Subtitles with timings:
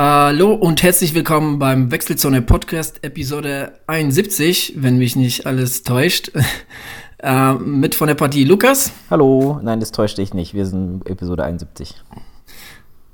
[0.00, 6.30] Hallo und herzlich willkommen beim Wechselzone Podcast Episode 71, wenn mich nicht alles täuscht.
[7.18, 8.92] äh, mit von der Partie Lukas.
[9.10, 10.54] Hallo, nein, das täuscht dich nicht.
[10.54, 11.96] Wir sind Episode 71.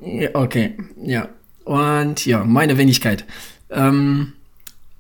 [0.01, 1.31] Ja, okay, ja.
[1.65, 3.25] Und ja, meine Wenigkeit.
[3.71, 4.35] Ähm,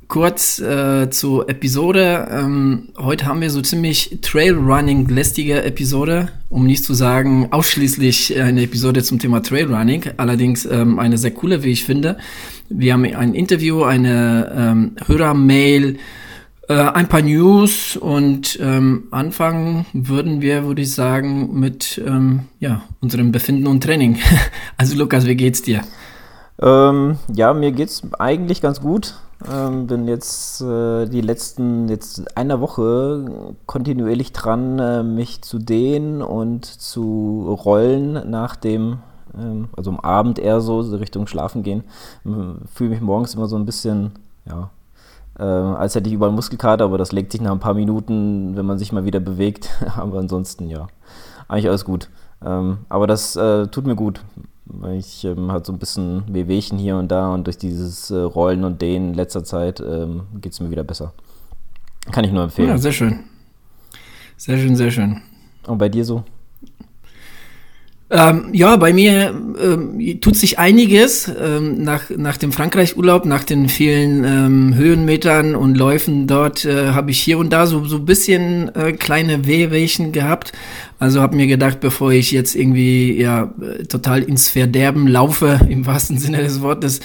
[0.09, 2.28] kurz äh, zur Episode.
[2.30, 9.02] Ähm, heute haben wir so ziemlich Trailrunning-lästige Episode, um nicht zu sagen ausschließlich eine Episode
[9.02, 10.05] zum Thema Trailrunning.
[10.16, 12.19] Allerdings ähm, eine sehr coole, wie ich finde.
[12.69, 15.98] Wir haben ein Interview, eine ähm, Hörermail,
[16.69, 22.83] äh, ein paar News und ähm, anfangen würden wir, würde ich sagen, mit ähm, ja,
[23.00, 24.19] unserem Befinden und Training.
[24.77, 25.83] also Lukas, wie geht's dir?
[26.61, 29.14] Ähm, ja, mir geht's eigentlich ganz gut.
[29.51, 36.23] Ähm, bin jetzt äh, die letzten, jetzt einer Woche kontinuierlich dran, äh, mich zu dehnen
[36.23, 38.98] und zu rollen nach dem,
[39.39, 41.84] ähm, also am Abend eher so, so Richtung Schlafen gehen.
[42.73, 44.12] Fühle mich morgens immer so ein bisschen,
[44.47, 44.70] ja,
[45.39, 48.64] äh, als hätte ich überall Muskelkater, aber das legt sich nach ein paar Minuten, wenn
[48.64, 49.69] man sich mal wieder bewegt.
[49.97, 50.86] aber ansonsten, ja,
[51.48, 52.08] eigentlich alles gut.
[52.42, 54.23] Ähm, aber das äh, tut mir gut
[54.67, 58.17] weil ich ähm, halt so ein bisschen Wehwehchen hier und da und durch dieses äh,
[58.17, 61.12] Rollen und Dehnen in letzter Zeit ähm, geht es mir wieder besser.
[62.11, 62.69] Kann ich nur empfehlen.
[62.69, 63.20] Ja, sehr schön.
[64.37, 65.23] Sehr schön, sehr schön.
[65.67, 66.25] Und bei dir so?
[68.10, 73.70] Ähm, ja, bei mir ähm, tut sich einiges ähm, nach, nach dem Frankreich-Urlaub, nach den
[73.70, 78.74] vielen ähm, Höhenmetern und Läufen dort äh, habe ich hier und da so so bisschen
[78.74, 80.52] äh, kleine Wehwehchen gehabt.
[80.98, 83.52] Also habe mir gedacht, bevor ich jetzt irgendwie ja
[83.88, 87.00] total ins Verderben laufe, im wahrsten Sinne des Wortes,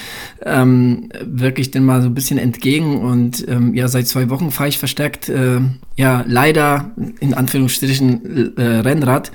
[0.45, 2.97] ähm, wirklich denn mal so ein bisschen entgegen.
[2.99, 5.61] Und ähm, ja, seit zwei Wochen fahre ich verstärkt, äh,
[5.95, 6.91] ja leider
[7.21, 9.31] in Anführungsstrichen äh, Rennrad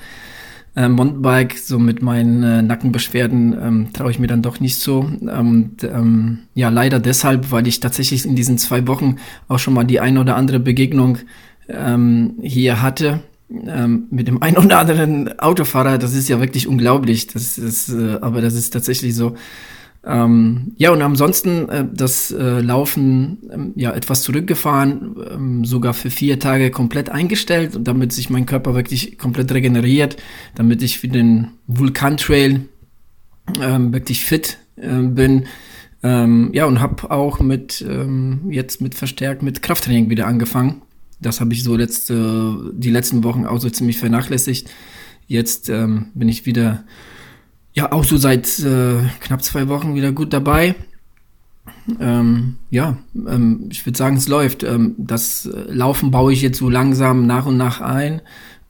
[0.75, 4.99] äh, Mountainbike, so mit meinen äh, Nackenbeschwerden, ähm, traue ich mir dann doch nicht so.
[4.99, 9.85] Und ähm, ja, leider deshalb, weil ich tatsächlich in diesen zwei Wochen auch schon mal
[9.85, 11.19] die ein oder andere Begegnung
[11.69, 13.21] ähm, hier hatte.
[13.49, 17.27] Ähm, mit dem ein oder anderen Autofahrer, das ist ja wirklich unglaublich.
[17.27, 19.35] Das ist, äh, aber das ist tatsächlich so.
[20.07, 26.11] Ähm, ja, und ansonsten äh, das äh, Laufen ähm, ja etwas zurückgefahren, ähm, sogar für
[26.11, 30.17] vier Tage komplett eingestellt, damit sich mein Körper wirklich komplett regeneriert,
[30.53, 32.65] damit ich für den Vulkantrail
[33.59, 35.47] ähm, wirklich fit äh, bin.
[36.03, 40.83] Ähm, ja, und habe auch mit ähm, jetzt mit verstärkt mit Krafttraining wieder angefangen.
[41.19, 44.69] Das habe ich so letzte, die letzten Wochen auch so ziemlich vernachlässigt.
[45.27, 46.83] Jetzt bin ich wieder
[47.75, 50.75] ja auch so seit äh, knapp zwei Wochen wieder gut dabei.
[51.99, 54.63] Ähm, ja, ähm, ich würde sagen, es läuft.
[54.63, 58.21] Ähm, das äh, Laufen baue ich jetzt so langsam nach und nach ein.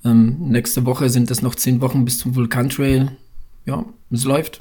[0.03, 3.11] Ähm, nächste Woche sind es noch zehn Wochen bis zum Vulkantrail.
[3.65, 4.59] Ja, es läuft.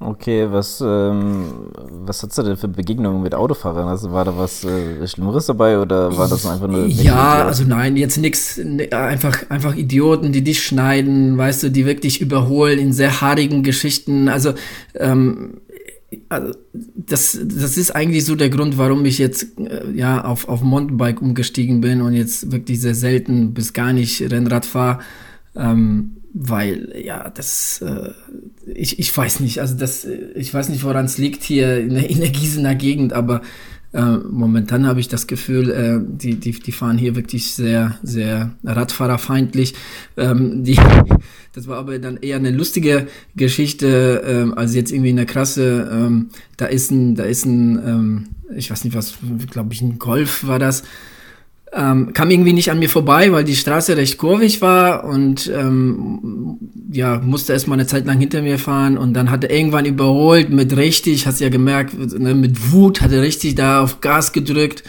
[0.00, 1.70] Okay, was, ähm,
[2.06, 3.88] was hast du denn für Begegnungen mit Autofahrern?
[3.88, 6.86] Also war da was äh, Schlimmeres dabei oder war das einfach nur.
[6.86, 11.84] Ja, also nein, jetzt nichts, ne, einfach, einfach Idioten, die dich schneiden, weißt du, die
[11.84, 14.28] wirklich überholen in sehr haarigen Geschichten.
[14.28, 14.52] Also,
[14.94, 15.62] ähm,
[16.28, 20.62] also das, das ist eigentlich so der Grund, warum ich jetzt äh, ja auf, auf
[20.62, 25.00] Mountainbike umgestiegen bin und jetzt wirklich sehr selten bis gar nicht Rennrad fahre.
[25.58, 28.12] Ähm, weil ja, das, äh,
[28.74, 32.08] ich, ich weiß nicht, also das, ich weiß nicht, woran es liegt hier in der,
[32.08, 33.42] in der Gießener Gegend, aber
[33.92, 38.52] äh, momentan habe ich das Gefühl, äh, die, die, die fahren hier wirklich sehr, sehr
[38.62, 39.74] Radfahrerfeindlich.
[40.16, 40.78] Ähm, die,
[41.54, 45.88] das war aber dann eher eine lustige Geschichte, ähm, als jetzt irgendwie in der Krasse.
[45.90, 49.14] Ähm, da ist ein, da ist ein, ähm, ich weiß nicht was,
[49.50, 50.82] glaube ich, ein Golf war das
[51.72, 56.58] ähm, kam irgendwie nicht an mir vorbei, weil die Straße recht kurvig war und ähm,
[56.90, 60.50] ja, musste erstmal eine Zeit lang hinter mir fahren und dann hat er irgendwann überholt
[60.50, 64.32] mit richtig, hast du ja gemerkt, ne, mit Wut hat er richtig da auf Gas
[64.32, 64.82] gedrückt.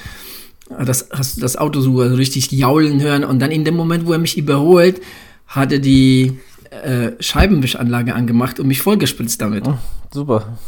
[0.70, 4.14] Das, hast du das Auto so richtig jaulen hören und dann in dem Moment, wo
[4.14, 5.02] er mich überholt,
[5.48, 6.40] hat er die
[6.70, 9.68] äh, Scheibenwischanlage angemacht und mich vollgespritzt damit.
[9.68, 9.78] Oh,
[10.14, 10.60] super.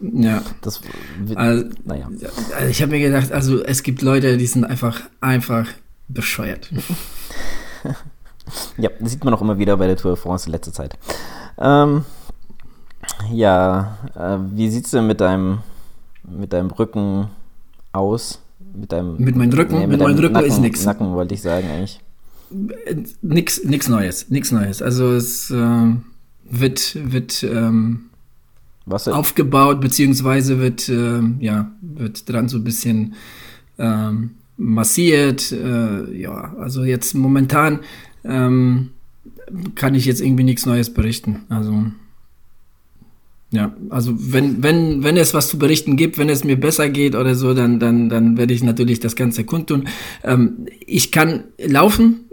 [0.00, 0.42] Ja.
[0.60, 0.80] Das,
[1.34, 2.08] also, naja.
[2.56, 5.66] Also ich habe mir gedacht, also es gibt Leute, die sind einfach, einfach
[6.08, 6.70] bescheuert.
[8.76, 10.96] ja, das sieht man auch immer wieder bei der Tour de France in letzter Zeit.
[11.58, 12.04] Ähm,
[13.32, 15.58] ja, äh, wie es denn mit deinem,
[16.24, 17.28] mit deinem Rücken
[17.92, 18.40] aus?
[18.74, 20.84] Mit deinem Mit meinem Rücken, nee, mit, mit meinem Rücken Nacken, ist nichts.
[20.84, 22.00] Nacken wollte ich sagen eigentlich.
[23.20, 24.80] Nix, nix Neues, nix Neues.
[24.80, 25.94] Also es äh,
[26.44, 28.08] wird, wird ähm,
[28.90, 33.14] was aufgebaut, beziehungsweise wird, äh, ja, wird dran so ein bisschen
[33.78, 35.52] ähm, massiert.
[35.52, 37.80] Äh, ja, also jetzt momentan
[38.24, 38.90] ähm,
[39.74, 41.42] kann ich jetzt irgendwie nichts Neues berichten.
[41.48, 41.86] Also
[43.50, 47.14] Ja, also wenn, wenn, wenn es was zu berichten gibt, wenn es mir besser geht
[47.14, 49.88] oder so, dann, dann, dann werde ich natürlich das Ganze kundtun.
[50.22, 52.26] Ähm, ich kann laufen,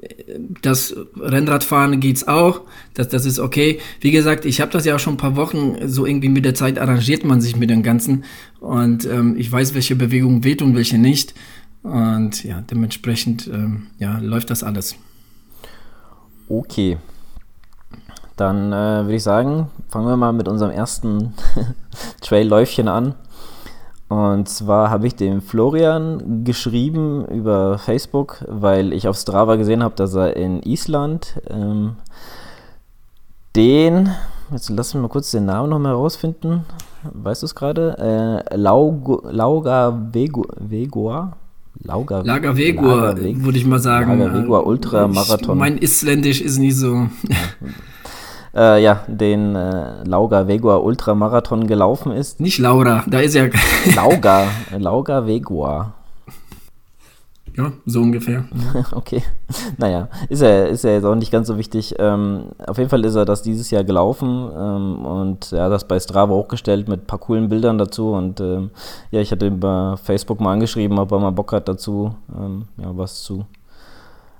[0.61, 2.61] das Rennradfahren geht's auch,
[2.95, 3.79] das, das ist okay.
[4.01, 6.53] Wie gesagt, ich habe das ja auch schon ein paar Wochen, so irgendwie mit der
[6.53, 8.25] Zeit arrangiert man sich mit dem Ganzen
[8.59, 11.33] und ähm, ich weiß, welche Bewegungen wehtun, welche nicht
[11.81, 14.95] und ja, dementsprechend ähm, ja, läuft das alles.
[16.49, 16.97] Okay.
[18.35, 21.33] Dann äh, würde ich sagen, fangen wir mal mit unserem ersten
[22.21, 23.15] Trailläufchen an.
[24.07, 29.95] Und zwar habe ich dem Florian geschrieben über Facebook, weil ich auf Strava gesehen habe,
[29.95, 31.95] dass er in Island ähm,
[33.55, 34.09] den,
[34.51, 36.65] jetzt lass mich mal kurz den Namen nochmal herausfinden.
[37.13, 38.43] Weißt du es gerade?
[38.51, 41.37] Äh, Lauga Vegoa?
[41.83, 44.17] Lauga, Lager Vegur, würde ich mal sagen.
[44.17, 45.57] Lager Vegur Ultramarathon.
[45.57, 47.07] Mein Isländisch ist nicht so.
[48.55, 52.39] äh, ja, den äh, Lauga Vegua Ultramarathon gelaufen ist.
[52.39, 53.47] Nicht Laura, da ist ja.
[53.95, 54.47] Lauga,
[54.77, 55.93] Lauga Vegua.
[57.57, 58.45] Ja, so ungefähr.
[58.91, 59.23] okay.
[59.77, 61.95] Naja, ist er, ist er jetzt auch nicht ganz so wichtig.
[61.99, 65.87] Ähm, auf jeden Fall ist er das dieses Jahr gelaufen ähm, und er hat das
[65.87, 68.11] bei Strava hochgestellt mit ein paar coolen Bildern dazu.
[68.11, 68.71] Und ähm,
[69.11, 72.65] ja, ich hatte ihn bei Facebook mal angeschrieben, ob er mal Bock hat dazu, ähm,
[72.77, 73.45] ja, was zu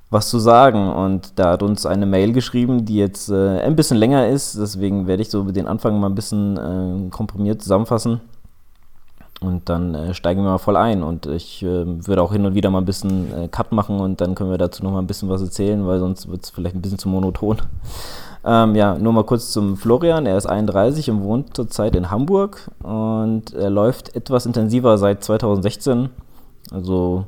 [0.10, 0.90] was zu sagen.
[0.90, 4.58] Und da hat uns eine Mail geschrieben, die jetzt äh, ein bisschen länger ist.
[4.58, 8.22] Deswegen werde ich so den Anfang mal ein bisschen äh, komprimiert zusammenfassen.
[9.42, 11.04] Und dann äh, steigen wir mal voll ein.
[11.04, 14.22] Und ich äh, würde auch hin und wieder mal ein bisschen äh, Cut machen und
[14.22, 16.76] dann können wir dazu noch mal ein bisschen was erzählen, weil sonst wird es vielleicht
[16.76, 17.58] ein bisschen zu monoton.
[18.48, 20.28] Ähm, ja, nur mal kurz zum Florian.
[20.28, 26.10] Er ist 31 und wohnt zurzeit in Hamburg und er läuft etwas intensiver seit 2016,
[26.72, 27.26] also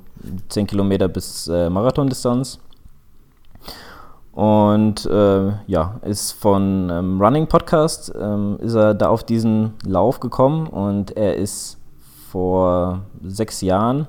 [0.50, 2.60] 10 Kilometer bis äh, Marathondistanz.
[4.38, 10.20] Und äh, ja, ist von ähm, Running Podcast, ähm, ist er da auf diesen Lauf
[10.20, 11.80] gekommen und er ist
[12.30, 14.08] vor sechs Jahren,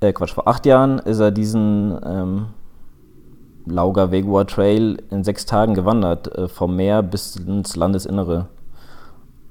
[0.00, 2.46] äh Quatsch, vor acht Jahren ist er diesen ähm,
[3.66, 8.48] Lauga Vegua Trail in sechs Tagen gewandert, äh, vom Meer bis ins Landesinnere.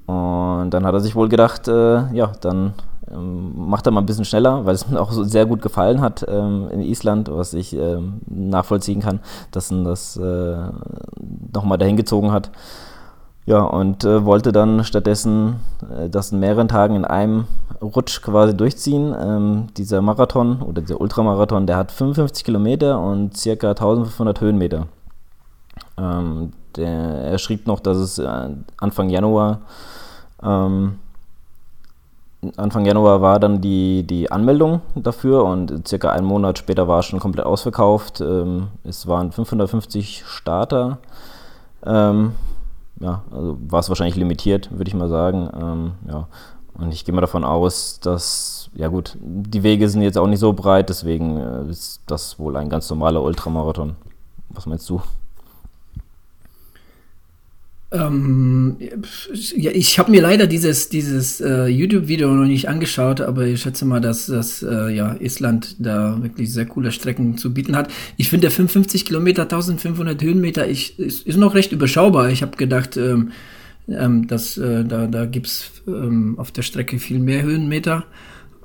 [0.04, 2.74] Und dann hat er sich wohl gedacht, äh, ja, dann
[3.10, 6.24] macht er mal ein bisschen schneller, weil es mir auch so sehr gut gefallen hat
[6.28, 9.20] ähm, in Island, was ich ähm, nachvollziehen kann,
[9.50, 10.56] dass ihn das äh,
[11.52, 12.50] nochmal dahin gezogen hat.
[13.46, 15.56] Ja, und äh, wollte dann stattdessen
[15.94, 17.44] äh, das in mehreren Tagen in einem
[17.82, 19.14] Rutsch quasi durchziehen.
[19.18, 24.86] Ähm, dieser Marathon oder dieser Ultramarathon, der hat 55 Kilometer und circa 1500 Höhenmeter.
[25.98, 28.48] Ähm, der, er schrieb noch, dass es äh,
[28.78, 29.60] Anfang Januar
[30.42, 30.98] ähm,
[32.56, 37.06] Anfang Januar war dann die, die Anmeldung dafür und circa einen Monat später war es
[37.06, 38.20] schon komplett ausverkauft.
[38.20, 40.98] Ähm, es waren 550 Starter.
[41.84, 42.32] Ähm,
[43.00, 45.48] ja, also war es wahrscheinlich limitiert, würde ich mal sagen.
[45.54, 46.28] Ähm, ja.
[46.74, 50.40] Und ich gehe mal davon aus, dass, ja gut, die Wege sind jetzt auch nicht
[50.40, 53.96] so breit, deswegen äh, ist das wohl ein ganz normaler Ultramarathon.
[54.50, 55.00] Was meinst du?
[57.94, 58.76] Ähm,
[59.54, 63.84] ja, ich habe mir leider dieses, dieses äh, YouTube-Video noch nicht angeschaut, aber ich schätze
[63.84, 67.92] mal, dass, dass äh, ja, Island da wirklich sehr coole Strecken zu bieten hat.
[68.16, 72.30] Ich finde, der 55 Kilometer, 1500 Höhenmeter ich, ist, ist noch recht überschaubar.
[72.30, 73.30] Ich habe gedacht, ähm,
[73.86, 78.06] ähm, dass äh, da, da gibt es ähm, auf der Strecke viel mehr Höhenmeter.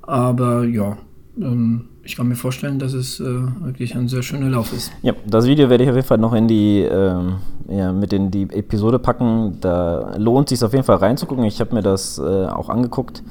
[0.02, 0.98] Aber ja,
[1.38, 4.92] ähm, ich kann mir vorstellen, dass es äh, wirklich ein sehr schöner Lauf ist.
[5.02, 7.36] Ja, das Video werde ich auf jeden Fall noch in die, ähm,
[7.68, 9.58] ja, mit in die Episode packen.
[9.62, 11.44] Da lohnt es sich auf jeden Fall reinzugucken.
[11.44, 13.24] Ich habe mir das äh, auch angeguckt.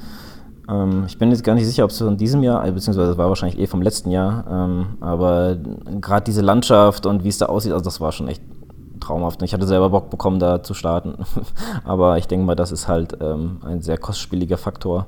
[0.69, 3.17] Ähm, ich bin jetzt gar nicht sicher, ob es von diesem Jahr, äh, beziehungsweise es
[3.17, 5.57] war wahrscheinlich eh vom letzten Jahr, ähm, aber
[5.99, 8.43] gerade diese Landschaft und wie es da aussieht, also das war schon echt
[8.99, 9.41] traumhaft.
[9.41, 11.15] Ich hatte selber Bock bekommen, da zu starten.
[11.83, 15.07] aber ich denke mal, das ist halt ähm, ein sehr kostspieliger Faktor.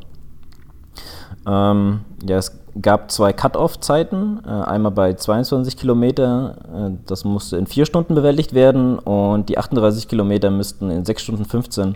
[1.47, 4.41] Ähm, ja, es gab zwei Cut-Off-Zeiten.
[4.45, 9.57] Äh, einmal bei 22 Kilometer, äh, das musste in vier Stunden bewältigt werden und die
[9.57, 11.95] 38 Kilometer müssten in 6 Stunden 15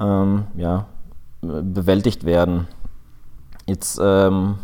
[0.00, 0.86] ähm, ja,
[1.42, 2.68] bewältigt werden.
[3.66, 4.58] Jetzt ähm,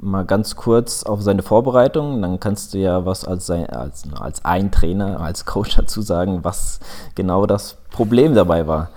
[0.00, 4.70] mal ganz kurz auf seine Vorbereitung, dann kannst du ja was als, als, als ein
[4.70, 6.80] Trainer, als Coach dazu sagen, was
[7.14, 8.90] genau das Problem dabei war.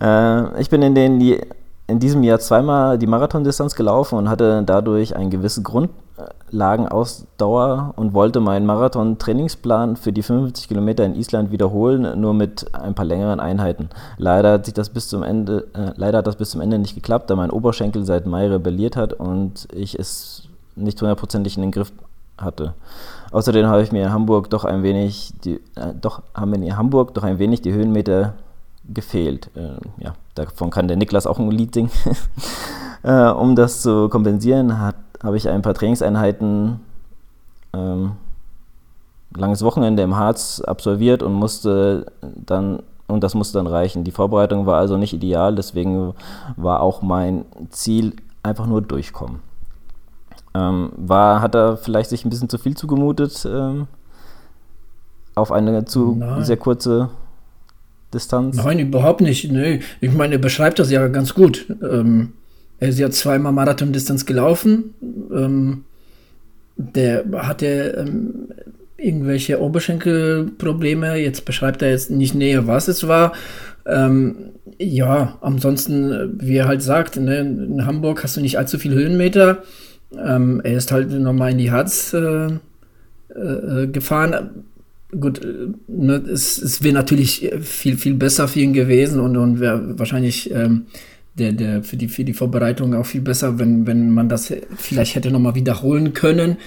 [0.00, 1.20] Äh, ich bin in den
[1.90, 8.40] in diesem Jahr zweimal die Marathondistanz gelaufen und hatte dadurch eine gewisse Grundlagenausdauer und wollte
[8.40, 13.90] meinen Marathon-Trainingsplan für die 55 Kilometer in Island wiederholen, nur mit ein paar längeren Einheiten.
[14.16, 16.94] Leider hat sich das bis zum Ende, äh, leider hat das bis zum Ende nicht
[16.94, 20.44] geklappt, da mein Oberschenkel seit Mai rebelliert hat und ich es
[20.76, 21.92] nicht hundertprozentig in den Griff
[22.38, 22.74] hatte.
[23.32, 26.76] Außerdem habe ich mir in Hamburg doch ein wenig die, äh, doch haben wir in
[26.76, 28.34] Hamburg doch ein wenig die Höhenmeter
[28.92, 29.50] gefehlt.
[29.54, 31.90] Äh, ja, davon kann der Niklas auch ein Lied singen.
[33.02, 36.80] äh, um das zu kompensieren, habe ich ein paar Trainingseinheiten,
[37.72, 38.12] ähm,
[39.36, 44.04] langes Wochenende im Harz absolviert und musste dann und das musste dann reichen.
[44.04, 46.14] Die Vorbereitung war also nicht ideal, deswegen
[46.56, 49.40] war auch mein Ziel einfach nur durchkommen.
[50.54, 53.86] Ähm, war, hat er vielleicht sich ein bisschen zu viel zugemutet ähm,
[55.34, 56.44] auf eine zu Nein.
[56.44, 57.08] sehr kurze
[58.12, 58.56] Distanz?
[58.56, 59.50] Nein, überhaupt nicht.
[59.50, 59.80] Nee.
[60.00, 61.66] Ich meine, er beschreibt das ja ganz gut.
[61.82, 62.32] Ähm,
[62.78, 64.94] er ist ja zweimal Marathon-Distanz gelaufen.
[65.32, 65.84] Ähm,
[66.76, 68.48] der hatte ähm,
[68.96, 71.16] irgendwelche Oberschenkelprobleme.
[71.16, 73.32] Jetzt beschreibt er jetzt nicht näher, was es war.
[73.86, 78.94] Ähm, ja, ansonsten, wie er halt sagt, ne, in Hamburg hast du nicht allzu viel
[78.94, 79.62] Höhenmeter.
[80.16, 82.46] Ähm, er ist halt nochmal in die Harz äh,
[83.34, 84.64] äh, gefahren.
[85.18, 89.60] Gut, äh, ne, es, es wäre natürlich viel, viel besser für ihn gewesen und, und
[89.60, 90.86] wäre wahrscheinlich ähm,
[91.38, 95.14] der, der für, die, für die Vorbereitung auch viel besser, wenn, wenn man das vielleicht
[95.14, 96.58] hätte nochmal wiederholen können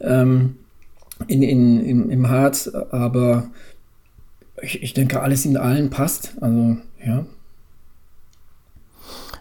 [0.00, 0.56] ähm,
[1.26, 2.68] in, in, im, im Harz.
[2.68, 3.50] Aber
[4.62, 6.34] ich, ich denke, alles in allen passt.
[6.40, 7.26] Also, ja.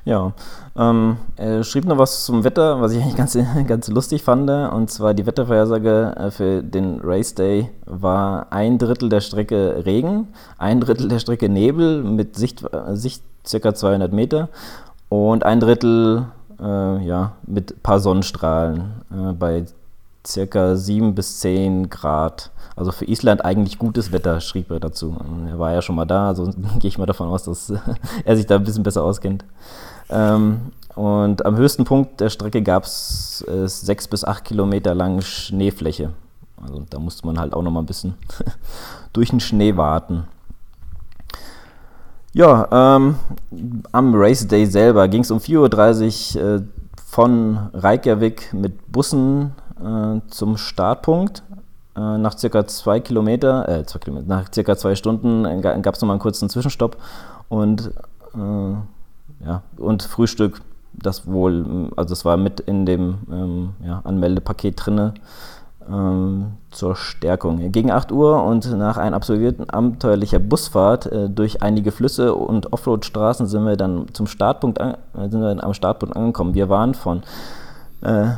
[0.05, 0.33] Ja,
[0.77, 3.37] ähm, er schrieb noch was zum Wetter, was ich eigentlich ganz,
[3.67, 4.49] ganz lustig fand.
[4.49, 10.29] Und zwar die Wettervorhersage äh, für den Race Day war ein Drittel der Strecke Regen,
[10.57, 12.63] ein Drittel der Strecke Nebel mit Sicht,
[12.93, 14.49] Sicht circa 200 Meter
[15.09, 16.27] und ein Drittel
[16.61, 19.65] äh, ja, mit ein paar Sonnenstrahlen äh, bei
[20.25, 22.51] circa 7 bis 10 Grad.
[22.75, 25.17] Also für Island eigentlich gutes Wetter, schrieb er dazu.
[25.49, 26.45] Er war ja schon mal da, also
[26.79, 27.73] gehe ich mal davon aus, dass
[28.25, 29.43] er sich da ein bisschen besser auskennt.
[30.09, 35.21] Ähm, und am höchsten Punkt der Strecke gab es äh, 6 bis 8 Kilometer lange
[35.21, 36.11] Schneefläche.
[36.61, 38.15] Also da musste man halt auch noch mal ein bisschen
[39.13, 40.27] durch den Schnee warten.
[42.33, 43.15] Ja, ähm,
[43.91, 46.61] am Race Day selber ging es um 4.30 Uhr äh,
[47.05, 51.43] von Reykjavik mit Bussen äh, zum Startpunkt.
[51.95, 56.15] Äh, nach circa zwei Kilometer, äh, zwei Kilometer, nach circa zwei Stunden gab es nochmal
[56.15, 56.97] einen kurzen Zwischenstopp
[57.47, 57.91] und,
[58.35, 58.75] äh,
[59.45, 60.61] ja, und Frühstück,
[60.93, 65.13] das wohl, also es war mit in dem ähm, ja, Anmeldepaket drinne
[65.89, 67.71] ähm, zur Stärkung.
[67.71, 73.47] Gegen 8 Uhr und nach einer absolvierten abenteuerlicher Busfahrt äh, durch einige Flüsse und Offroad-Straßen
[73.47, 76.53] sind wir dann zum Startpunkt an, äh, sind wir am Startpunkt angekommen.
[76.53, 77.23] Wir waren von
[78.01, 78.31] äh,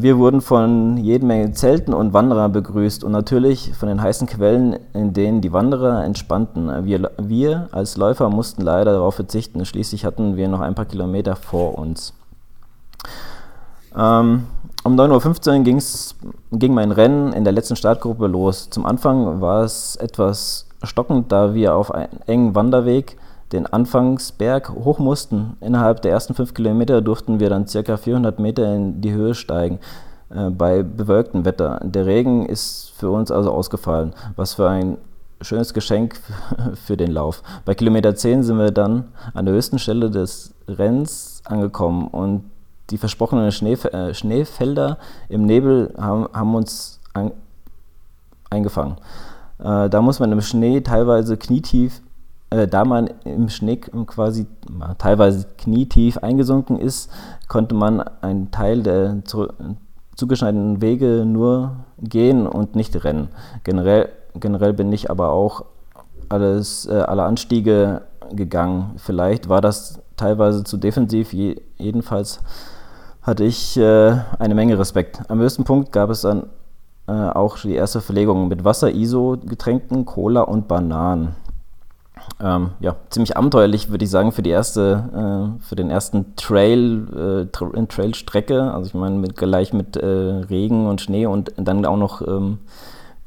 [0.00, 4.78] wir wurden von jede Menge Zelten und Wanderern begrüßt und natürlich von den heißen Quellen,
[4.94, 6.84] in denen die Wanderer entspannten.
[6.84, 9.64] Wir, wir als Läufer mussten leider darauf verzichten.
[9.64, 12.14] Schließlich hatten wir noch ein paar Kilometer vor uns.
[13.96, 14.44] Ähm,
[14.84, 16.14] um 9.15
[16.50, 18.68] Uhr ging mein Rennen in der letzten Startgruppe los.
[18.70, 23.16] Zum Anfang war es etwas stockend, da wir auf einem engen Wanderweg
[23.52, 25.56] den Anfangsberg hoch mussten.
[25.60, 29.78] Innerhalb der ersten fünf Kilometer durften wir dann circa 400 Meter in die Höhe steigen
[30.30, 31.80] äh, bei bewölktem Wetter.
[31.82, 34.14] Der Regen ist für uns also ausgefallen.
[34.36, 34.96] Was für ein
[35.40, 36.18] schönes Geschenk
[36.86, 37.42] für den Lauf.
[37.64, 39.04] Bei Kilometer 10 sind wir dann
[39.34, 42.44] an der höchsten Stelle des Rennens angekommen und
[42.90, 47.32] die versprochenen Schneef äh, Schneefelder im Nebel haben, haben uns an
[48.50, 48.96] eingefangen.
[49.58, 52.02] Äh, da muss man im Schnee teilweise knietief
[52.52, 54.46] äh, da man im Schnee quasi
[54.98, 57.10] teilweise knietief eingesunken ist,
[57.48, 59.48] konnte man einen Teil der zu,
[60.16, 63.28] zugeschneideten Wege nur gehen und nicht rennen.
[63.64, 65.64] Generell, generell bin ich aber auch
[66.28, 68.92] alles, äh, alle Anstiege gegangen.
[68.96, 72.40] Vielleicht war das teilweise zu defensiv, je, jedenfalls
[73.22, 75.22] hatte ich äh, eine Menge Respekt.
[75.28, 76.46] Am höchsten Punkt gab es dann
[77.06, 81.36] äh, auch die erste Verlegung mit Wasser, ISO, Getränken, Cola und Bananen
[82.42, 87.46] ähm, ja, ziemlich abenteuerlich, würde ich sagen, für die erste, äh, für den ersten Trail,
[87.46, 88.72] äh, Tra Trailstrecke.
[88.72, 92.58] Also ich meine, mit, gleich mit äh, Regen und Schnee und dann auch noch ähm,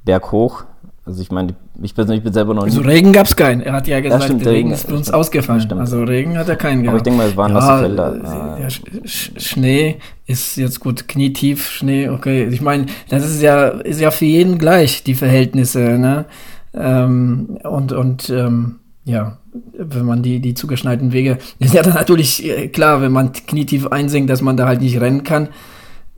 [0.03, 0.63] berghoch.
[1.05, 2.75] Also ich meine, ich persönlich bin selber noch nicht.
[2.75, 3.61] Also Regen gab es keinen.
[3.61, 5.61] Er hat ja gesagt, ja, stimmt, Regen ist für uns ausgefallen.
[5.61, 5.79] Stimmt.
[5.79, 6.89] Also Regen hat er keinen gehabt.
[6.89, 8.17] Aber ich denke mal, es waren ja, nasse Felder.
[8.23, 12.47] Ja, ja, Sch Schnee ist jetzt gut, knietief Schnee, okay.
[12.47, 16.25] Ich meine, das ist ja, ist ja für jeden gleich, die Verhältnisse, ne?
[16.73, 19.37] Ähm, und und ähm, ja,
[19.77, 23.87] wenn man die, die zugeschneiten Wege, ist ja dann natürlich äh, klar, wenn man knietief
[23.87, 25.49] einsinkt, dass man da halt nicht rennen kann.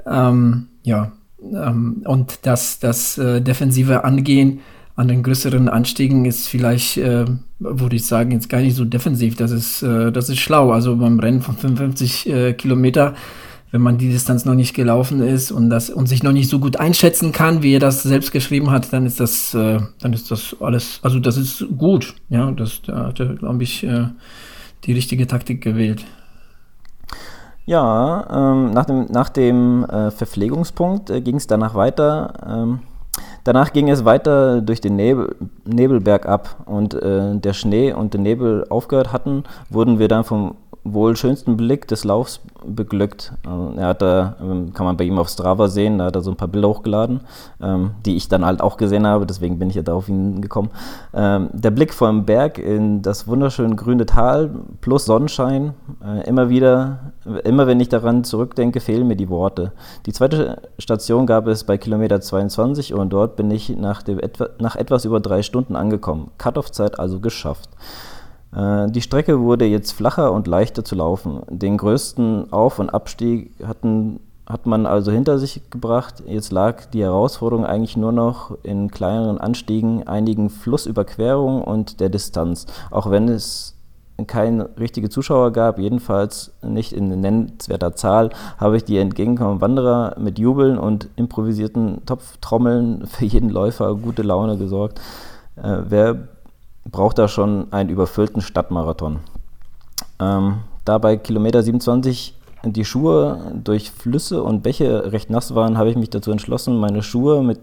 [0.05, 4.61] Ähm, ja, ähm, und das, das äh, defensive Angehen
[4.95, 7.25] an den größeren Anstiegen ist vielleicht, äh,
[7.59, 9.35] würde ich sagen, jetzt gar nicht so defensiv.
[9.35, 10.71] Das ist, äh, das ist schlau.
[10.71, 13.13] Also beim Rennen von 55 äh, Kilometer
[13.71, 16.59] wenn man die Distanz noch nicht gelaufen ist und das und sich noch nicht so
[16.59, 20.31] gut einschätzen kann, wie er das selbst geschrieben hat, dann ist das, äh, dann ist
[20.31, 22.15] das alles, also das ist gut.
[22.29, 24.05] Ja, das da hat er, glaube ich, äh,
[24.85, 26.05] die richtige Taktik gewählt.
[27.65, 32.33] Ja, ähm, nach dem, nach dem äh, Verpflegungspunkt äh, ging es danach weiter.
[32.47, 32.79] Ähm,
[33.43, 38.21] danach ging es weiter durch den Nebel, Nebelberg ab und äh, der Schnee und der
[38.21, 40.55] Nebel aufgehört hatten, wurden wir dann vom
[40.93, 43.33] wohl schönsten Blick des Laufs beglückt.
[43.45, 46.21] Äh, er hat da, ähm, kann man bei ihm auf Strava sehen, da hat er
[46.21, 47.21] so ein paar Bilder hochgeladen,
[47.61, 50.41] ähm, die ich dann halt auch gesehen habe, deswegen bin ich ja da auf ihn
[50.41, 50.69] gekommen.
[51.13, 54.49] Ähm, der Blick vom Berg in das wunderschöne grüne Tal
[54.81, 57.13] plus Sonnenschein, äh, immer wieder,
[57.43, 59.71] immer wenn ich daran zurückdenke, fehlen mir die Worte.
[60.05, 64.19] Die zweite Station gab es bei Kilometer 22 und dort bin ich nach, dem,
[64.59, 66.31] nach etwas über drei Stunden angekommen.
[66.37, 67.69] Cut-off-Zeit also geschafft.
[68.57, 71.41] Äh, die Strecke wurde jetzt flacher und leichter zu laufen.
[71.49, 76.23] Den größten Auf- und Abstieg hatten, hat man also hinter sich gebracht.
[76.27, 82.65] Jetzt lag die Herausforderung eigentlich nur noch in kleineren Anstiegen, einigen Flussüberquerungen und der Distanz.
[82.89, 83.75] Auch wenn es
[84.25, 90.39] keine richtige Zuschauer gab, jedenfalls nicht in nennenswerter Zahl, habe ich die entgegenkommenden Wanderer mit
[90.39, 94.99] Jubeln und improvisierten Topftrommeln für jeden Läufer gute Laune gesorgt.
[95.55, 96.27] Äh, wer
[96.91, 99.19] braucht er schon einen überfüllten Stadtmarathon.
[100.19, 105.89] Ähm, da bei Kilometer 27 die Schuhe durch Flüsse und Bäche recht nass waren, habe
[105.89, 107.59] ich mich dazu entschlossen, meine Schuhe mit,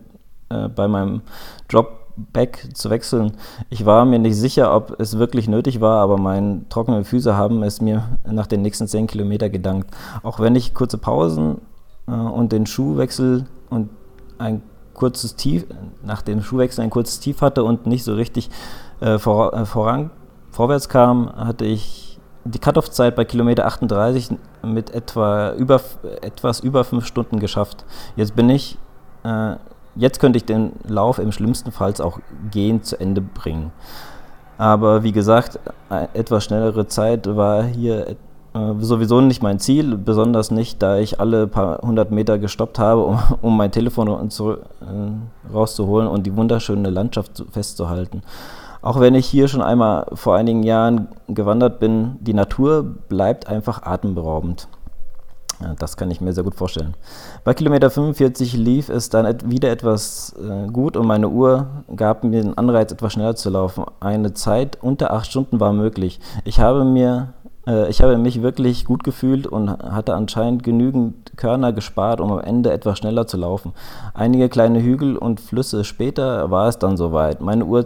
[0.50, 1.23] äh, bei meinem
[1.69, 3.33] Dropback zu wechseln.
[3.71, 7.62] Ich war mir nicht sicher, ob es wirklich nötig war, aber meine trockenen Füße haben
[7.62, 9.90] es mir nach den nächsten 10 Kilometern gedankt.
[10.23, 11.61] Auch wenn ich kurze Pausen
[12.07, 13.90] äh, und den Schuhwechsel und
[14.38, 14.62] ein
[14.95, 15.66] kurzes Tief,
[16.04, 18.49] nach dem Schuhwechsel ein kurzes Tief hatte und nicht so richtig
[19.04, 20.11] äh, vor, äh, voran,
[20.50, 24.30] vorwärts kam, hatte ich die Cut-Off-Zeit bei Kilometer 38
[24.62, 25.80] mit etwa über,
[26.23, 27.84] etwas über fünf Stunden geschafft.
[28.16, 28.78] Jetzt bin ich,
[29.25, 29.56] äh,
[29.95, 32.19] jetzt könnte ich den Lauf im schlimmsten Fall auch
[32.50, 33.73] gehen zu Ende bringen.
[34.56, 35.58] Aber wie gesagt,
[35.90, 38.14] äh, etwas schnellere Zeit war hier äh,
[38.78, 43.19] sowieso nicht mein Ziel, besonders nicht, da ich alle paar hundert Meter gestoppt habe, um,
[43.43, 44.56] um mein Telefon zu, äh,
[45.52, 48.23] rauszuholen und die wunderschöne Landschaft festzuhalten.
[48.84, 53.82] Auch wenn ich hier schon einmal vor einigen Jahren gewandert bin, die Natur bleibt einfach
[53.82, 54.68] atemberaubend.
[55.78, 56.94] Das kann ich mir sehr gut vorstellen.
[57.44, 61.66] Bei Kilometer 45 lief es dann wieder etwas äh, gut und meine Uhr
[61.97, 63.84] gab mir den Anreiz, etwas schneller zu laufen.
[64.00, 66.20] Eine Zeit unter acht Stunden war möglich.
[66.44, 67.32] Ich habe mir
[67.66, 72.40] äh, ich habe mich wirklich gut gefühlt und hatte anscheinend genügend Körner gespart, um am
[72.40, 73.72] Ende etwas schneller zu laufen.
[74.12, 77.40] Einige kleine Hügel und Flüsse später war es dann soweit.
[77.40, 77.84] Meine Uhr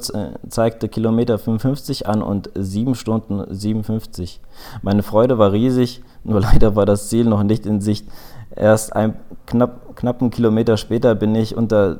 [0.48, 4.40] zeigte Kilometer 55 an und 7 Stunden 57.
[4.82, 8.06] Meine Freude war riesig, nur leider war das Ziel noch nicht in Sicht.
[8.54, 9.14] Erst einen
[9.46, 11.98] knapp, knappen Kilometer später bin ich unter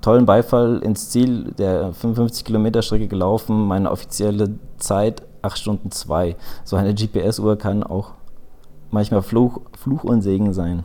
[0.00, 3.66] tollen Beifall ins Ziel der 55 Kilometer Strecke gelaufen.
[3.66, 6.36] Meine offizielle Zeit 8 Stunden 2.
[6.64, 8.12] So eine GPS-Uhr kann auch
[8.90, 10.84] manchmal Fluch, Fluch und Segen sein.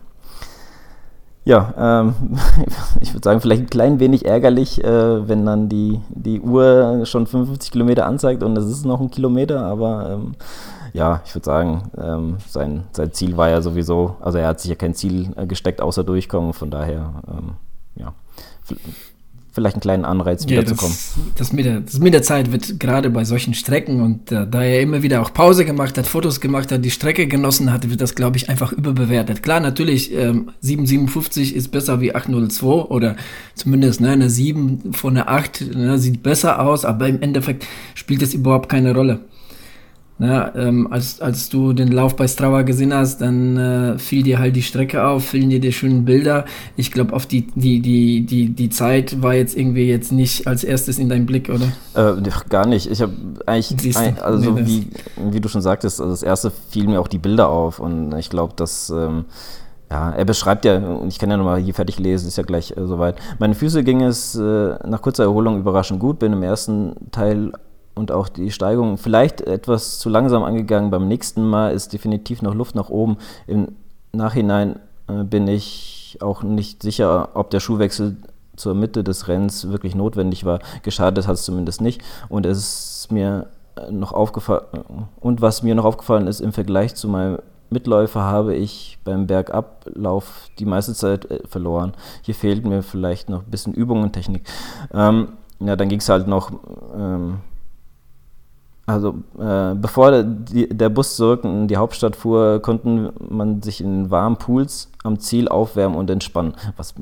[1.45, 2.15] Ja, ähm,
[3.01, 7.27] ich würde sagen, vielleicht ein klein wenig ärgerlich, äh, wenn dann die, die Uhr schon
[7.27, 10.35] 55 Kilometer anzeigt und es ist noch ein Kilometer, aber ähm,
[10.93, 14.69] ja, ich würde sagen, ähm, sein, sein Ziel war ja sowieso, also er hat sich
[14.69, 17.55] ja kein Ziel äh, gesteckt, außer durchkommen, von daher, ähm,
[17.95, 18.13] ja,
[19.53, 20.95] vielleicht einen kleinen Anreiz wiederzukommen.
[20.95, 24.31] Ja, das, das, mit der, das mit der Zeit wird gerade bei solchen Strecken und
[24.31, 27.71] äh, da er immer wieder auch Pause gemacht hat, Fotos gemacht hat, die Strecke genossen
[27.71, 29.43] hat, wird das, glaube ich, einfach überbewertet.
[29.43, 33.15] Klar, natürlich, ähm, 757 ist besser wie 802 oder
[33.53, 38.23] zumindest ne, eine 7 von einer 8 ne, sieht besser aus, aber im Endeffekt spielt
[38.23, 39.19] das überhaupt keine Rolle.
[40.19, 44.37] Ja, ähm, als, als du den Lauf bei Strava gesehen hast, dann äh, fiel dir
[44.37, 46.45] halt die Strecke auf, fielen dir die schönen Bilder.
[46.77, 50.63] Ich glaube, auf die, die, die, die, die Zeit war jetzt irgendwie jetzt nicht als
[50.63, 52.17] erstes in deinem Blick, oder?
[52.17, 52.89] Äh, gar nicht.
[52.89, 53.13] Ich habe
[53.47, 54.87] eigentlich, ein, also nee, wie,
[55.31, 58.29] wie du schon sagtest, also das erste fiel mir auch die Bilder auf und ich
[58.29, 58.89] glaube, dass.
[58.91, 59.25] Ähm,
[59.91, 62.75] ja, er beschreibt ja, und ich kann ja nochmal hier fertig lesen, ist ja gleich
[62.75, 63.15] äh, soweit.
[63.37, 67.51] Meine Füße ging es äh, nach kurzer Erholung überraschend gut, bin im ersten Teil
[67.95, 70.91] und auch die Steigung vielleicht etwas zu langsam angegangen.
[70.91, 73.17] Beim nächsten Mal ist definitiv noch Luft nach oben.
[73.47, 73.75] Im
[74.11, 78.17] Nachhinein äh, bin ich auch nicht sicher, ob der Schuhwechsel
[78.55, 80.59] zur Mitte des Rennens wirklich notwendig war.
[80.83, 82.01] Geschadet hat es zumindest nicht.
[82.29, 82.59] Und es
[83.01, 83.47] ist mir
[83.89, 84.65] noch aufgefallen,
[85.19, 90.49] und was mir noch aufgefallen ist, im Vergleich zu meinem Mitläufer habe ich beim Bergablauf
[90.59, 91.93] die meiste Zeit äh, verloren.
[92.21, 94.43] Hier fehlt mir vielleicht noch ein bisschen Übung und Technik.
[94.93, 95.29] Ähm,
[95.59, 96.51] ja, dann ging es halt noch
[96.95, 97.39] ähm,
[98.85, 104.11] Also äh, bevor die, der Bus zurück in die Hauptstadt fuhr, konnten man sich in
[104.11, 106.93] warmen Pools am Ziel aufwärmen und entspannen, was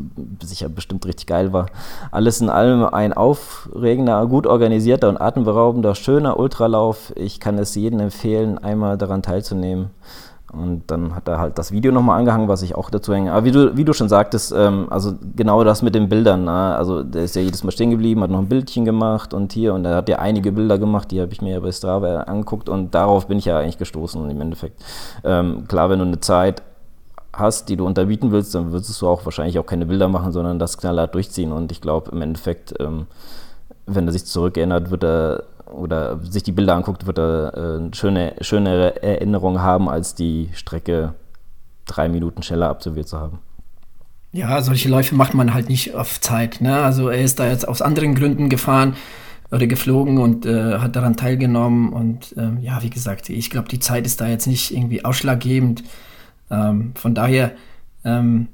[0.44, 1.65] sicher bestimmt richtig geil war.
[2.12, 7.13] Alles in allem ein aufregender, gut organisierter und atemberaubender, schöner Ultralauf.
[7.15, 9.89] Ich kann es jedem empfehlen, einmal daran teilzunehmen.
[10.53, 13.31] Und dann hat er halt das Video nochmal angehangen, was ich auch dazu hänge.
[13.31, 16.43] Aber wie du, wie du schon sagtest, ähm, also genau das mit den Bildern.
[16.43, 16.51] Ne?
[16.51, 19.73] Also der ist ja jedes Mal stehen geblieben, hat noch ein Bildchen gemacht und hier
[19.73, 22.67] und er hat ja einige Bilder gemacht, die habe ich mir ja bei Strava angeguckt
[22.67, 24.83] und darauf bin ich ja eigentlich gestoßen im Endeffekt.
[25.23, 26.61] Ähm, klar, wenn du eine Zeit
[27.33, 30.59] hast, die du unterbieten willst, dann würdest du auch wahrscheinlich auch keine Bilder machen, sondern
[30.59, 31.51] das knallhart durchziehen.
[31.51, 33.07] Und ich glaube im Endeffekt, ähm,
[33.85, 38.36] wenn er sich zurückerinnert, wird er oder sich die Bilder anguckt, wird er äh, schöne,
[38.41, 41.13] schönere Erinnerungen haben, als die Strecke
[41.86, 43.39] drei Minuten schneller absolviert zu haben.
[44.34, 46.62] Ja, solche Läufe macht man halt nicht auf Zeit.
[46.62, 46.81] Ne?
[46.81, 48.95] Also er ist da jetzt aus anderen Gründen gefahren
[49.51, 51.91] oder geflogen und äh, hat daran teilgenommen.
[51.91, 55.84] Und ähm, ja, wie gesagt, ich glaube, die Zeit ist da jetzt nicht irgendwie ausschlaggebend.
[56.49, 57.51] Ähm, von daher
[58.05, 58.47] ähm,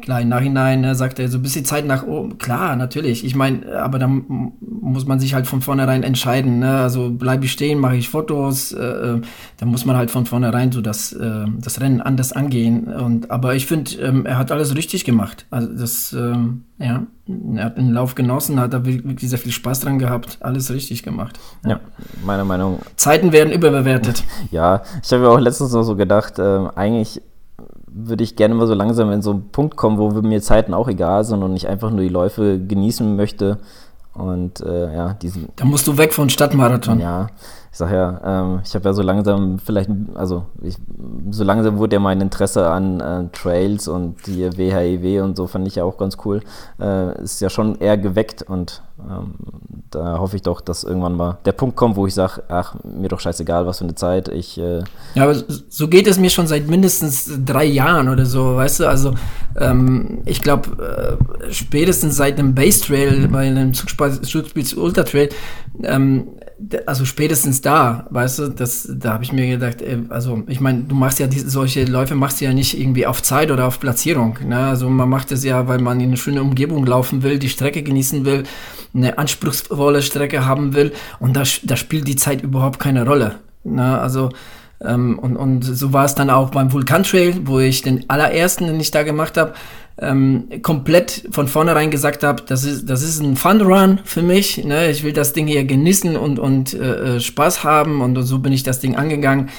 [0.00, 2.38] klar, im Nachhinein ne, sagt er so ein bisschen Zeit nach oben.
[2.38, 3.24] Klar, natürlich.
[3.24, 6.58] Ich meine, aber dann muss man sich halt von vornherein entscheiden.
[6.58, 6.78] Ne?
[6.78, 8.72] Also bleibe ich stehen, mache ich Fotos.
[8.72, 9.20] Äh, äh,
[9.58, 12.84] dann muss man halt von vornherein so das, äh, das Rennen anders angehen.
[12.84, 15.46] Und, aber ich finde, ähm, er hat alles richtig gemacht.
[15.50, 17.06] Also das, ähm, ja,
[17.54, 20.38] er hat den Lauf genossen, hat da wirklich sehr viel Spaß dran gehabt.
[20.40, 21.38] Alles richtig gemacht.
[21.64, 21.80] Ja, ja
[22.24, 22.80] meiner Meinung.
[22.96, 24.24] Zeiten werden überbewertet.
[24.50, 27.22] Ja, ich habe ja auch letztens noch so gedacht, äh, eigentlich
[27.94, 30.88] würde ich gerne mal so langsam in so einen Punkt kommen, wo mir Zeiten auch
[30.88, 33.58] egal sind und ich einfach nur die Läufe genießen möchte.
[34.12, 35.48] Und äh, ja, diesen.
[35.56, 37.00] Da musst du weg von Stadtmarathon.
[37.00, 37.28] Ja,
[37.74, 40.76] ich sag ja, ähm, ich habe ja so langsam vielleicht, also ich,
[41.30, 45.48] so langsam wurde ja mein Interesse an äh, Trails und die WHIW e und so
[45.48, 46.40] fand ich ja auch ganz cool.
[46.78, 49.34] Äh, ist ja schon eher geweckt und ähm,
[49.90, 53.08] da hoffe ich doch, dass irgendwann mal der Punkt kommt, wo ich sage, ach, mir
[53.08, 54.28] doch scheißegal, was für eine Zeit.
[54.28, 54.84] Ich, äh
[55.16, 55.34] ja, aber
[55.68, 58.88] so geht es mir schon seit mindestens drei Jahren oder so, weißt du?
[58.88, 59.14] Also
[59.58, 65.28] ähm, ich glaube, äh, spätestens seit einem Base Trail, bei einem Zugspiel Ultra Trail,
[65.82, 66.28] ähm,
[66.86, 70.82] also spätestens da, weißt du, das, da habe ich mir gedacht, ey, also ich meine,
[70.82, 73.80] du machst ja diese, solche Läufe machst du ja nicht irgendwie auf Zeit oder auf
[73.80, 74.38] Platzierung.
[74.46, 74.58] Ne?
[74.58, 77.82] Also man macht es ja, weil man in eine schöne Umgebung laufen will, die Strecke
[77.82, 78.44] genießen will,
[78.94, 83.36] eine anspruchsvolle Strecke haben will und da, da spielt die Zeit überhaupt keine Rolle.
[83.64, 83.98] Ne?
[83.98, 84.30] Also
[84.80, 88.66] ähm, und, und so war es dann auch beim Vulkan Trail, wo ich den allerersten,
[88.66, 89.54] den ich da gemacht habe,
[89.98, 94.64] ähm, komplett von vornherein gesagt habe, das ist, das ist ein Fun Run für mich.
[94.64, 94.90] Ne?
[94.90, 98.40] Ich will das Ding hier genießen und, und äh, äh Spaß haben und, und so
[98.40, 99.50] bin ich das Ding angegangen.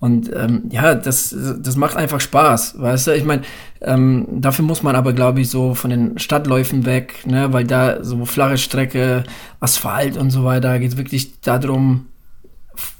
[0.00, 3.16] Und ähm, ja, das, das macht einfach Spaß, weißt du?
[3.16, 3.42] Ich meine,
[3.80, 7.52] ähm, dafür muss man aber, glaube ich, so von den Stadtläufen weg, ne?
[7.54, 9.24] weil da so flache Strecke,
[9.60, 12.08] Asphalt und so weiter, geht es wirklich darum,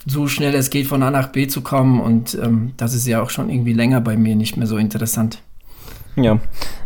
[0.07, 2.01] so schnell es geht von A nach B zu kommen.
[2.01, 5.43] Und ähm, das ist ja auch schon irgendwie länger bei mir nicht mehr so interessant.
[6.17, 6.39] Ja,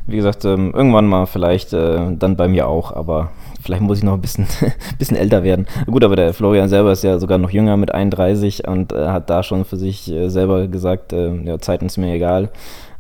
[0.07, 3.31] wie gesagt, ähm, irgendwann mal vielleicht äh, dann bei mir auch, aber
[3.63, 4.47] vielleicht muss ich noch ein bisschen,
[4.99, 5.67] bisschen älter werden.
[5.87, 9.29] Gut, aber der Florian selber ist ja sogar noch jünger mit 31 und äh, hat
[9.29, 12.51] da schon für sich äh, selber gesagt, äh, ja, Zeiten ist mir egal.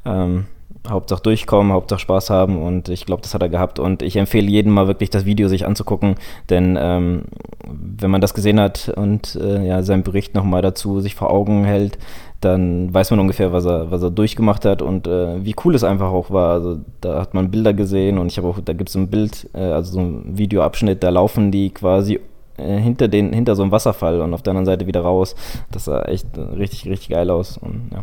[0.04, 0.46] Ähm,
[0.86, 4.48] Hauptsache durchkommen, Hauptsache Spaß haben und ich glaube, das hat er gehabt und ich empfehle
[4.48, 6.14] jedem mal wirklich das Video sich anzugucken,
[6.50, 7.24] denn ähm,
[7.66, 11.64] wenn man das gesehen hat und äh, ja, seinen Bericht nochmal dazu sich vor Augen
[11.64, 11.98] hält,
[12.40, 15.82] dann weiß man ungefähr, was er, was er durchgemacht hat und äh, wie cool es
[15.82, 16.52] einfach auch war.
[16.52, 19.48] Also da hat man Bilder gesehen und ich habe auch, da gibt es ein Bild,
[19.54, 22.20] äh, also so ein Videoabschnitt, da laufen die quasi
[22.56, 25.34] äh, hinter, den, hinter so einem Wasserfall und auf der anderen Seite wieder raus.
[25.72, 27.58] Das sah echt richtig, richtig geil aus.
[27.58, 28.02] Und, ja.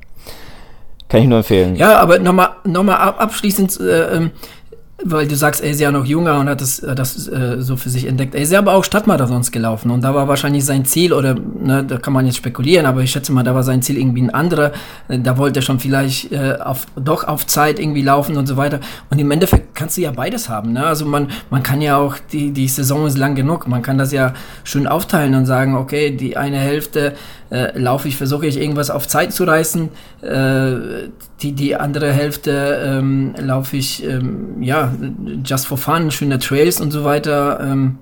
[1.07, 1.75] Kann ich nur empfehlen.
[1.75, 4.31] Ja, aber nochmal noch mal abschließend, äh, ähm,
[5.03, 7.75] weil du sagst, er ist ja noch jünger und hat das, äh, das äh, so
[7.75, 8.33] für sich entdeckt.
[8.33, 11.83] Er ist ja aber auch Stadtmarathons gelaufen und da war wahrscheinlich sein Ziel, oder ne,
[11.83, 14.33] da kann man jetzt spekulieren, aber ich schätze mal, da war sein Ziel irgendwie ein
[14.33, 14.71] anderer.
[15.09, 18.55] Äh, da wollte er schon vielleicht äh, auf, doch auf Zeit irgendwie laufen und so
[18.55, 18.79] weiter.
[19.09, 20.71] Und im Endeffekt kannst du ja beides haben.
[20.73, 20.85] Ne?
[20.85, 24.13] Also man, man kann ja auch, die, die Saison ist lang genug, man kann das
[24.13, 27.15] ja schön aufteilen und sagen, okay, die eine Hälfte
[27.55, 29.89] äh, laufe ich, versuche ich irgendwas auf Zeit zu reißen.
[30.21, 31.09] Äh,
[31.41, 32.51] die, die andere Hälfte
[32.85, 34.93] ähm, laufe ich, ähm, ja,
[35.43, 37.59] just for fun, schöne Trails und so weiter.
[37.61, 37.97] Ähm,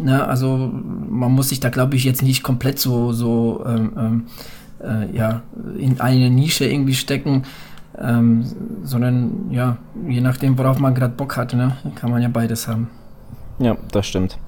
[0.00, 0.26] ne?
[0.26, 0.72] Also
[1.08, 4.26] man muss sich da, glaube ich, jetzt nicht komplett so, so ähm, ähm,
[4.82, 5.42] äh, ja,
[5.78, 7.44] in eine Nische irgendwie stecken.
[8.00, 8.44] Ähm,
[8.84, 9.76] sondern ja,
[10.08, 12.88] je nachdem, worauf man gerade Bock hat, ne, kann man ja beides haben.
[13.58, 14.38] Ja, das stimmt.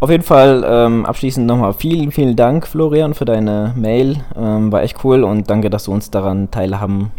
[0.00, 4.22] Auf jeden Fall ähm, abschließend nochmal vielen, vielen Dank, Florian, für deine Mail.
[4.36, 7.10] Ähm, war echt cool und danke, dass du uns daran teilhaben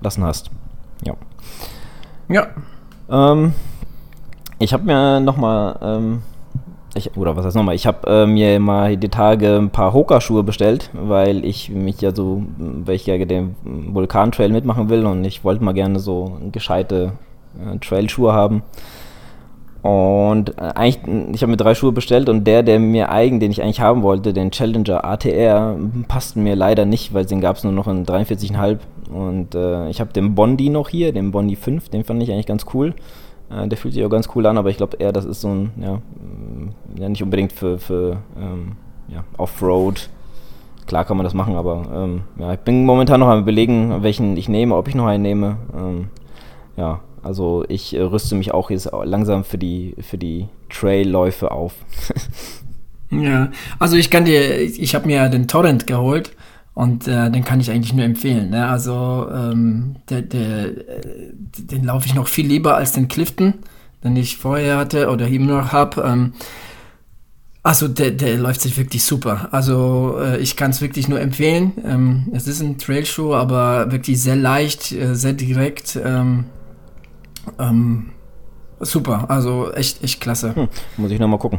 [0.00, 0.50] lassen hast.
[1.04, 1.14] Ja.
[2.28, 2.46] Ja.
[3.10, 3.54] Ähm,
[4.58, 6.22] ich habe mir nochmal ähm,
[6.94, 10.42] ich, oder was heißt nochmal, ich habe äh, mir mal die Tage ein paar Hoka-Schuhe
[10.42, 15.42] bestellt, weil ich mich ja so, weil ich ja den Vulkan-Trail mitmachen will und ich
[15.42, 17.12] wollte mal gerne so gescheite
[17.58, 18.62] äh, Trail-Schuhe haben.
[19.82, 23.50] Und äh, eigentlich, ich habe mir drei Schuhe bestellt und der, der mir eigentlich, den
[23.50, 27.64] ich eigentlich haben wollte, den Challenger ATR, passte mir leider nicht, weil den gab es
[27.64, 28.78] nur noch in 43,5.
[29.12, 32.46] Und äh, ich habe den Bondi noch hier, den Bondi 5, den fand ich eigentlich
[32.46, 32.94] ganz cool.
[33.50, 35.48] Äh, der fühlt sich auch ganz cool an, aber ich glaube eher, das ist so
[35.48, 38.72] ein, ja, mm, ja nicht unbedingt für, für ähm,
[39.08, 40.08] ja, Offroad.
[40.86, 44.36] Klar kann man das machen, aber ähm, ja, ich bin momentan noch am überlegen, welchen
[44.36, 45.56] ich nehme, ob ich noch einen nehme.
[45.76, 46.08] Ähm,
[46.76, 51.74] ja, also ich äh, rüste mich auch jetzt langsam für die, für die Trailläufe auf.
[53.10, 56.32] ja, also ich kann dir, ich habe mir den Torrent geholt
[56.74, 58.50] und äh, den kann ich eigentlich nur empfehlen.
[58.50, 58.66] Ne?
[58.66, 63.54] Also ähm, der, der, äh, den laufe ich noch viel lieber als den Clifton,
[64.02, 66.02] den ich vorher hatte oder immer noch habe.
[66.02, 66.32] Ähm,
[67.62, 69.48] also der, der läuft sich wirklich super.
[69.52, 71.72] Also äh, ich kann es wirklich nur empfehlen.
[71.84, 75.96] Ähm, es ist ein Trailschuh, aber wirklich sehr leicht, äh, sehr direkt.
[76.02, 76.46] Ähm,
[77.58, 78.10] ähm,
[78.80, 80.54] super, also echt, echt klasse.
[80.54, 81.58] Hm, muss ich nochmal gucken.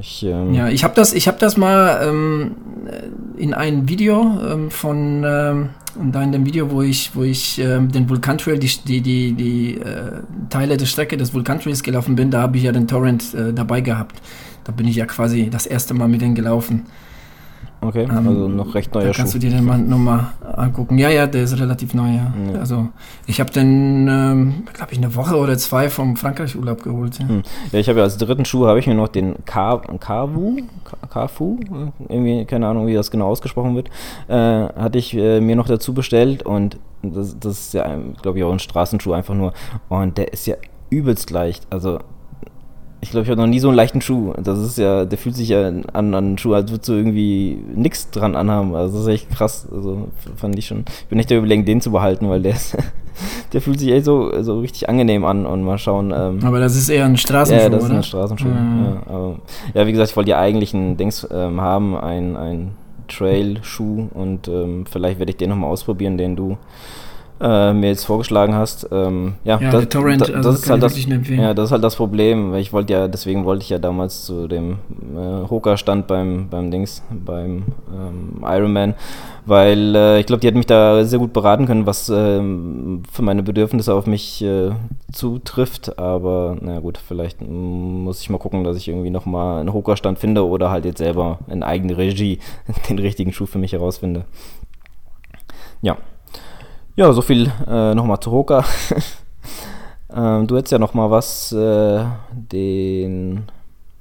[0.00, 2.56] Ich, ähm ja, ich habe das, ich habe das mal ähm,
[3.36, 5.70] in einem Video ähm, von ähm,
[6.12, 9.74] da in dem Video, wo ich, wo ich ähm, den Vulkantrail, die, die, die, die
[9.78, 13.52] äh, Teile der Strecke des Vulkantrails gelaufen bin, da habe ich ja den Torrent äh,
[13.52, 14.20] dabei gehabt.
[14.64, 16.86] Da bin ich ja quasi das erste Mal mit denen gelaufen.
[17.80, 19.18] Okay, ähm, also noch recht neuer Schuh.
[19.18, 20.98] Kannst du dir den mal nochmal angucken?
[20.98, 22.32] Ja, ja, der ist relativ neu, ja.
[22.52, 22.58] ja.
[22.58, 22.88] Also
[23.26, 27.18] ich habe den, ähm, glaube ich, eine Woche oder zwei vom Frankreich-Urlaub geholt.
[27.18, 27.42] Ja, hm.
[27.72, 30.56] ja ich habe ja als dritten Schuh habe ich mir noch den Kavu,
[31.08, 31.58] Kafu,
[32.08, 33.88] irgendwie, keine Ahnung, wie das genau ausgesprochen wird,
[34.28, 38.44] äh, hatte ich äh, mir noch dazu bestellt und das, das ist ja, glaube ich,
[38.44, 39.52] auch ein Straßenschuh einfach nur.
[39.88, 40.56] Und der ist ja
[40.90, 41.66] übelst leicht.
[41.70, 42.00] Also
[43.00, 44.32] ich glaube, ich habe noch nie so einen leichten Schuh.
[44.42, 47.58] Das ist ja, der fühlt sich ja an, an einen Schuh, als würdest du irgendwie
[47.74, 48.74] nichts dran anhaben.
[48.74, 49.68] Also das ist echt krass.
[49.70, 50.84] Also fand ich schon.
[51.02, 52.76] Ich bin echt der Überlegen, den zu behalten, weil der ist,
[53.52, 56.12] der fühlt sich echt so, so richtig angenehm an und mal schauen.
[56.16, 57.90] Ähm, aber das ist eher ein Straßenschuh, Ja, das oder?
[57.92, 58.48] ist ein Straßenschuh.
[58.48, 58.84] Mhm.
[58.84, 59.36] Ja, aber,
[59.74, 62.70] ja, wie gesagt, ich wollte ja eigentlich einen Dings ähm, haben, ein, ein
[63.06, 66.58] Trail-Schuh und ähm, vielleicht werde ich den nochmal ausprobieren, den du
[67.40, 68.88] äh, mir jetzt vorgeschlagen hast.
[68.90, 71.84] Ähm, ja, ja das, Torrent, das, also das ist halt das, ja, das ist halt
[71.84, 72.52] das Problem.
[72.52, 74.78] Weil ich wollte ja, deswegen wollte ich ja damals zu dem
[75.16, 78.94] äh, Hoka-Stand beim, beim Dings, beim ähm, Ironman,
[79.46, 83.22] weil äh, ich glaube, die hat mich da sehr gut beraten können, was ähm, für
[83.22, 84.70] meine Bedürfnisse auf mich äh,
[85.12, 85.98] zutrifft.
[85.98, 90.46] Aber na gut, vielleicht muss ich mal gucken, dass ich irgendwie nochmal einen Hoka-Stand finde
[90.46, 92.40] oder halt jetzt selber in eigene Regie
[92.88, 94.24] den richtigen Schuh für mich herausfinde.
[95.82, 95.96] Ja.
[96.98, 98.64] Ja, so viel äh, nochmal zu Hoka.
[100.12, 103.44] ähm, du hättest ja nochmal was, äh, den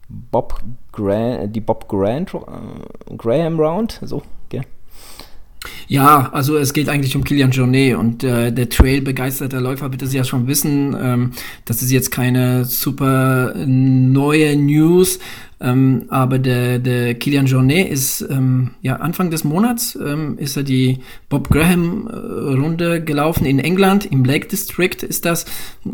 [0.10, 0.60] Bob
[0.92, 4.64] Grant, die Bob Grant, äh, Graham Round, so, okay.
[5.88, 10.12] Ja, also es geht eigentlich um Kilian Jornet und äh, der Trail-begeisterter Läufer wird es
[10.12, 10.98] ja schon wissen.
[11.00, 11.32] Ähm,
[11.66, 15.20] das ist jetzt keine super neue News,
[15.60, 20.64] ähm, aber der, der Kilian Jornet ist ähm, ja Anfang des Monats ähm, ist er
[20.64, 25.46] die Bob Graham äh, Runde gelaufen in England im Lake District ist das.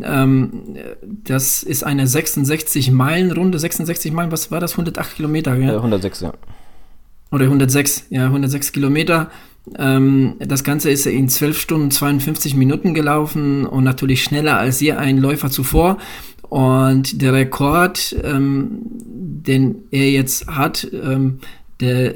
[0.03, 0.63] Ähm,
[1.01, 4.31] das ist eine 66 Meilen Runde, 66 Meilen.
[4.31, 4.73] Was war das?
[4.73, 5.55] 108 Kilometer?
[5.55, 5.77] Ja?
[5.77, 6.33] 106 ja.
[7.31, 9.31] Oder 106, ja 106 Kilometer.
[9.77, 14.91] Ähm, das Ganze ist in 12 Stunden 52 Minuten gelaufen und natürlich schneller als je
[14.93, 15.97] ein Läufer zuvor.
[16.53, 21.39] Und der Rekord, ähm, den er jetzt hat, ähm,
[21.79, 22.13] der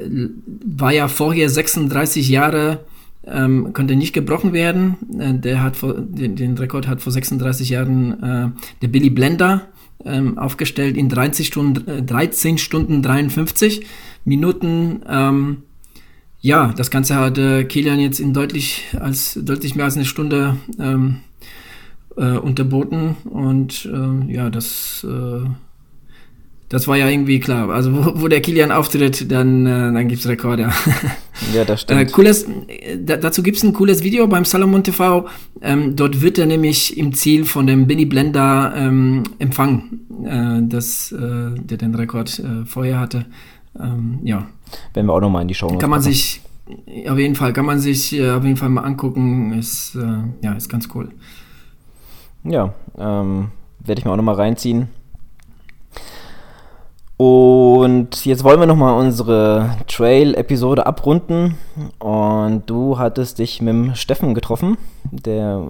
[0.64, 2.84] war ja vorher 36 Jahre,
[3.26, 4.94] ähm, konnte nicht gebrochen werden.
[5.18, 8.48] Äh, der hat vor, den, den, Rekord hat vor 36 Jahren äh,
[8.80, 9.66] der Billy Blender
[10.04, 13.86] ähm, aufgestellt in 30 Stunden, äh, 13 Stunden 53
[14.24, 15.00] Minuten.
[15.08, 15.64] Ähm,
[16.40, 20.58] ja, das Ganze hat äh, Kilian jetzt in deutlich, als, deutlich mehr als eine Stunde
[20.78, 21.22] ähm,
[22.18, 23.16] äh, unterboten.
[23.24, 25.48] Und äh, ja, das, äh,
[26.68, 27.70] das war ja irgendwie klar.
[27.70, 30.70] Also wo, wo der Kilian auftritt, dann, äh, dann gibt es Rekorde.
[31.54, 32.00] ja, das stimmt.
[32.00, 32.46] Äh, cooles,
[33.06, 35.26] dazu gibt es ein cooles Video beim Salomon TV.
[35.62, 41.14] Ähm, dort wird er nämlich im Ziel von dem Billy Blender ähm, empfangen, äh, das,
[41.16, 43.26] der den Rekord vorher hatte.
[43.80, 44.46] Ähm, ja.
[44.94, 46.02] Werden wir auch nochmal in die Show Kann man machen.
[46.02, 46.40] sich,
[47.08, 49.52] auf jeden Fall, kann man sich äh, auf jeden Fall mal angucken.
[49.52, 51.10] Ist, äh, ja, ist ganz cool.
[52.48, 54.88] Ja, ähm, werde ich mir auch nochmal reinziehen.
[57.16, 61.58] Und jetzt wollen wir nochmal unsere Trail-Episode abrunden.
[61.98, 64.78] Und du hattest dich mit dem Steffen getroffen,
[65.10, 65.62] der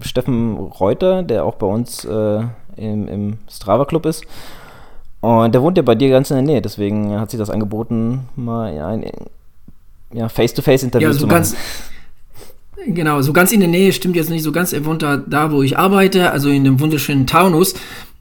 [0.00, 2.42] Steffen Reuter, der auch bei uns äh,
[2.76, 4.24] im, im Strava-Club ist.
[5.20, 8.28] Und der wohnt ja bei dir ganz in der Nähe, deswegen hat sich das angeboten,
[8.36, 9.10] mal ein
[10.12, 11.36] ja, Face-to-Face-Interview ja, so zu machen.
[11.36, 11.56] Ganz,
[12.86, 14.72] genau, so ganz in der Nähe stimmt jetzt nicht so ganz.
[14.72, 17.74] Er wohnt da, da wo ich arbeite, also in dem wunderschönen Taunus.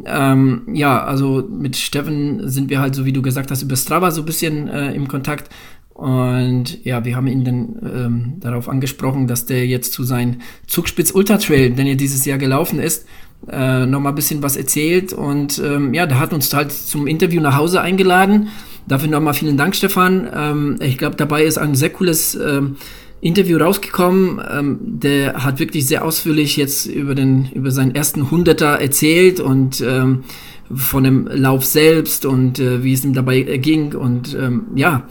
[0.06, 4.12] Ähm, ja, also mit Steffen sind wir halt, so wie du gesagt hast, über Strava
[4.12, 5.50] so ein bisschen äh, im Kontakt.
[5.94, 11.12] Und ja, wir haben ihn dann ähm, darauf angesprochen, dass der jetzt zu seinem Zugspitz
[11.12, 13.06] Ultra Trail, den er dieses Jahr gelaufen ist,
[13.50, 15.14] äh, noch mal ein bisschen was erzählt.
[15.14, 18.50] Und ähm, ja, der hat uns halt zum Interview nach Hause eingeladen.
[18.88, 20.28] Dafür nochmal vielen Dank, Stefan.
[20.34, 22.76] Ähm, ich glaube, dabei ist ein sehr cooles ähm,
[23.26, 24.40] Interview rausgekommen.
[24.52, 29.82] Ähm, der hat wirklich sehr ausführlich jetzt über den über seinen ersten Hunderter erzählt und
[29.82, 30.24] ähm,
[30.72, 35.08] von dem Lauf selbst und äh, wie es ihm dabei ging und ähm, ja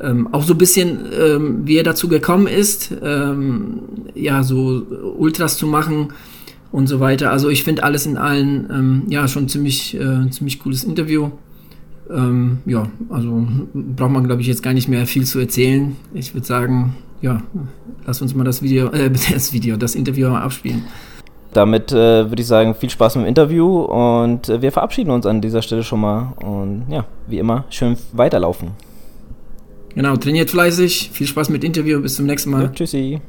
[0.00, 3.80] ähm, auch so ein bisschen ähm, wie er dazu gekommen ist ähm,
[4.14, 4.86] ja so
[5.18, 6.08] Ultras zu machen
[6.72, 10.58] und so weiter also ich finde alles in allen ähm, ja schon ziemlich äh, ziemlich
[10.58, 11.30] cooles Interview
[12.10, 16.34] ähm, ja also braucht man glaube ich jetzt gar nicht mehr viel zu erzählen ich
[16.34, 17.42] würde sagen ja,
[18.06, 20.84] lass uns mal das Video, äh, das Video, das Interview mal abspielen.
[21.52, 25.26] Damit äh, würde ich sagen, viel Spaß mit dem Interview und äh, wir verabschieden uns
[25.26, 28.72] an dieser Stelle schon mal und ja, wie immer, schön weiterlaufen.
[29.94, 32.64] Genau, trainiert fleißig, viel Spaß mit dem Interview, bis zum nächsten Mal.
[32.64, 33.20] Ja, tschüssi.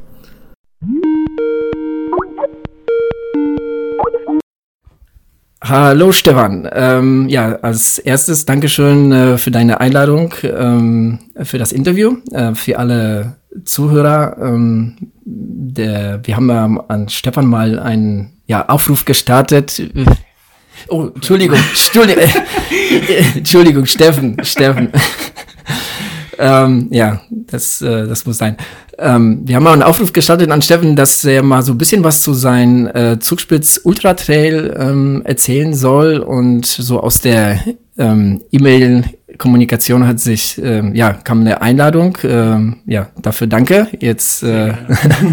[5.64, 6.68] Hallo Stefan.
[6.74, 12.18] Ähm, ja, als erstes Dankeschön äh, für deine Einladung ähm, für das Interview.
[12.32, 14.96] Äh, für alle Zuhörer, ähm,
[15.26, 19.82] der, wir haben ja an Stefan mal einen ja, Aufruf gestartet.
[20.88, 22.24] Oh, Entschuldigung, Entschuldigung,
[23.36, 24.90] Entschuldigung, Steffen, Steffen.
[26.38, 28.56] ähm, ja, das, äh, das muss sein.
[28.98, 32.04] Ähm, wir haben mal einen Aufruf gestartet an Steffen, dass er mal so ein bisschen
[32.04, 37.60] was zu seinem äh, Zugspitz Ultra Trail ähm, erzählen soll und so aus der
[37.98, 39.04] ähm, E-Mail
[39.40, 42.18] Kommunikation hat sich, ähm, ja, kam eine Einladung.
[42.24, 43.88] Ähm, ja, dafür danke.
[44.00, 44.74] Jetzt äh,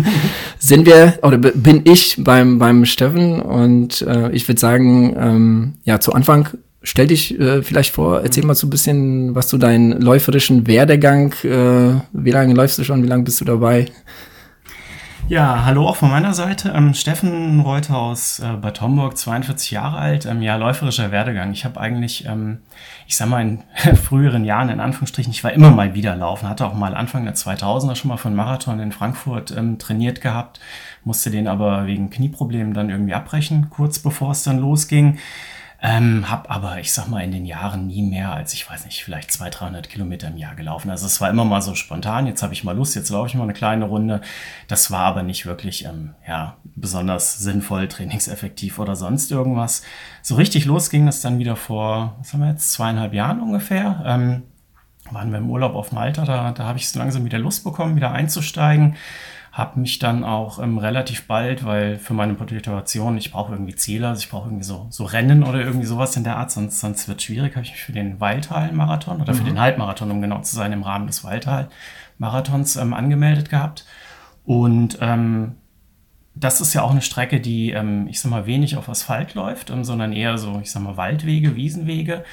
[0.59, 6.01] sind wir, oder bin ich beim, beim Steffen und äh, ich würde sagen, ähm, ja,
[6.01, 6.49] zu Anfang
[6.83, 11.35] stell dich äh, vielleicht vor, erzähl mal so ein bisschen was zu deinem läuferischen Werdegang.
[11.43, 13.03] Äh, wie lange läufst du schon?
[13.03, 13.87] Wie lange bist du dabei?
[15.29, 16.73] Ja, hallo auch von meiner Seite.
[16.73, 20.25] Ähm, Steffen Reuter aus äh, Bad Homburg, 42 Jahre alt.
[20.25, 21.51] Ähm, ja, läuferischer Werdegang.
[21.51, 22.59] Ich habe eigentlich, ähm,
[23.09, 23.63] ich sag mal, in
[23.97, 26.49] früheren Jahren, in Anführungsstrichen, ich war immer mal wieder laufen.
[26.49, 30.61] Hatte auch mal Anfang der 2000er schon mal von Marathon in Frankfurt ähm, trainiert gehabt.
[31.03, 35.19] Musste den aber wegen Knieproblemen dann irgendwie abbrechen, kurz bevor es dann losging.
[35.83, 39.05] Ähm, hab aber, ich sag mal, in den Jahren nie mehr als, ich weiß nicht,
[39.05, 40.91] vielleicht 200, 300 Kilometer im Jahr gelaufen.
[40.91, 43.35] Also es war immer mal so spontan, jetzt habe ich mal Lust, jetzt laufe ich
[43.35, 44.23] mal eine kleine Runde.
[44.69, 49.83] Das war aber nicht wirklich, ähm, ja, besonders sinnvoll, trainingseffektiv oder sonst irgendwas.
[50.23, 54.03] So richtig los ging das dann wieder vor, was haben wir jetzt, zweieinhalb Jahren ungefähr.
[54.07, 54.45] Ähm,
[55.11, 57.97] waren wir im Urlaub auf Malta, da, da habe ich so langsam wieder Lust bekommen,
[57.97, 58.97] wieder einzusteigen
[59.57, 64.07] habe mich dann auch ähm, relativ bald, weil für meine Motivation, ich brauche irgendwie Ziele,
[64.07, 67.09] also ich brauche irgendwie so, so Rennen oder irgendwie sowas in der Art, sonst, sonst
[67.09, 69.39] wird es schwierig, habe ich mich für den Waldtal-Marathon oder mhm.
[69.39, 73.87] für den Halbmarathon, um genau zu sein, im Rahmen des Waldtal-Marathons ähm, angemeldet gehabt.
[74.45, 75.55] Und ähm,
[76.35, 79.71] das ist ja auch eine Strecke, die, ähm, ich sag mal, wenig auf Asphalt läuft,
[79.71, 82.25] ähm, sondern eher so, ich sag mal, Waldwege, Wiesenwege.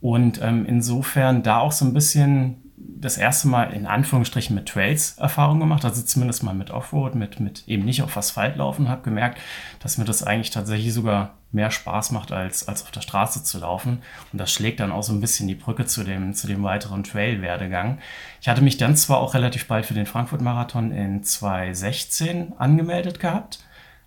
[0.00, 5.18] Und ähm, insofern da auch so ein bisschen das erste Mal in Anführungsstrichen mit Trails
[5.18, 9.02] Erfahrung gemacht, also zumindest mal mit Offroad, mit, mit eben nicht auf Asphalt laufen, habe
[9.02, 9.38] gemerkt,
[9.80, 13.58] dass mir das eigentlich tatsächlich sogar mehr Spaß macht, als, als auf der Straße zu
[13.58, 14.02] laufen.
[14.32, 17.02] Und das schlägt dann auch so ein bisschen die Brücke zu dem, zu dem weiteren
[17.02, 17.98] Trail-Werdegang.
[18.40, 23.64] Ich hatte mich dann zwar auch relativ bald für den Frankfurt-Marathon in 2016 angemeldet gehabt,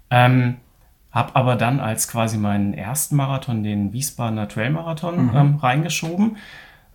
[0.09, 0.57] ähm,
[1.11, 5.35] habe aber dann als quasi meinen ersten Marathon den Wiesbadener Trail-Marathon mhm.
[5.35, 6.37] ähm, reingeschoben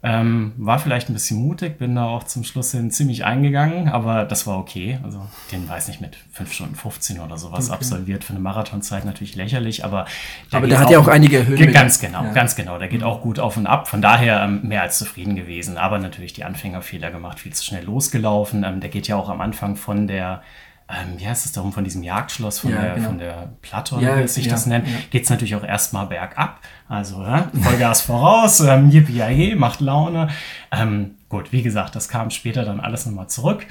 [0.01, 4.25] ähm, war vielleicht ein bisschen mutig, bin da auch zum Schluss hin ziemlich eingegangen, aber
[4.25, 5.01] das war okay.
[5.03, 7.75] Also den weiß nicht mit 5 Stunden 15 oder sowas okay.
[7.75, 10.07] absolviert für eine Marathonzeit natürlich lächerlich, aber
[10.53, 11.73] der aber der hat ja auch einige Höhen.
[11.73, 12.33] Ganz genau, ja.
[12.33, 12.79] ganz genau.
[12.79, 13.89] Der geht auch gut auf und ab.
[13.89, 17.85] Von daher ähm, mehr als zufrieden gewesen, aber natürlich die Anfängerfehler gemacht, viel zu schnell
[17.85, 18.63] losgelaufen.
[18.63, 20.43] Ähm, der geht ja auch am Anfang von der
[20.91, 23.09] ähm, wie heißt es darum, von diesem Jagdschloss, von, ja, der, genau.
[23.09, 24.95] von der Platte, ja, wie sich ja, das nennt, ja.
[25.11, 26.61] geht es natürlich auch erstmal bergab.
[26.89, 30.29] Also ja, Vollgas voraus, ähm, yippie macht Laune.
[30.73, 33.67] Ähm, gut, wie gesagt, das kam später dann alles nochmal zurück.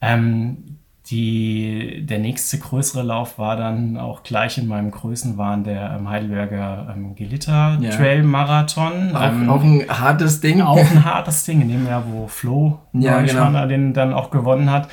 [0.00, 6.08] Ähm, die, der nächste größere Lauf war dann auch gleich in meinem Größenwahn der ähm,
[6.10, 9.14] Heidelberger ähm, Gelita Trail Marathon.
[9.14, 10.62] Auch, ähm, auch, ein hartes Ding.
[10.62, 13.66] Auch ein hartes Ding, in dem Jahr, wo Flo ja, genau.
[13.66, 14.88] den dann auch gewonnen hat.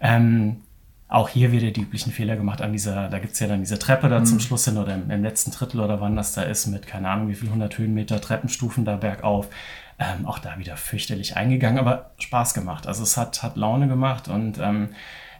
[0.00, 0.62] Ähm,
[1.08, 4.08] auch hier wieder die üblichen Fehler gemacht an dieser, da gibt's ja dann diese Treppe
[4.08, 4.26] da mhm.
[4.26, 7.08] zum Schluss hin oder im, im, letzten Drittel oder wann das da ist mit, keine
[7.08, 9.48] Ahnung, wie viel 100 Höhenmeter Treppenstufen da bergauf.
[9.98, 12.86] Ähm, auch da wieder fürchterlich eingegangen, aber Spaß gemacht.
[12.86, 14.90] Also es hat, hat Laune gemacht und ähm,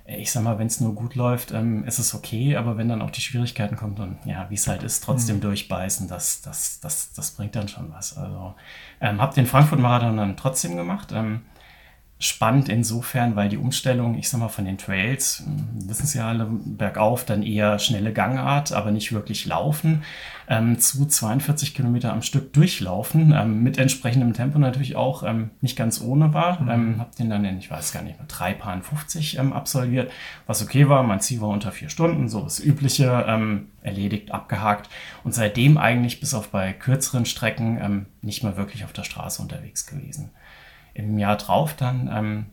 [0.04, 3.02] ich sag mal, wenn es nur gut läuft, ähm, ist es okay, aber wenn dann
[3.02, 5.42] auch die Schwierigkeiten kommen und ja, wie es halt ist, trotzdem mhm.
[5.42, 8.16] durchbeißen, das, das, das, das bringt dann schon was.
[8.16, 8.54] Also
[9.02, 11.12] ähm, habe den Frankfurt-Marathon dann trotzdem gemacht.
[11.12, 11.42] Ähm,
[12.20, 16.28] spannend insofern, weil die Umstellung, ich sag mal, von den Trails, hm, wissen Sie ja
[16.28, 20.02] alle, bergauf dann eher schnelle Gangart, aber nicht wirklich laufen,
[20.48, 25.76] ähm, zu 42 Kilometer am Stück durchlaufen, ähm, mit entsprechendem Tempo natürlich auch ähm, nicht
[25.76, 26.60] ganz ohne war.
[26.60, 26.70] Mhm.
[26.70, 30.10] Ähm, hab den dann in, ich weiß gar nicht mehr, drei Paaren 50 ähm, absolviert,
[30.48, 31.04] was okay war.
[31.04, 34.90] Mein Ziel war unter vier Stunden, so das Übliche, ähm, erledigt, abgehakt
[35.22, 39.40] und seitdem eigentlich bis auf bei kürzeren Strecken ähm, nicht mehr wirklich auf der Straße
[39.40, 40.30] unterwegs gewesen
[40.98, 42.46] im Jahr drauf dann ähm,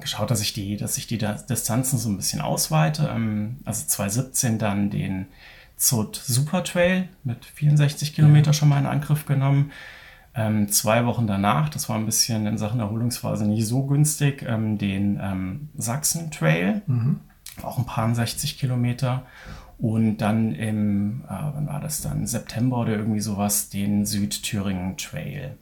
[0.00, 3.10] geschaut, dass ich die, dass ich die Distanzen so ein bisschen ausweite.
[3.14, 5.26] Ähm, also 2017 dann den
[5.76, 9.72] Zot Super Trail mit 64 Kilometer schon mal in Angriff genommen.
[10.34, 14.76] Ähm, zwei Wochen danach, das war ein bisschen in Sachen Erholungsphase nicht so günstig, ähm,
[14.76, 17.20] den ähm, Sachsen Trail, mhm.
[17.62, 19.24] auch ein paar 60 Kilometer.
[19.78, 25.56] Und dann im, äh, wann war das dann, September oder irgendwie sowas, den Südthüringen Trail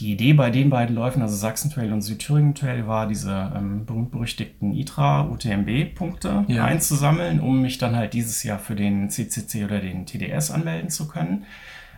[0.00, 3.84] die Idee bei den beiden Läufen, also Sachsen Trail und Südthüringen Trail, war, diese ähm,
[3.84, 6.64] berühmt-berüchtigten ITRA-UTMB-Punkte ja.
[6.64, 11.08] einzusammeln, um mich dann halt dieses Jahr für den CCC oder den TDS anmelden zu
[11.08, 11.44] können.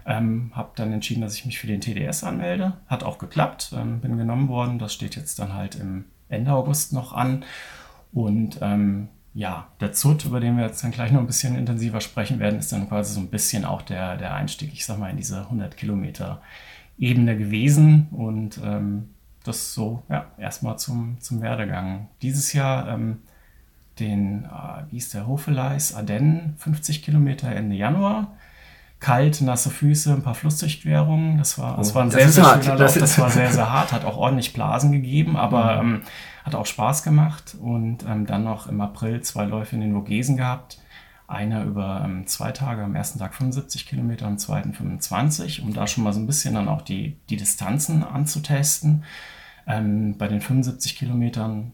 [0.06, 2.74] Ähm, habe dann entschieden, dass ich mich für den TDS anmelde.
[2.86, 4.78] Hat auch geklappt, ähm, bin genommen worden.
[4.78, 7.44] Das steht jetzt dann halt im Ende August noch an.
[8.12, 12.00] Und ähm, ja, der ZUT, über den wir jetzt dann gleich noch ein bisschen intensiver
[12.00, 15.10] sprechen werden, ist dann quasi so ein bisschen auch der, der Einstieg, ich sag mal,
[15.10, 16.40] in diese 100 Kilometer
[17.00, 19.08] Ebene gewesen und ähm,
[19.42, 22.08] das so, ja, erstmal zum, zum Werdegang.
[22.20, 23.22] Dieses Jahr ähm,
[23.98, 28.36] den, äh, wie ist der, Hofeleis, Ardennen, 50 Kilometer Ende Januar.
[29.00, 31.38] Kalt, nasse Füße, ein paar Flussdurchquerungen.
[31.38, 32.94] Das war, das oh, war ein sehr, sehr schöner Lauf.
[32.98, 35.94] Das, war sehr, sehr hart, hat auch ordentlich Blasen gegeben, aber mhm.
[35.94, 36.02] ähm,
[36.44, 37.56] hat auch Spaß gemacht.
[37.58, 40.79] Und ähm, dann noch im April zwei Läufe in den Vogesen gehabt
[41.30, 45.86] einer über ähm, zwei Tage, am ersten Tag 75 Kilometer, am zweiten 25, um da
[45.86, 49.04] schon mal so ein bisschen dann auch die, die Distanzen anzutesten.
[49.66, 51.72] Ähm, bei den 75 Kilometern,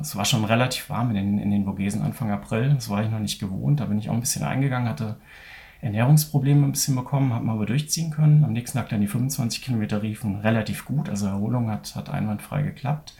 [0.00, 3.10] es war schon relativ warm in den, in den Vogesen Anfang April, das war ich
[3.10, 5.16] noch nicht gewohnt, da bin ich auch ein bisschen eingegangen, hatte
[5.80, 8.44] Ernährungsprobleme ein bisschen bekommen, habe mal aber durchziehen können.
[8.44, 12.62] Am nächsten Tag dann die 25 Kilometer riefen relativ gut, also Erholung hat, hat einwandfrei
[12.62, 13.14] geklappt.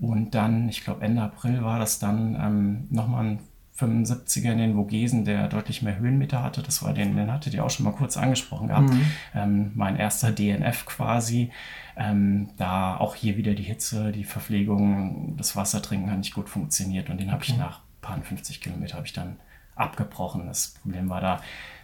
[0.00, 3.38] Und dann, ich glaube Ende April war das dann ähm, nochmal ein
[3.82, 6.62] 75er in den Vogesen, der deutlich mehr Höhenmeter hatte.
[6.62, 8.90] Das war den, den hattet ihr auch schon mal kurz angesprochen gehabt.
[8.90, 9.06] Mhm.
[9.34, 11.50] Ähm, mein erster DNF quasi.
[11.96, 17.10] Ähm, da auch hier wieder die Hitze, die Verpflegung, das Wassertrinken hat nicht gut funktioniert
[17.10, 19.36] und den habe ich nach paar 50 Kilometer habe ich dann
[19.74, 20.46] abgebrochen.
[20.46, 21.40] Das Problem war da,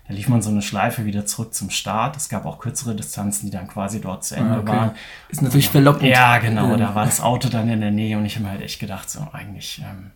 [0.06, 2.16] da lief man so eine Schleife wieder zurück zum Start.
[2.16, 4.68] Es gab auch kürzere Distanzen, die dann quasi dort zu Ende ah, okay.
[4.68, 4.90] waren.
[5.28, 6.10] Ist natürlich verlockend.
[6.10, 6.76] Ja, genau.
[6.76, 9.08] Da war das Auto dann in der Nähe und ich habe mir halt echt gedacht,
[9.08, 10.10] so eigentlich ähm,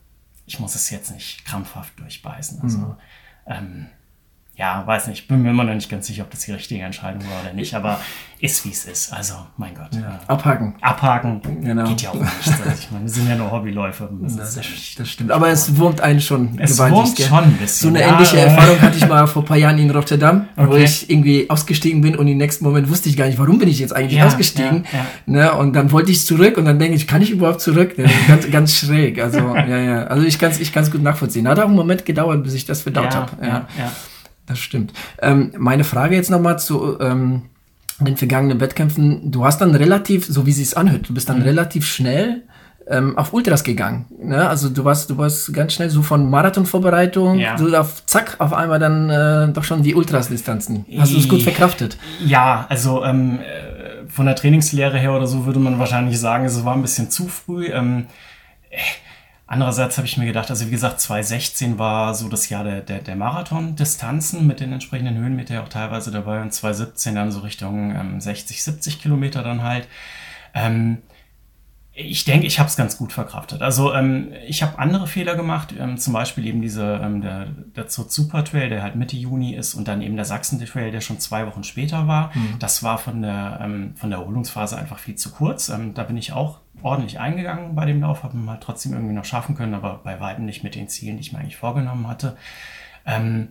[0.53, 2.61] ich muss es jetzt nicht krampfhaft durchbeißen.
[2.61, 2.97] Also, mhm.
[3.47, 3.87] ähm,
[4.63, 7.21] ja, weiß nicht, bin mir immer noch nicht ganz sicher, ob das die richtige Entscheidung
[7.23, 7.99] war oder nicht, aber
[8.39, 9.13] ist wie es ist.
[9.13, 9.93] Also, mein Gott.
[9.93, 10.21] Ja.
[10.29, 10.75] Abhaken.
[10.81, 11.41] Abhaken.
[11.63, 11.89] Genau.
[11.89, 12.31] Geht ja auch nicht.
[12.47, 14.09] Also, ich meine, wir sind ja nur Hobbyläufer.
[14.23, 15.33] Das, das, das, das stimmt.
[15.33, 17.21] Aber es wurmt einen schon es gewaltig.
[17.21, 17.89] Es schon ein bisschen.
[17.91, 20.71] So eine ja, ähnliche Erfahrung hatte ich mal vor ein paar Jahren in Rotterdam, okay.
[20.71, 23.69] wo ich irgendwie ausgestiegen bin und im nächsten Moment wusste ich gar nicht, warum bin
[23.69, 24.85] ich jetzt eigentlich ja, ausgestiegen.
[25.27, 25.53] Ne?
[25.55, 27.97] Und dann wollte ich zurück und dann denke ich, kann ich überhaupt zurück?
[28.29, 29.21] ganz, ganz schräg.
[29.21, 30.05] Also, ja, ja.
[30.05, 31.49] Also ich kann es ich kann's gut nachvollziehen.
[31.49, 33.33] Hat auch einen Moment gedauert, bis ich das verdaut habe.
[33.45, 33.93] Ja, ja.
[34.47, 34.93] Das stimmt.
[35.21, 37.43] Ähm, meine Frage jetzt nochmal zu ähm,
[38.01, 39.31] den vergangenen Wettkämpfen.
[39.31, 41.45] Du hast dann relativ, so wie sie es anhört, du bist dann mhm.
[41.45, 42.43] relativ schnell
[42.89, 44.07] ähm, auf Ultras gegangen.
[44.19, 44.49] Ne?
[44.49, 47.57] Also du warst, du warst ganz schnell so von Marathonvorbereitung, ja.
[47.57, 50.85] so auf zack, auf einmal dann äh, doch schon die Ultras-Distanzen.
[50.99, 51.97] Hast du es gut verkraftet?
[52.25, 56.65] Ja, also ähm, äh, von der Trainingslehre her oder so würde man wahrscheinlich sagen, es
[56.65, 57.67] war ein bisschen zu früh.
[57.67, 58.07] Ähm,
[58.71, 58.79] äh,
[59.53, 63.01] Andererseits habe ich mir gedacht, also wie gesagt, 2016 war so das Jahr der, der,
[63.01, 68.19] der Marathon-Distanzen mit den entsprechenden Höhenmeter auch teilweise dabei und 2017 dann so Richtung ähm,
[68.19, 69.89] 60, 70 Kilometer dann halt.
[70.55, 71.03] Ähm,
[71.93, 73.61] ich denke, ich habe es ganz gut verkraftet.
[73.61, 77.89] Also ähm, ich habe andere Fehler gemacht, ähm, zum Beispiel eben diese, ähm, der, der
[77.89, 81.03] Zut Super Trail, der halt Mitte Juni ist und dann eben der Sachsen Trail, der
[81.03, 82.31] schon zwei Wochen später war.
[82.35, 82.59] Mhm.
[82.59, 85.69] Das war von der, ähm, von der Erholungsphase einfach viel zu kurz.
[85.69, 89.25] Ähm, da bin ich auch ordentlich eingegangen bei dem Lauf, habe mal trotzdem irgendwie noch
[89.25, 92.37] schaffen können, aber bei weitem nicht mit den Zielen, die ich mir eigentlich vorgenommen hatte.
[93.07, 93.49] Ähm,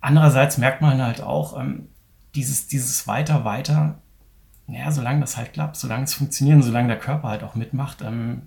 [0.00, 1.88] andererseits merkt man halt auch, ähm,
[2.34, 3.96] dieses, dieses weiter, weiter,
[4.66, 8.42] naja, solange das halt klappt, solange es funktioniert, solange der Körper halt auch mitmacht, ähm,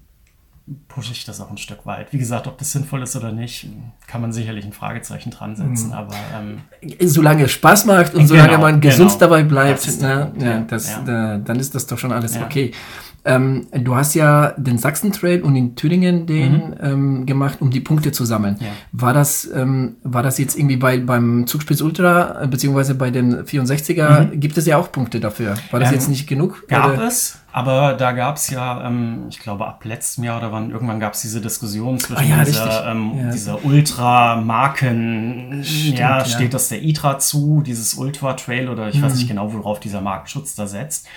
[0.88, 2.12] pushe ich das auch ein Stück weit.
[2.12, 3.70] Wie gesagt, ob das sinnvoll ist oder nicht,
[4.08, 5.94] kann man sicherlich ein Fragezeichen dran setzen, mhm.
[5.94, 6.62] aber ähm,
[7.02, 9.20] solange es Spaß macht und genau, solange man gesund genau.
[9.20, 11.02] dabei bleibt, ne, ja, das, ja.
[11.02, 12.46] Da, dann ist das doch schon alles ja.
[12.46, 12.72] okay.
[13.26, 16.76] Ähm, du hast ja den Sachsen Trail und in Thüringen den mhm.
[16.82, 18.58] ähm, gemacht, um die Punkte zu sammeln.
[18.60, 18.68] Ja.
[18.92, 23.44] War das ähm, war das jetzt irgendwie bei beim Zugspitz Ultra äh, beziehungsweise bei den
[23.44, 24.40] 64er mhm.
[24.40, 25.56] gibt es ja auch Punkte dafür?
[25.72, 26.68] War das ähm, jetzt nicht genug?
[26.68, 27.08] Gab oder?
[27.08, 31.00] es, aber da gab es ja, ähm, ich glaube ab letztem Jahr oder wann irgendwann
[31.00, 33.32] gab es diese Diskussion zwischen ah, ja, dieser, ähm, ja.
[33.32, 39.04] dieser Ultra-Marken, ja, steht das der ITRA zu, dieses Ultra Trail oder ich mhm.
[39.04, 41.08] weiß nicht genau, worauf dieser Markenschutz da setzt.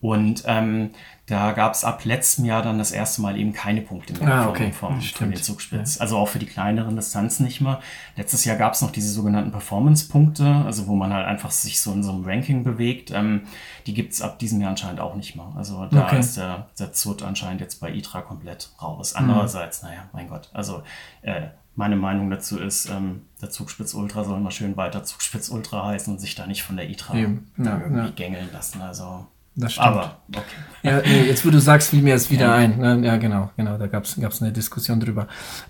[0.00, 0.90] Und ähm,
[1.26, 4.48] da gab es ab letztem Jahr dann das erste Mal eben keine Punkte mehr ah,
[4.48, 4.72] okay.
[4.72, 5.98] vom, vom, den Zugspitz.
[5.98, 7.80] Also auch für die kleineren Distanzen nicht mehr.
[8.14, 11.92] Letztes Jahr gab es noch diese sogenannten Performance-Punkte, also wo man halt einfach sich so
[11.92, 13.10] in so einem Ranking bewegt.
[13.10, 13.42] Ähm,
[13.86, 15.50] die gibt's ab diesem Jahr anscheinend auch nicht mehr.
[15.56, 16.20] Also da okay.
[16.20, 19.14] ist der, der ZUT anscheinend jetzt bei ITRA komplett raus.
[19.14, 19.88] Andererseits, mhm.
[19.88, 20.82] naja, mein Gott, also
[21.22, 25.86] äh, meine Meinung dazu ist, ähm, der Zugspitz Ultra soll mal schön weiter Zugspitz Ultra
[25.86, 27.22] heißen und sich da nicht von der ITRA ja,
[27.56, 28.10] irgendwie ja.
[28.10, 28.82] gängeln lassen.
[28.82, 29.86] Also das stimmt.
[29.86, 30.42] Aber, okay.
[30.82, 32.54] Ja, jetzt wo du sagst, fiel mir es wieder ja.
[32.54, 32.78] ein.
[32.78, 33.00] Ne?
[33.06, 35.28] Ja, genau, genau, da gab es eine Diskussion drüber.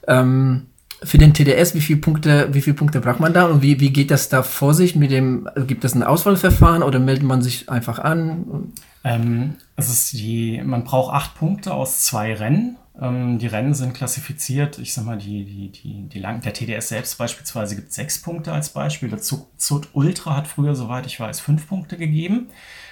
[0.09, 0.66] Ähm,
[1.05, 3.91] für den TDS, wie viele Punkte, wie viele Punkte braucht man da und wie, wie
[3.91, 7.68] geht das da vor sich mit dem, gibt es ein Auswahlverfahren oder meldet man sich
[7.68, 8.72] einfach an?
[9.03, 12.76] Ähm, es ist die, man braucht acht Punkte aus zwei Rennen.
[13.01, 16.89] Ähm, die Rennen sind klassifiziert, ich sag mal, die, die, die, die lang, der TDS
[16.89, 19.11] selbst beispielsweise gibt sechs Punkte als Beispiel.
[19.11, 22.49] Der Zut Ultra hat früher, soweit ich weiß, fünf Punkte gegeben.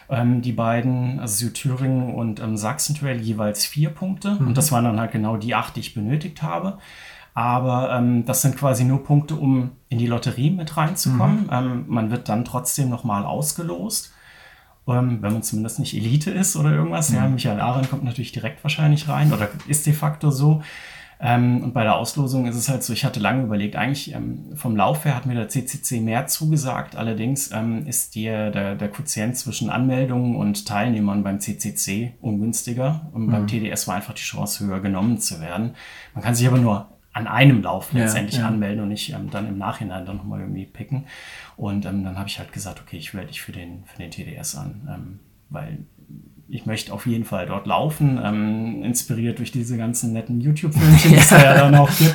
[0.08, 4.36] Ähm, die beiden, also Südthüringen und ähm, Sachsen-Trail, jeweils vier Punkte.
[4.38, 4.48] Mhm.
[4.48, 6.78] Und das waren dann halt genau die acht, die ich benötigt habe.
[7.34, 11.44] Aber ähm, das sind quasi nur Punkte, um in die Lotterie mit reinzukommen.
[11.44, 11.50] Mhm.
[11.50, 14.12] Ähm, man wird dann trotzdem nochmal ausgelost.
[14.86, 17.10] Ähm, wenn man zumindest nicht Elite ist oder irgendwas.
[17.10, 17.16] Mhm.
[17.16, 20.62] Ja, Michael Arendt kommt natürlich direkt wahrscheinlich rein oder ist de facto so.
[21.24, 24.56] Ähm, und bei der Auslosung ist es halt so, ich hatte lange überlegt, eigentlich ähm,
[24.56, 26.96] vom Lauf her hat mir der CCC mehr zugesagt.
[26.96, 33.08] Allerdings ähm, ist der, der, der Quotient zwischen Anmeldungen und Teilnehmern beim CCC ungünstiger.
[33.12, 33.30] Und mhm.
[33.30, 35.76] beim TDS war einfach die Chance höher genommen zu werden.
[36.12, 38.48] Man kann sich aber nur an einem Lauf letztendlich ja, ja.
[38.48, 41.06] anmelden und nicht ähm, dann im Nachhinein dann nochmal irgendwie picken.
[41.56, 44.10] Und ähm, dann habe ich halt gesagt, okay, ich werde dich für den, für den
[44.10, 45.18] TDS an, ähm,
[45.50, 45.86] weil
[46.52, 51.16] ich möchte auf jeden Fall dort laufen, ähm, inspiriert durch diese ganzen netten YouTube-Filmchen, die
[51.16, 52.14] es ja dann auch gibt.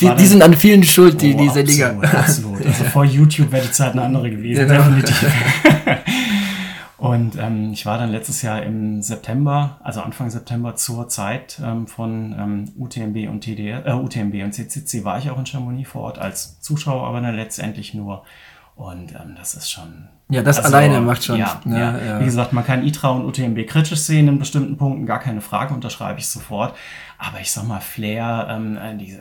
[0.00, 1.90] die, die sind an vielen schuld, die, oh, diese Liga.
[2.00, 2.64] Absolut.
[2.64, 4.84] Also vor YouTube wäre die Zeit eine andere gewesen, genau.
[4.84, 5.26] definitiv.
[6.98, 11.88] Und ähm, ich war dann letztes Jahr im September, also Anfang September zur Zeit ähm,
[11.88, 16.02] von ähm, UTMB und TDR, äh, UTMB und CCC war ich auch in Chamonix vor
[16.02, 18.24] Ort als Zuschauer, aber dann letztendlich nur.
[18.78, 21.38] Und ähm, das ist schon ja, das also, alleine macht schon.
[21.38, 21.98] Ja, ne, ja.
[21.98, 25.40] ja, Wie gesagt, man kann ITRA und UTMB kritisch sehen in bestimmten Punkten, gar keine
[25.40, 26.76] Frage, unterschreibe ich sofort.
[27.18, 29.18] Aber ich sag mal, Flair, ähm, äh, diese,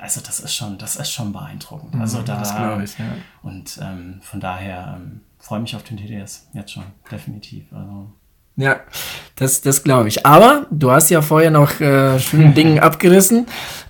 [0.00, 1.94] also das ist schon, das ist schon beeindruckend.
[1.94, 3.06] Mhm, also da, das ich, ja.
[3.42, 7.64] und ähm, von daher ähm, freue mich auf den TDS jetzt schon, definitiv.
[7.72, 8.06] Also.
[8.56, 8.80] Ja,
[9.34, 10.24] das, das glaube ich.
[10.24, 13.46] Aber du hast ja vorher noch äh, schöne Dinge abgerissen.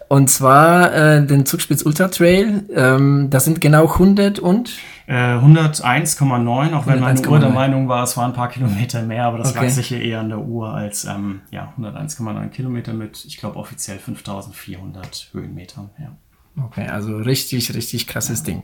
[0.09, 2.65] Und zwar äh, den Zugspitz Ultra Trail.
[2.75, 4.71] Ähm, das sind genau 100 und?
[5.07, 9.25] Äh, 101,9, auch wenn meine Uhr der Meinung war, es waren ein paar Kilometer mehr,
[9.25, 9.67] aber das okay.
[9.67, 13.99] lag sicher eher an der Uhr als ähm, ja, 101,9 Kilometer mit, ich glaube, offiziell
[13.99, 15.91] 5400 Höhenmetern.
[16.01, 16.17] Ja.
[16.65, 18.47] Okay, also richtig, richtig krasses ja.
[18.47, 18.63] Ding.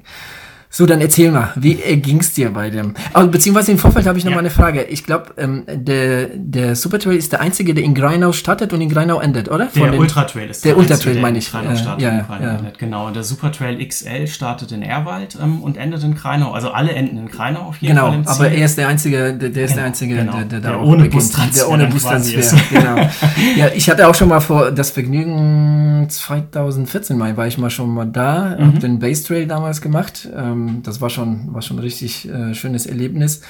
[0.75, 2.95] So, dann erzähl mal, wie äh, ging's dir bei dem?
[3.13, 4.37] Oh, beziehungsweise im Vorfeld habe ich noch ja.
[4.37, 4.85] mal eine Frage.
[4.85, 8.89] Ich glaube, ähm, der, der Supertrail ist der einzige, der in Greinau startet und in
[8.89, 9.69] Greinau endet, oder?
[9.69, 11.51] Von der Ultratrail ist der, der Ultratrail, meine ich.
[11.51, 12.57] Greinau startet äh, ja, ja.
[12.57, 12.79] Endet.
[12.79, 16.53] Genau, und der Supertrail XL startet in Erwald ähm, und endet in Greinau.
[16.53, 18.19] Also alle enden in Greinau auf jeden genau, Fall.
[18.21, 20.33] Genau, aber er ist der einzige, der, der ist genau, der einzige, genau.
[20.33, 21.67] der, der, der, ohne Bustransfer.
[21.67, 22.97] Der ohne Bustransfer, genau.
[23.57, 27.93] ja, ich hatte auch schon mal vor das Vergnügen 2014 Mai war ich mal schon
[27.93, 28.67] mal da, mhm.
[28.69, 30.31] habe den Base Trail damals gemacht.
[30.35, 33.43] Ähm, das war schon war schon ein richtig äh, schönes Erlebnis.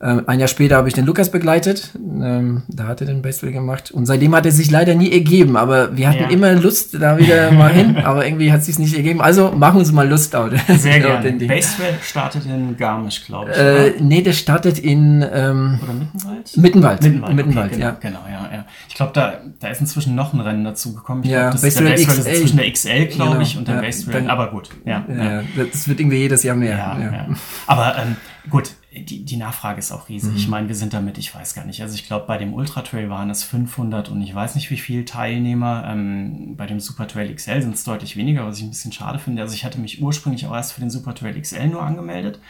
[0.00, 1.90] Ähm, ein Jahr später habe ich den Lukas begleitet.
[1.96, 3.90] Ähm, da hat er den Baseball gemacht.
[3.90, 5.56] Und seitdem hat er sich leider nie ergeben.
[5.56, 6.28] Aber wir hatten ja.
[6.28, 7.96] immer Lust, da wieder mal hin.
[7.96, 9.20] Aber irgendwie hat es sich nicht ergeben.
[9.20, 10.52] Also machen uns mal Lust out.
[10.68, 11.32] Sehr gerne.
[11.32, 13.58] Baseball startet in Garmisch, glaube ich.
[13.58, 16.56] Äh, nee, der startet in ähm, Oder Mittenwald?
[16.56, 17.02] Mittenwald.
[17.02, 17.96] Mittenwald, Mittenwald okay, genau, ja.
[18.00, 18.64] Genau, ja, ja.
[18.88, 21.24] Ich glaube, da, da ist inzwischen noch ein Rennen dazu gekommen.
[21.24, 22.40] Ich ja, glaub, das Baseball ist der Baseball XL.
[22.40, 23.42] zwischen der XL, glaube genau.
[23.42, 24.30] ich, und der ja, Baseball.
[24.30, 25.42] Aber gut, ja, ja,
[25.72, 26.76] Das wird irgendwie jedes Jahr mehr.
[26.76, 27.26] Ja.
[27.66, 28.16] Aber ähm,
[28.48, 28.70] gut,
[29.04, 30.30] die, die Nachfrage ist auch riesig.
[30.30, 30.36] Mhm.
[30.36, 31.82] Ich meine, wir sind damit, ich weiß gar nicht.
[31.82, 34.76] Also ich glaube, bei dem Ultra Trail waren es 500 und ich weiß nicht, wie
[34.76, 35.84] viele Teilnehmer.
[35.86, 39.18] Ähm, bei dem Super Trail XL sind es deutlich weniger, was ich ein bisschen schade
[39.18, 39.42] finde.
[39.42, 42.40] Also ich hatte mich ursprünglich auch erst für den Super Trail XL nur angemeldet.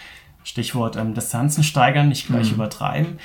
[0.44, 2.57] Stichwort ähm, Distanzen steigern, nicht gleich mhm.
[2.57, 3.18] übertreiben.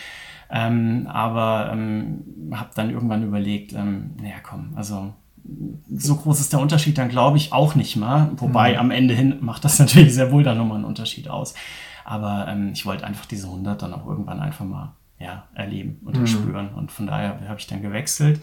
[0.50, 5.14] Ähm, aber ähm, habe dann irgendwann überlegt, ähm, naja komm, also
[5.94, 8.32] so groß ist der Unterschied dann, glaube ich, auch nicht mal.
[8.38, 8.80] Wobei mhm.
[8.80, 11.54] am Ende hin macht das natürlich sehr wohl dann nochmal einen Unterschied aus.
[12.06, 16.20] Aber ähm, ich wollte einfach diese 100 dann auch irgendwann einfach mal ja, erleben und
[16.20, 16.28] mhm.
[16.28, 16.74] spüren.
[16.74, 18.42] Und von daher habe ich dann gewechselt.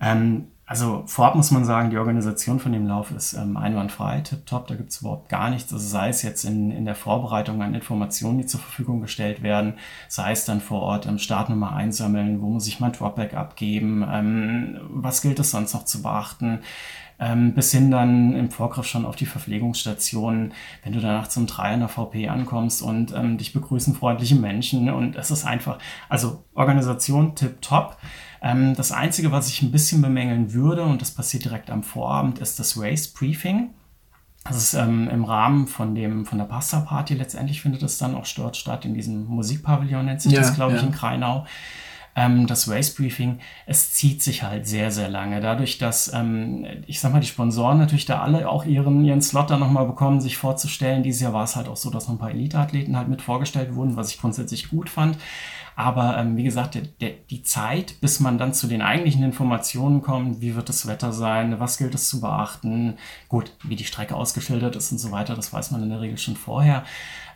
[0.00, 4.68] Ähm, also vorab muss man sagen, die Organisation von dem Lauf ist ähm, einwandfrei, tipptopp,
[4.68, 5.72] da gibt es überhaupt gar nichts.
[5.72, 9.74] Also sei es jetzt in, in der Vorbereitung an Informationen, die zur Verfügung gestellt werden,
[10.08, 14.80] sei es dann vor Ort ähm, Startnummer einsammeln, wo muss ich mein Dropback abgeben, ähm,
[14.88, 16.60] was gilt es sonst noch zu beachten,
[17.54, 20.52] bis hin dann im Vorgriff schon auf die Verpflegungsstationen,
[20.82, 24.90] wenn du danach zum Drei in der VP ankommst und ähm, dich begrüßen freundliche Menschen
[24.90, 27.96] und es ist einfach, also Organisation tipptopp.
[28.42, 32.40] Ähm, das Einzige, was ich ein bisschen bemängeln würde, und das passiert direkt am Vorabend,
[32.40, 33.70] ist das Race Briefing.
[34.44, 38.26] Das ist ähm, im Rahmen von, dem, von der Pasta-Party letztendlich findet es dann auch
[38.34, 40.88] dort statt, in diesem Musikpavillon nennt sich ja, das, glaube ich, ja.
[40.88, 41.46] in Kreinau
[42.14, 45.40] ähm, das Race Briefing, es zieht sich halt sehr, sehr lange.
[45.40, 49.50] Dadurch, dass, ähm, ich sag mal, die Sponsoren natürlich da alle auch ihren, ihren Slot
[49.50, 51.02] dann nochmal bekommen, sich vorzustellen.
[51.02, 53.74] Dieses Jahr war es halt auch so, dass noch ein paar Elite-Athleten halt mit vorgestellt
[53.74, 55.16] wurden, was ich grundsätzlich gut fand.
[55.76, 60.02] Aber ähm, wie gesagt, der, der, die Zeit, bis man dann zu den eigentlichen Informationen
[60.02, 62.94] kommt, wie wird das Wetter sein, was gilt es zu beachten,
[63.28, 66.18] gut, wie die Strecke ausgeschildert ist und so weiter, das weiß man in der Regel
[66.18, 66.84] schon vorher.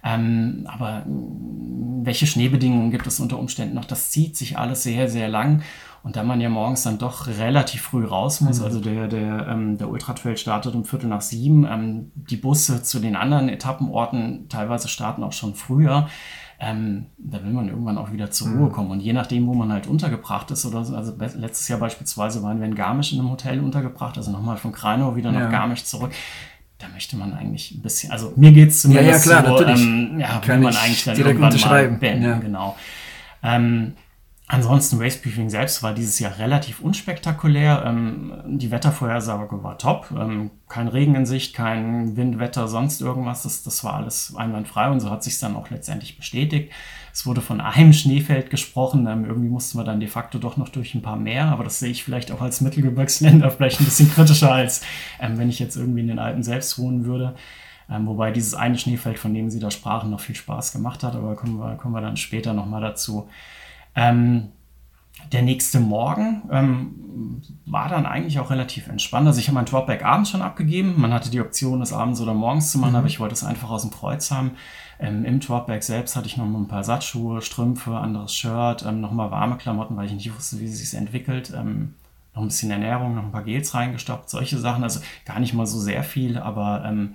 [0.04, 3.84] Ähm, aber welche Schneebedingungen gibt es unter Umständen noch?
[3.84, 5.62] Das zieht sich alles sehr, sehr lang.
[6.04, 8.64] Und da man ja morgens dann doch relativ früh raus muss, mhm.
[8.64, 13.00] also der, der, ähm, der Ultratrail startet um Viertel nach sieben, ähm, die Busse zu
[13.00, 16.06] den anderen Etappenorten teilweise starten auch schon früher.
[16.58, 18.72] Ähm, da will man irgendwann auch wieder zur Ruhe mhm.
[18.72, 18.90] kommen.
[18.90, 22.60] Und je nachdem, wo man halt untergebracht ist, oder so, also letztes Jahr beispielsweise waren
[22.60, 25.50] wir in Garmisch in einem Hotel untergebracht, also nochmal von Kreinau wieder nach ja.
[25.50, 26.12] Garmisch zurück
[26.78, 29.64] da möchte man eigentlich ein bisschen, also mir geht es zumindest ja, ja, klar, so,
[29.64, 29.82] natürlich.
[29.82, 31.94] Ähm, ja, Kann man eigentlich dann direkt unterschreiben.
[31.94, 32.38] Mal beenden, ja.
[32.38, 32.76] genau.
[33.42, 33.94] Ähm,
[34.48, 37.84] ansonsten Race selbst war dieses Jahr relativ unspektakulär.
[37.86, 40.10] Ähm, die Wettervorhersage war top.
[40.16, 43.42] Ähm, kein Regen in Sicht, kein Wind, Wetter, sonst irgendwas.
[43.42, 46.72] Das, das war alles einwandfrei und so hat sich dann auch letztendlich bestätigt.
[47.12, 49.06] Es wurde von einem Schneefeld gesprochen.
[49.06, 51.46] Ähm, irgendwie mussten wir dann de facto doch noch durch ein paar mehr.
[51.46, 54.82] Aber das sehe ich vielleicht auch als Mittelgebirgsländer vielleicht ein bisschen kritischer, als
[55.18, 57.34] ähm, wenn ich jetzt irgendwie in den Alpen selbst wohnen würde.
[57.90, 61.16] Ähm, wobei dieses eine Schneefeld, von dem Sie da sprachen, noch viel Spaß gemacht hat.
[61.16, 63.28] Aber kommen wir, kommen wir dann später nochmal dazu.
[63.96, 64.50] Ähm,
[65.32, 69.26] der nächste Morgen ähm, war dann eigentlich auch relativ entspannt.
[69.26, 70.94] Also ich habe mein Dropback abends schon abgegeben.
[70.98, 72.96] Man hatte die Option, das abends oder morgens zu machen, mhm.
[72.96, 74.52] aber ich wollte es einfach aus dem Kreuz haben.
[74.98, 79.12] Ähm, Im Dropback selbst hatte ich noch ein paar Satzschuhe, Strümpfe, anderes Shirt, ähm, noch
[79.12, 81.52] mal warme Klamotten, weil ich nicht wusste, wie es sich entwickelt.
[81.56, 81.94] Ähm,
[82.34, 84.84] noch ein bisschen Ernährung, noch ein paar Gels reingestoppt, solche Sachen.
[84.84, 87.14] Also gar nicht mal so sehr viel, aber ähm,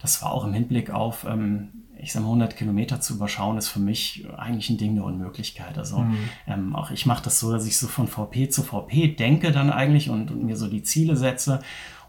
[0.00, 1.68] das war auch im Hinblick auf, ähm,
[2.00, 5.78] ich sag mal, 100 Kilometer zu überschauen, ist für mich eigentlich ein Ding der Unmöglichkeit.
[5.78, 6.16] Also mhm.
[6.46, 9.70] ähm, auch ich mache das so, dass ich so von VP zu VP denke dann
[9.70, 11.60] eigentlich und, und mir so die Ziele setze.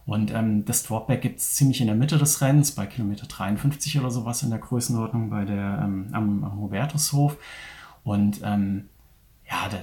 [0.06, 4.00] Und ähm, das Dropback gibt es ziemlich in der Mitte des Rennens, bei Kilometer 53
[4.00, 7.38] oder sowas in der Größenordnung bei der, ähm, am, am Hubertushof.
[8.04, 8.90] Und ähm,
[9.50, 9.78] ja, da,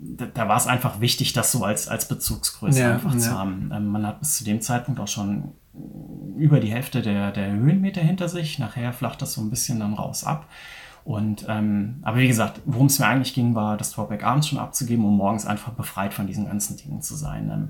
[0.00, 3.20] da, da war es einfach wichtig, das so als, als Bezugsgröße ja, einfach ja.
[3.20, 3.70] zu haben.
[3.72, 5.52] Ähm, man hat bis zu dem Zeitpunkt auch schon
[6.36, 8.58] über die Hälfte der, der Höhenmeter hinter sich.
[8.58, 10.46] Nachher flacht das so ein bisschen dann raus ab.
[11.04, 14.58] Und ähm, aber wie gesagt, worum es mir eigentlich ging, war das Dropback abends schon
[14.58, 17.50] abzugeben, um morgens einfach befreit von diesen ganzen Dingen zu sein.
[17.50, 17.68] Ähm,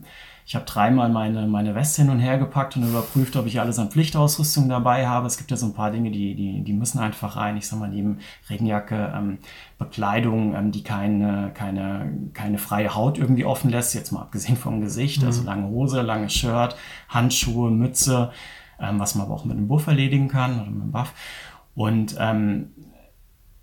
[0.49, 3.79] ich habe dreimal meine, meine Weste hin und her gepackt und überprüft, ob ich alles
[3.79, 5.27] an Pflichtausrüstung dabei habe.
[5.27, 7.59] Es gibt ja so ein paar Dinge, die, die, die müssen einfach rein.
[7.59, 9.41] Ich sag mal, neben Regenjacke, ähm,
[9.77, 14.81] Bekleidung, ähm, die keine, keine, keine freie Haut irgendwie offen lässt, jetzt mal abgesehen vom
[14.81, 15.23] Gesicht.
[15.23, 15.49] Also mhm.
[15.49, 16.77] Also lange Hose, langes Shirt,
[17.11, 18.31] Handschuhe, Mütze,
[18.81, 21.13] ähm, was man aber auch mit einem Buff erledigen kann oder mit einem Buff.
[21.75, 22.71] Und ähm,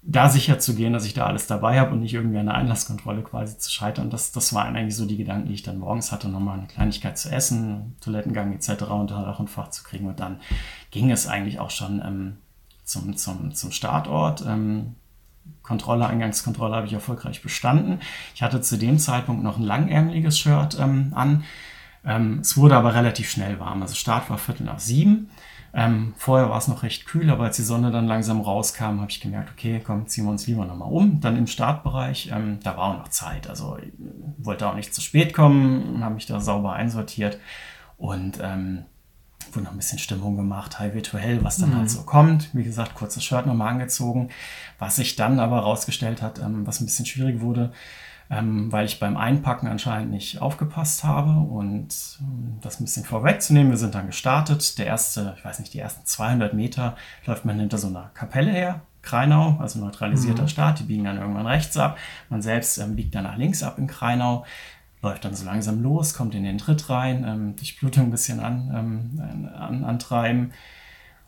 [0.07, 2.55] da sicher zu gehen, dass ich da alles dabei habe und nicht irgendwie an der
[2.55, 4.11] Einlasskontrolle quasi zu scheitern.
[4.11, 7.17] Das, das waren eigentlich so die Gedanken, die ich dann morgens hatte, nochmal eine Kleinigkeit
[7.17, 8.83] zu essen, Toilettengang etc.
[8.83, 10.07] und dann auch ein Fach zu kriegen.
[10.07, 10.39] Und dann
[10.91, 12.37] ging es eigentlich auch schon ähm,
[12.83, 14.45] zum, zum, zum Startort.
[14.47, 14.95] Ähm,
[15.63, 17.99] Kontrolle, Eingangskontrolle habe ich erfolgreich bestanden.
[18.35, 21.43] Ich hatte zu dem Zeitpunkt noch ein langärmeliges Shirt ähm, an.
[22.05, 23.81] Ähm, es wurde aber relativ schnell warm.
[23.81, 25.31] Also Start war Viertel nach sieben.
[25.78, 29.09] Ähm, vorher war es noch recht kühl, aber als die Sonne dann langsam rauskam, habe
[29.09, 31.19] ich gemerkt, okay, komm, ziehen wir uns lieber nochmal um.
[31.19, 33.49] Dann im Startbereich, ähm, da war auch noch Zeit.
[33.49, 33.91] Also ich
[34.38, 37.39] wollte auch nicht zu spät kommen, habe mich da sauber einsortiert
[37.97, 38.86] und ähm,
[39.51, 41.80] wurde noch ein bisschen Stimmung gemacht, high virtuell, was dann halt mhm.
[41.82, 42.49] halt so kommt.
[42.53, 44.30] Wie gesagt, kurzes Shirt nochmal angezogen.
[44.80, 47.73] Was sich dann aber rausgestellt hat, ähm, was ein bisschen schwierig wurde,
[48.30, 53.71] ähm, weil ich beim Einpacken anscheinend nicht aufgepasst habe und um das ein bisschen vorwegzunehmen,
[53.71, 54.78] wir sind dann gestartet.
[54.78, 56.95] Der erste, ich weiß nicht, die ersten 200 Meter
[57.26, 60.47] läuft man hinter so einer Kapelle her, Kreinau, also neutralisierter mhm.
[60.47, 61.97] Start, die biegen dann irgendwann rechts ab.
[62.30, 64.45] Man selbst ähm, biegt dann nach links ab in Kreinau
[65.05, 68.39] läuft dann so langsam los, kommt in den Tritt rein, ähm, die Blutung ein bisschen
[68.39, 70.51] an, ähm, an, antreiben.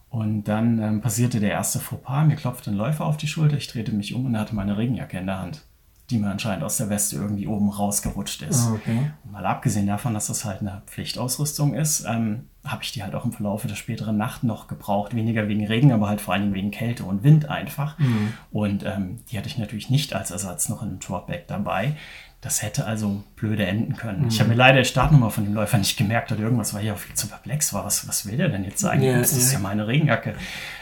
[0.10, 2.26] Und dann ähm, passierte der erste Fauxpas.
[2.26, 3.58] Mir klopfte ein Läufer auf die Schulter.
[3.58, 5.64] Ich drehte mich um und er hatte meine Regenjacke in der Hand,
[6.10, 8.68] die mir anscheinend aus der Weste irgendwie oben rausgerutscht ist.
[8.68, 9.12] Ah, okay.
[9.30, 13.26] Mal abgesehen davon, dass das halt eine Pflichtausrüstung ist, ähm, habe ich die halt auch
[13.26, 15.16] im Verlauf der späteren Nacht noch gebraucht.
[15.16, 18.00] Weniger wegen Regen, aber halt vor allen Dingen wegen Kälte und Wind einfach.
[18.00, 18.34] Mhm.
[18.52, 21.96] Und ähm, die hatte ich natürlich nicht als Ersatz noch in einem Dropback dabei.
[22.40, 24.22] Das hätte also blöde enden können.
[24.22, 24.28] Mhm.
[24.28, 26.92] Ich habe mir leider die Startnummer von dem Läufer nicht gemerkt oder irgendwas, weil ich
[26.92, 27.84] auch viel zu perplex war.
[27.84, 29.02] Was, was will der denn jetzt sagen?
[29.02, 29.60] Ja, das ist ja.
[29.60, 30.36] ja meine Regenjacke.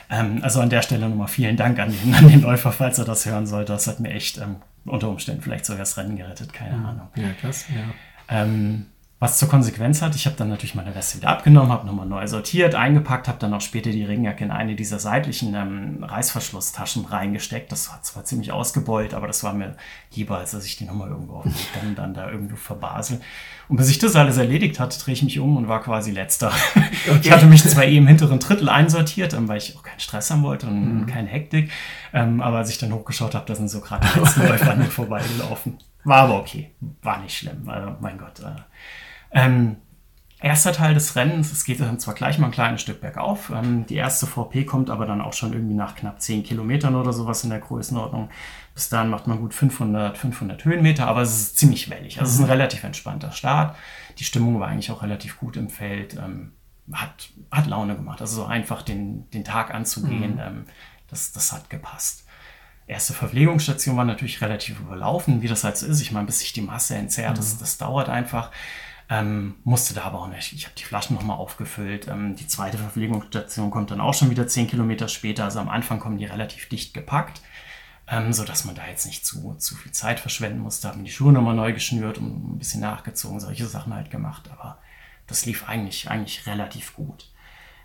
[0.10, 3.06] Ähm, also an der Stelle nochmal vielen Dank an den, an den Läufer, falls er
[3.06, 3.74] das hören sollte.
[3.74, 7.08] Das hat mir echt ähm, unter Umständen vielleicht sogar das Rennen gerettet, keine Ahnung.
[7.16, 7.94] Ja, krass, ja.
[8.28, 8.88] Ähm,
[9.26, 12.28] was zur Konsequenz hat, ich habe dann natürlich meine Weste wieder abgenommen, habe nochmal neu
[12.28, 17.72] sortiert, eingepackt, habe dann auch später die Regenjacke in eine dieser seitlichen ähm, Reißverschlusstaschen reingesteckt.
[17.72, 19.78] Das war zwar ziemlich ausgebeult, aber das war mir
[20.14, 23.20] lieber, als dass ich die nochmal irgendwo auf dem Weg dann, dann da irgendwo verbasel.
[23.68, 26.52] Und bis ich das alles erledigt hatte, drehe ich mich um und war quasi letzter.
[27.22, 30.30] Ich hatte mich zwar eh im hinteren Drittel einsortiert, ähm, weil ich auch keinen Stress
[30.30, 31.72] haben wollte und keine Hektik.
[32.14, 34.80] Ähm, aber als ich dann hochgeschaut habe, da sind so gerade die letzten Läufer an
[34.80, 35.78] mir vorbeigelaufen.
[36.04, 36.72] War aber okay.
[37.02, 37.68] War nicht schlimm.
[37.68, 38.40] Also, mein Gott.
[38.40, 38.62] Äh,
[39.36, 39.78] ähm,
[40.42, 43.52] erster Teil des Rennens, es geht dann zwar gleich mal ein kleines Stück bergauf.
[43.54, 47.14] Ähm, die erste VP kommt aber dann auch schon irgendwie nach knapp 10 Kilometern oder
[47.14, 48.30] sowas in der Größenordnung.
[48.74, 52.20] Bis dahin macht man gut 500, 500 Höhenmeter, aber es ist ziemlich wellig.
[52.20, 53.76] Also es ist ein relativ entspannter Start.
[54.18, 56.16] Die Stimmung war eigentlich auch relativ gut im Feld.
[56.16, 56.54] Ähm,
[56.92, 58.22] hat, hat Laune gemacht.
[58.22, 60.66] Also so einfach den, den Tag anzugehen, ähm,
[61.08, 62.26] das, das hat gepasst.
[62.88, 66.02] Erste Verpflegungsstation war natürlich relativ überlaufen, wie das halt so ist.
[66.02, 68.52] Ich meine, bis sich die Masse entzerrt, das, das dauert einfach.
[69.08, 70.54] Ähm, musste da aber auch nicht.
[70.54, 72.08] Ich habe die Flaschen nochmal aufgefüllt.
[72.08, 75.44] Ähm, die zweite Verpflegungsstation kommt dann auch schon wieder 10 Kilometer später.
[75.44, 77.42] Also am Anfang kommen die relativ dicht gepackt,
[78.08, 80.88] ähm, sodass man da jetzt nicht zu, zu viel Zeit verschwenden musste.
[80.88, 84.50] Haben die Schuhe nochmal neu geschnürt und ein bisschen nachgezogen, solche Sachen halt gemacht.
[84.52, 84.80] Aber
[85.28, 87.32] das lief eigentlich, eigentlich relativ gut.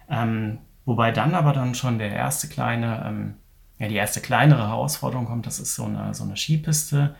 [0.09, 3.35] Ähm, wobei dann aber dann schon der erste kleine, ähm,
[3.79, 7.15] ja, die erste kleinere Herausforderung kommt, das ist so eine, so eine Skipiste,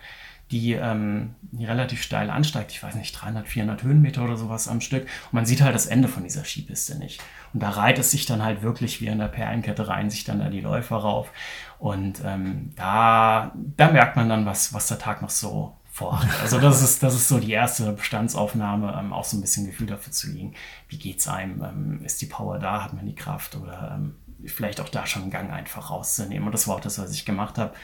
[0.51, 2.73] die, ähm, die relativ steil ansteigt.
[2.73, 5.03] Ich weiß nicht, 300, 400 Höhenmeter oder sowas am Stück.
[5.03, 7.23] Und man sieht halt das Ende von dieser Skipiste nicht.
[7.53, 10.41] Und da reiht es sich dann halt wirklich wie in der Perlenkette rein, sich dann
[10.41, 11.31] da die Läufer rauf.
[11.79, 16.29] Und ähm, da, da merkt man dann, was, was der Tag noch so vorhat.
[16.41, 19.87] Also das ist, das ist so die erste Bestandsaufnahme, ähm, auch so ein bisschen Gefühl
[19.87, 20.55] dafür zu kriegen,
[20.89, 24.81] wie geht's einem, ähm, ist die Power da, hat man die Kraft oder ähm, vielleicht
[24.81, 26.47] auch da schon einen Gang einfach rauszunehmen.
[26.47, 27.75] Und das war auch das, was ich gemacht habe,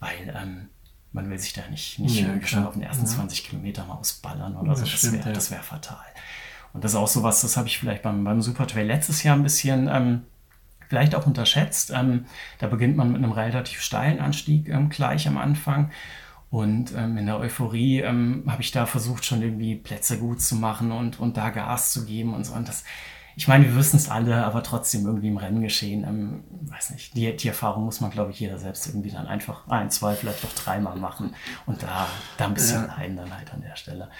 [0.00, 0.68] weil ähm,
[1.12, 3.10] man will sich da nicht, nicht Ja, schon auf den ersten Ja.
[3.10, 4.82] 20 Kilometern ausballern oder so.
[4.82, 5.34] Das Das stimmt, wäre ja.
[5.34, 6.04] das wär fatal.
[6.72, 9.42] Und das ist auch sowas, das habe ich vielleicht beim, beim Supertrail letztes Jahr ein
[9.42, 10.22] bisschen ähm,
[10.88, 11.90] vielleicht auch unterschätzt.
[11.94, 12.26] Ähm,
[12.58, 15.90] da beginnt man mit einem relativ steilen Anstieg ähm, gleich am Anfang.
[16.50, 20.56] Und ähm, in der Euphorie ähm, habe ich da versucht, schon irgendwie Plätze gut zu
[20.56, 22.54] machen und, und da Gas zu geben und so.
[22.54, 22.84] Und das,
[23.38, 26.02] ich meine, wir wissen es alle, aber trotzdem irgendwie im Rennen geschehen.
[26.02, 29.68] Ähm, weiß nicht, die, die Erfahrung muss man, glaube ich, jeder selbst irgendwie dann einfach
[29.68, 31.34] ein, zwei, vielleicht doch dreimal machen
[31.64, 32.96] und da, da ein bisschen Ja.
[32.96, 34.10] leiden dann halt an der Stelle.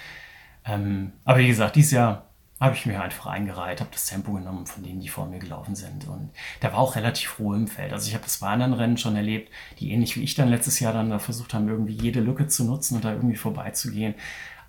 [0.64, 2.27] Ähm, aber wie gesagt, dieses Jahr
[2.61, 5.75] habe ich mir einfach eingereiht, habe das Tempo genommen von denen, die vor mir gelaufen
[5.75, 6.07] sind.
[6.07, 7.93] Und da war auch relativ Ruhe im Feld.
[7.93, 9.51] Also ich habe das bei anderen Rennen schon erlebt,
[9.81, 12.64] die ähnlich wie ich dann letztes Jahr dann da versucht haben, irgendwie jede Lücke zu
[12.64, 14.14] nutzen und da irgendwie vorbeizugehen.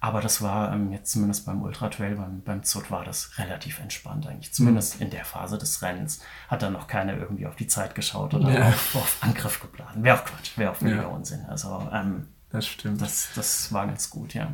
[0.01, 3.79] Aber das war ähm, jetzt zumindest beim Ultra Trail, beim, beim ZUT war das relativ
[3.81, 4.53] entspannt eigentlich.
[4.53, 8.33] Zumindest in der Phase des Rennens hat dann noch keiner irgendwie auf die Zeit geschaut
[8.33, 8.67] oder Ja.
[8.69, 10.01] auf, auf Angriff geblasen.
[10.03, 11.07] Wäre auch Quatsch, wäre auch völliger Ja.
[11.09, 11.45] Unsinn.
[11.49, 13.01] Also ähm, Das stimmt.
[13.01, 14.53] das, das war ganz gut, ja.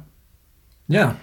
[0.87, 1.15] ja.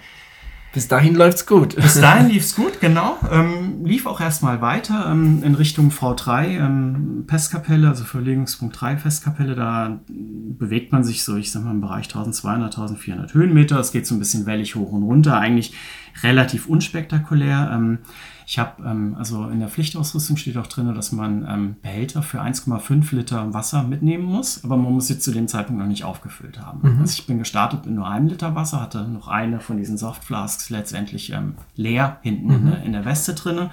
[0.73, 1.77] Bis dahin läuft's gut.
[1.77, 3.19] Bis dahin lief es gut, genau.
[3.31, 9.55] Ähm, lief auch erstmal weiter ähm, in Richtung V3, ähm, Festkapelle, also Verlegungspunkt 3 Festkapelle.
[9.55, 13.79] Da bewegt man sich so, ich sag mal, im Bereich 1200, 1400 Höhenmeter.
[13.79, 15.75] Es geht so ein bisschen wellig hoch und runter, eigentlich
[16.23, 17.71] relativ unspektakulär.
[17.75, 17.99] Ähm,
[18.47, 22.41] ich habe, ähm, also in der Pflichtausrüstung steht auch drin, dass man ähm, Behälter für
[22.41, 26.61] 1,5 Liter Wasser mitnehmen muss, aber man muss sie zu dem Zeitpunkt noch nicht aufgefüllt
[26.61, 27.01] haben.
[27.01, 30.71] Also ich bin gestartet mit nur einem Liter Wasser, hatte noch eine von diesen Softflasks
[30.71, 33.71] letztendlich ähm, leer hinten in, der, in der Weste drinne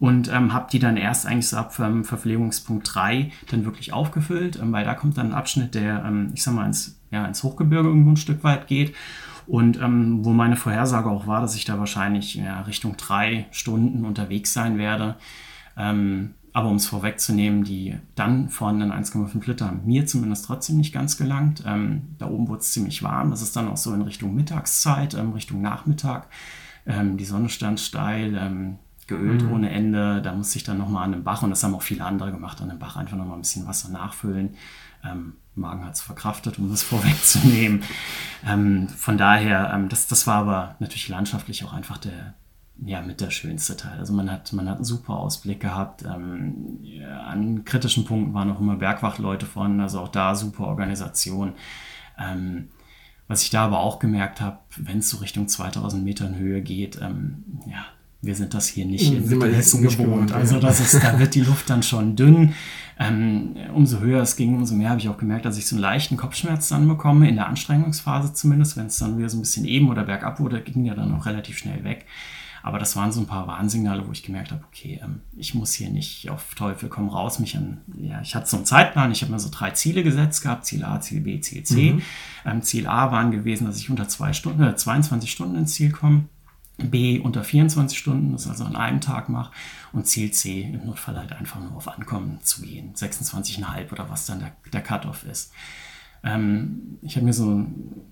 [0.00, 4.58] und ähm, habe die dann erst eigentlich so ab ähm, Verpflegungspunkt 3 dann wirklich aufgefüllt,
[4.60, 7.42] ähm, weil da kommt dann ein Abschnitt, der, ähm, ich sag mal, ins, ja, ins
[7.42, 8.94] Hochgebirge irgendwo ein Stück weit geht.
[9.50, 14.04] Und ähm, wo meine Vorhersage auch war, dass ich da wahrscheinlich ja, Richtung drei Stunden
[14.04, 15.16] unterwegs sein werde.
[15.76, 20.92] Ähm, aber um es vorwegzunehmen, die dann vorhandenen 1,5 Liter haben mir zumindest trotzdem nicht
[20.92, 21.64] ganz gelangt.
[21.66, 23.30] Ähm, da oben wurde es ziemlich warm.
[23.30, 26.28] Das ist dann auch so in Richtung Mittagszeit, ähm, Richtung Nachmittag.
[26.86, 28.78] Ähm, die Sonne stand steil.
[29.10, 29.52] Geölt mhm.
[29.52, 30.22] ohne Ende.
[30.22, 32.62] Da musste ich dann nochmal an den Bach, und das haben auch viele andere gemacht,
[32.62, 34.54] an den Bach einfach nochmal ein bisschen Wasser nachfüllen.
[35.04, 37.82] Ähm, Magen hat es verkraftet, um das vorwegzunehmen.
[38.46, 42.34] Ähm, von daher, ähm, das, das war aber natürlich landschaftlich auch einfach der,
[42.84, 43.98] ja, mit der schönste Teil.
[43.98, 46.04] Also man hat, man hat einen super Ausblick gehabt.
[46.04, 51.54] Ähm, ja, an kritischen Punkten waren auch immer Bergwachtleute vorhanden, also auch da super Organisation.
[52.16, 52.68] Ähm,
[53.26, 57.00] was ich da aber auch gemerkt habe, wenn es so Richtung 2000 Metern Höhe geht,
[57.02, 57.86] ähm, ja,
[58.22, 60.32] wir sind das hier nicht in Mittelhessen gewohnt.
[60.32, 62.54] Also das ist, da wird die Luft dann schon dünn.
[62.98, 65.80] Ähm, umso höher es ging, umso mehr habe ich auch gemerkt, dass ich so einen
[65.80, 69.64] leichten Kopfschmerz dann bekomme, in der Anstrengungsphase zumindest, wenn es dann wieder so ein bisschen
[69.64, 72.04] eben oder bergab wurde, ging ja dann auch relativ schnell weg.
[72.62, 75.72] Aber das waren so ein paar Warnsignale, wo ich gemerkt habe, okay, ähm, ich muss
[75.72, 79.22] hier nicht auf Teufel komm raus, mich an, ja, ich hatte so einen Zeitplan, ich
[79.22, 81.94] habe mir so drei Ziele gesetzt gehabt, Ziel A, Ziel B, Ziel C.
[81.94, 82.02] Mhm.
[82.44, 85.90] Ähm, Ziel A waren gewesen, dass ich unter zwei Stunden, äh, 22 Stunden ins Ziel
[85.90, 86.26] komme.
[86.88, 89.52] B unter 24 Stunden, das also an einem Tag mache
[89.92, 94.26] und Ziel C im Notfall halt einfach nur auf Ankommen zu gehen, 26,5 oder was
[94.26, 95.52] dann der, der Cut-off ist.
[96.22, 97.64] Ähm, ich habe mir so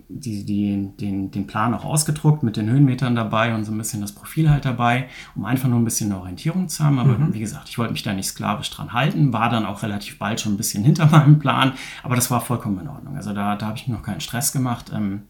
[0.08, 4.00] die, die, den, den Plan auch ausgedruckt mit den Höhenmetern dabei und so ein bisschen
[4.00, 6.98] das Profil halt dabei, um einfach nur ein bisschen eine Orientierung zu haben.
[6.98, 7.34] Aber mhm.
[7.34, 10.40] wie gesagt, ich wollte mich da nicht sklavisch dran halten, war dann auch relativ bald
[10.40, 13.16] schon ein bisschen hinter meinem Plan, aber das war vollkommen in Ordnung.
[13.16, 14.90] Also da, da habe ich mir noch keinen Stress gemacht.
[14.94, 15.22] Ähm,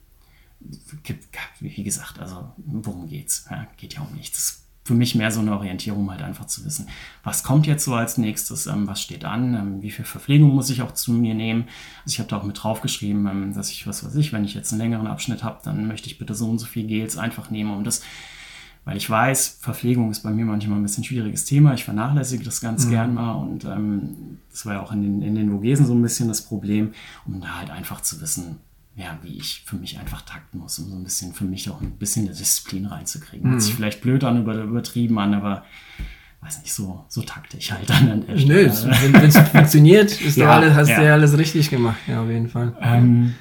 [1.61, 3.47] wie gesagt, also worum geht's?
[3.51, 4.65] Ja, geht ja um nichts.
[4.85, 6.89] Für mich mehr so eine Orientierung, halt einfach zu wissen,
[7.23, 10.71] was kommt jetzt so als nächstes, ähm, was steht an, ähm, wie viel Verpflegung muss
[10.71, 11.65] ich auch zu mir nehmen.
[12.05, 14.55] Also ich habe da auch mit draufgeschrieben, ähm, dass ich, was weiß ich, wenn ich
[14.55, 17.51] jetzt einen längeren Abschnitt habe, dann möchte ich bitte so und so viel Gels einfach
[17.51, 18.03] nehmen, um das
[18.89, 21.75] weil ich weiß, Verpflegung ist bei mir manchmal ein bisschen schwieriges Thema.
[21.75, 22.91] Ich vernachlässige das ganz mhm.
[22.91, 26.01] gern mal und ähm, das war ja auch in den, in den Vogesen so ein
[26.01, 26.95] bisschen das Problem,
[27.27, 28.61] um da halt einfach zu wissen,
[28.99, 31.81] ja, wie ich für mich einfach takten muss, um so ein bisschen für mich auch
[31.81, 33.47] ein bisschen eine Disziplin reinzukriegen.
[33.47, 33.53] Mhm.
[33.53, 35.65] Hört sich vielleicht blöd an, über, übertrieben an, aber
[36.41, 38.67] weiß nicht, so, so takte ich halt dann an der Stelle.
[38.67, 40.99] Nö, wenn es funktioniert, ist ja, alles, hast ja.
[40.99, 42.77] du ja alles richtig gemacht, ja, auf jeden Fall.
[42.81, 43.35] Ähm,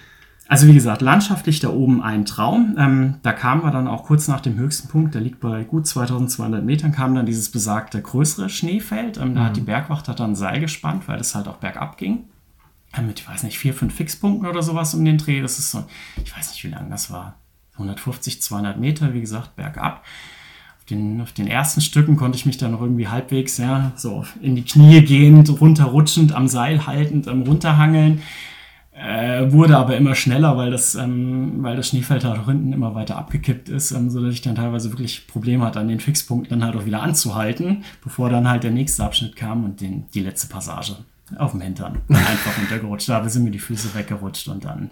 [0.47, 2.75] also wie gesagt, landschaftlich da oben ein Traum.
[2.77, 5.87] Ähm, da kamen wir dann auch kurz nach dem höchsten Punkt, der liegt bei gut
[5.87, 9.17] 2200 Metern, kam dann dieses besagte größere Schneefeld.
[9.17, 9.45] Ähm, da mhm.
[9.45, 12.25] hat die Bergwacht hat dann ein Seil gespannt, weil es halt auch bergab ging
[13.01, 15.41] mit, ich weiß nicht, vier, fünf Fixpunkten oder sowas um den Dreh.
[15.41, 15.85] Das ist so,
[16.23, 17.35] ich weiß nicht, wie lang das war.
[17.73, 20.03] 150, 200 Meter, wie gesagt, bergab.
[20.79, 24.25] Auf den, auf den ersten Stücken konnte ich mich dann noch irgendwie halbwegs, ja, so
[24.41, 28.21] in die Knie gehend, runterrutschend, am Seil haltend, am runterhangeln.
[28.93, 33.15] Äh, wurde aber immer schneller, weil das, ähm, weil das Schneefeld da hinten immer weiter
[33.15, 36.67] abgekippt ist, ähm, so dass ich dann teilweise wirklich Probleme hatte, an den Fixpunkten dann
[36.67, 40.47] halt auch wieder anzuhalten, bevor dann halt der nächste Abschnitt kam und den, die letzte
[40.47, 40.95] Passage
[41.37, 43.09] auf dem Hintern einfach runtergerutscht.
[43.09, 44.89] Da sind mir die Füße weggerutscht und dann,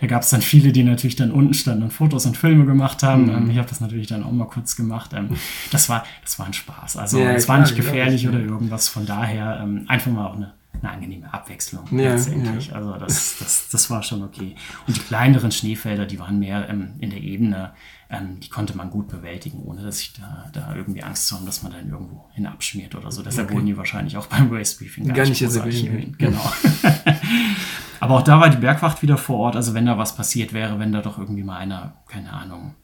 [0.00, 3.02] da gab es dann viele, die natürlich dann unten standen und Fotos und Filme gemacht
[3.02, 3.24] haben.
[3.24, 3.30] Mhm.
[3.30, 5.12] Ähm, ich habe das natürlich dann auch mal kurz gemacht.
[5.14, 5.30] Ähm,
[5.70, 6.96] das war, das war ein Spaß.
[6.96, 8.88] Also ja, es war nicht gefährlich ich, oder irgendwas.
[8.88, 10.52] Von daher ähm, einfach mal auch eine,
[10.82, 12.68] eine angenehme Abwechslung ja, letztendlich.
[12.68, 12.74] Ja.
[12.74, 14.54] Also das, das, das war schon okay.
[14.86, 17.72] Und die kleineren Schneefelder, die waren mehr ähm, in der Ebene
[18.10, 21.44] ähm, die konnte man gut bewältigen, ohne dass ich da, da irgendwie Angst zu haben,
[21.44, 23.22] dass man dann irgendwo hinabschmiert oder so.
[23.22, 23.56] Deshalb okay.
[23.56, 26.18] wurden die wahrscheinlich auch beim Race Briefing gar, gar nicht erwähnt.
[26.18, 26.40] Genau.
[28.00, 29.56] Aber auch da war die Bergwacht wieder vor Ort.
[29.56, 32.74] Also wenn da was passiert wäre, wenn da doch irgendwie mal einer, keine Ahnung,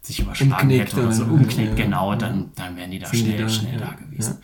[0.00, 3.32] sich überschlagen umknickt hätte oder so, umknickt, ja, genau, dann, dann wären die da schnell,
[3.32, 4.38] die da, schnell da gewesen.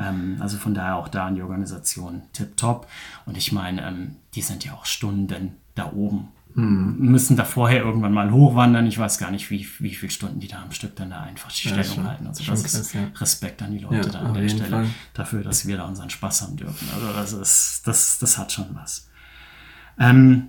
[0.00, 2.88] Ähm, also von daher auch da in die Organisation tipptopp.
[3.26, 6.96] Und ich meine, ähm, die sind ja auch Stunden da oben hm.
[6.98, 8.86] müssen da vorher irgendwann mal hochwandern.
[8.86, 11.52] Ich weiß gar nicht, wie, wie viele Stunden die da am Stück dann da einfach
[11.52, 12.26] die ja, Stellung schon, halten.
[12.26, 13.00] Also das krass, ist ja.
[13.16, 14.86] Respekt an die Leute ja, da an der Stelle Fall.
[15.14, 16.88] dafür, dass wir da unseren Spaß haben dürfen.
[16.94, 19.08] Also das ist, das, das hat schon was.
[19.98, 20.48] Ähm,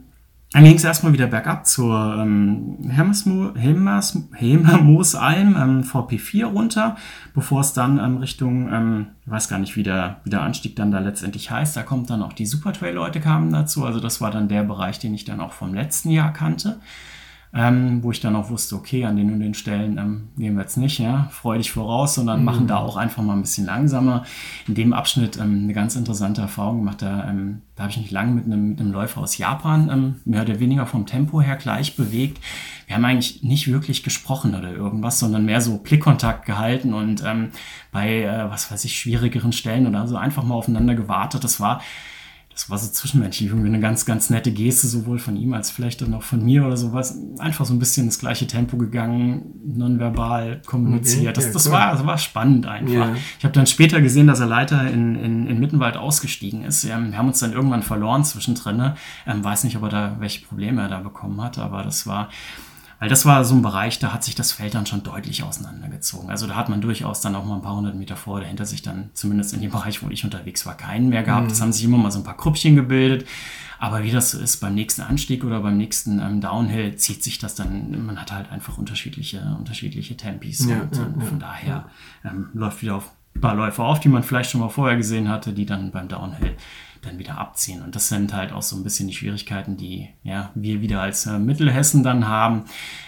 [0.54, 6.98] dann ging es erstmal wieder bergab zur ähm, Hemmermoosalm ähm, VP4 runter,
[7.34, 10.76] bevor es dann ähm, Richtung, ähm, ich weiß gar nicht, wie der, wie der Anstieg
[10.76, 11.78] dann da letztendlich heißt.
[11.78, 13.86] Da kommt dann auch die Supertrail-Leute kamen dazu.
[13.86, 16.82] Also das war dann der Bereich, den ich dann auch vom letzten Jahr kannte
[17.54, 20.62] ähm, wo ich dann auch wusste, okay, an den und den Stellen ähm, gehen wir
[20.62, 22.46] jetzt nicht, ja, freudig voraus, sondern mhm.
[22.46, 24.24] machen da auch einfach mal ein bisschen langsamer.
[24.68, 28.12] In dem Abschnitt ähm, eine ganz interessante Erfahrung gemacht, da, ähm, da habe ich mich
[28.12, 31.58] lange mit einem, mit einem Läufer aus Japan ähm, mehr oder weniger vom Tempo her
[31.58, 32.40] gleich bewegt.
[32.88, 37.50] Wir haben eigentlich nicht wirklich gesprochen oder irgendwas, sondern mehr so Blickkontakt gehalten und ähm,
[37.92, 41.44] bei, äh, was weiß ich, schwierigeren Stellen oder so einfach mal aufeinander gewartet.
[41.44, 41.82] Das war
[42.62, 46.00] das war so zwischenmenschlich irgendwie eine ganz, ganz nette Geste, sowohl von ihm als vielleicht
[46.02, 47.18] dann auch von mir oder sowas.
[47.40, 51.36] Einfach so ein bisschen das gleiche Tempo gegangen, nonverbal kommuniziert.
[51.40, 51.72] Okay, das, das, cool.
[51.72, 52.94] war, das war spannend einfach.
[52.94, 53.16] Yeah.
[53.40, 56.86] Ich habe dann später gesehen, dass er Leiter in, in, in Mittenwald ausgestiegen ist.
[56.86, 58.92] Wir haben uns dann irgendwann verloren zwischendrin.
[59.26, 62.30] Ähm, weiß nicht, ob er da welche Probleme er da bekommen hat, aber das war
[63.02, 66.30] Weil das war so ein Bereich, da hat sich das Feld dann schon deutlich auseinandergezogen.
[66.30, 68.68] Also da hat man durchaus dann auch mal ein paar hundert Meter vor oder hinter
[68.68, 71.52] sich dann, zumindest in dem Bereich, wo ich unterwegs war, keinen mehr gehabt.
[71.52, 71.64] Es mhm.
[71.64, 73.28] haben sich immer mal so ein paar Krüppchen gebildet.
[73.80, 77.40] Aber wie das so ist beim nächsten Anstieg oder beim nächsten ähm, Downhill, zieht sich
[77.40, 80.68] das dann, man hat halt einfach unterschiedliche, unterschiedliche Tempis.
[80.70, 81.86] Ja, und, ja, und von ja, daher
[82.24, 85.28] ähm, läuft wieder auf ein paar Läufer auf, die man vielleicht schon mal vorher gesehen
[85.28, 86.56] hatte, die dann beim Downhill
[87.02, 87.82] dann wieder abziehen.
[87.82, 91.26] Und das sind halt auch so ein bisschen die Schwierigkeiten, die ja, wir wieder als
[91.26, 92.66] äh, Mittelhessen dann haben.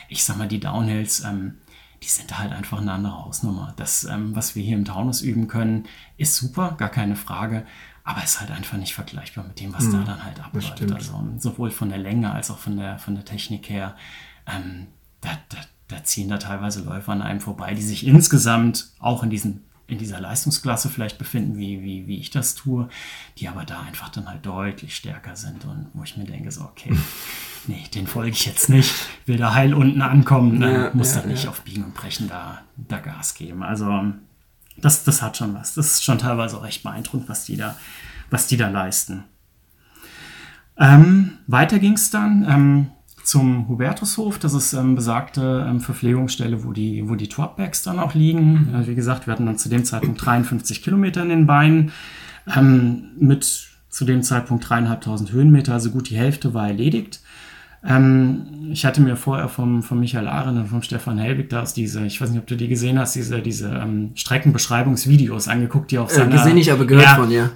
[0.09, 1.55] Ich sag mal, die Downhills, ähm,
[2.01, 3.73] die sind halt einfach eine andere Hausnummer.
[3.77, 5.85] Das, ähm, was wir hier im Taunus üben können,
[6.17, 7.65] ist super, gar keine Frage.
[8.03, 10.81] Aber ist halt einfach nicht vergleichbar mit dem, was mhm, da dann halt abläuft.
[10.91, 13.95] Also sowohl von der Länge als auch von der, von der Technik her.
[14.45, 14.87] Ähm,
[15.21, 19.29] da, da, da ziehen da teilweise Läufer an einem vorbei, die sich insgesamt auch in
[19.29, 19.63] diesen
[19.93, 22.89] in dieser Leistungsklasse vielleicht befinden, wie, wie, wie ich das tue,
[23.37, 26.61] die aber da einfach dann halt deutlich stärker sind und wo ich mir denke, so,
[26.61, 26.93] okay,
[27.67, 28.93] nee, den folge ich jetzt nicht,
[29.25, 31.49] will da heil unten ankommen, ja, muss ja, dann nicht ja.
[31.49, 33.63] auf Biegen und Brechen da, da Gas geben.
[33.63, 34.13] Also
[34.77, 35.75] das, das hat schon was.
[35.75, 37.77] Das ist schon teilweise auch recht beeindruckend, was die da,
[38.29, 39.23] was die da leisten.
[40.77, 42.45] Ähm, weiter ging es dann.
[42.49, 42.91] Ähm,
[43.24, 44.38] zum Hubertushof.
[44.38, 48.69] Das ist ähm, besagte ähm, Verpflegungsstelle, wo die, wo die Dropbacks dann auch liegen.
[48.74, 51.91] Also wie gesagt, wir hatten dann zu dem Zeitpunkt 53 Kilometer in den Beinen.
[52.55, 57.21] Ähm, mit zu dem Zeitpunkt dreieinhalbtausend Höhenmeter, also gut die Hälfte war erledigt.
[57.86, 61.74] Ähm, ich hatte mir vorher vom, vom Michael Ahren und vom Stefan Helbig da ist
[61.74, 65.99] diese, ich weiß nicht, ob du die gesehen hast, diese, diese ähm, Streckenbeschreibungsvideos angeguckt, die
[65.99, 66.34] auf äh, seiner...
[66.34, 67.51] Äh, gesehen nicht, aber gehört ja, von, ja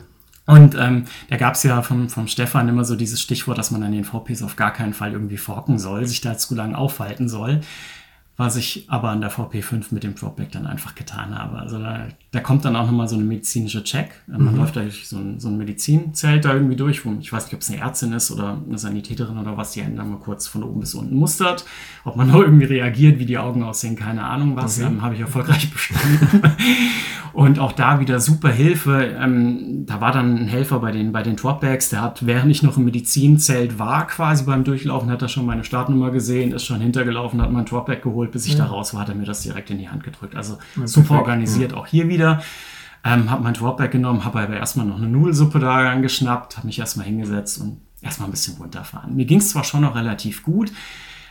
[0.47, 3.83] und ähm, da gab es ja vom, vom Stefan immer so dieses Stichwort, dass man
[3.83, 7.29] an den VPs auf gar keinen Fall irgendwie forken soll, sich da zu lang aufhalten
[7.29, 7.61] soll
[8.37, 11.57] was ich aber an der VP5 mit dem Dropback dann einfach getan habe.
[11.57, 12.07] Also da,
[12.37, 14.11] da kommt dann auch nochmal so eine medizinische Check.
[14.27, 14.57] Man mhm.
[14.57, 17.55] läuft da durch so ein, so ein Medizinzelt da irgendwie durch, wo ich weiß nicht,
[17.55, 20.45] ob es eine Ärztin ist oder eine Sanitäterin oder was, die einen dann mal kurz
[20.45, 21.65] von oben bis unten mustert.
[22.03, 24.77] Ob man noch irgendwie reagiert, wie die Augen aussehen, keine Ahnung was.
[24.77, 24.87] Okay.
[24.87, 26.41] Ähm, habe ich erfolgreich bestanden.
[27.33, 29.15] Und auch da wieder super Hilfe.
[29.19, 32.61] Ähm, da war dann ein Helfer bei den, bei den Dropbacks, der hat, während ich
[32.61, 36.81] noch im Medizinzelt war, quasi beim Durchlaufen, hat er schon meine Startnummer gesehen, ist schon
[36.81, 38.59] hintergelaufen, hat mein Dropback geholt geholt, bis ich ja.
[38.59, 40.35] da raus war, hat er mir das direkt in die Hand gedrückt.
[40.35, 41.77] Also ja, super organisiert, ja.
[41.77, 42.26] auch hier wieder.
[43.03, 46.79] Ähm, habe mein Dropback genommen, habe aber erstmal noch eine Nudelsuppe da angeschnappt, habe mich
[46.79, 49.15] erstmal hingesetzt und erstmal ein bisschen runterfahren.
[49.15, 50.71] Mir ging es zwar schon noch relativ gut,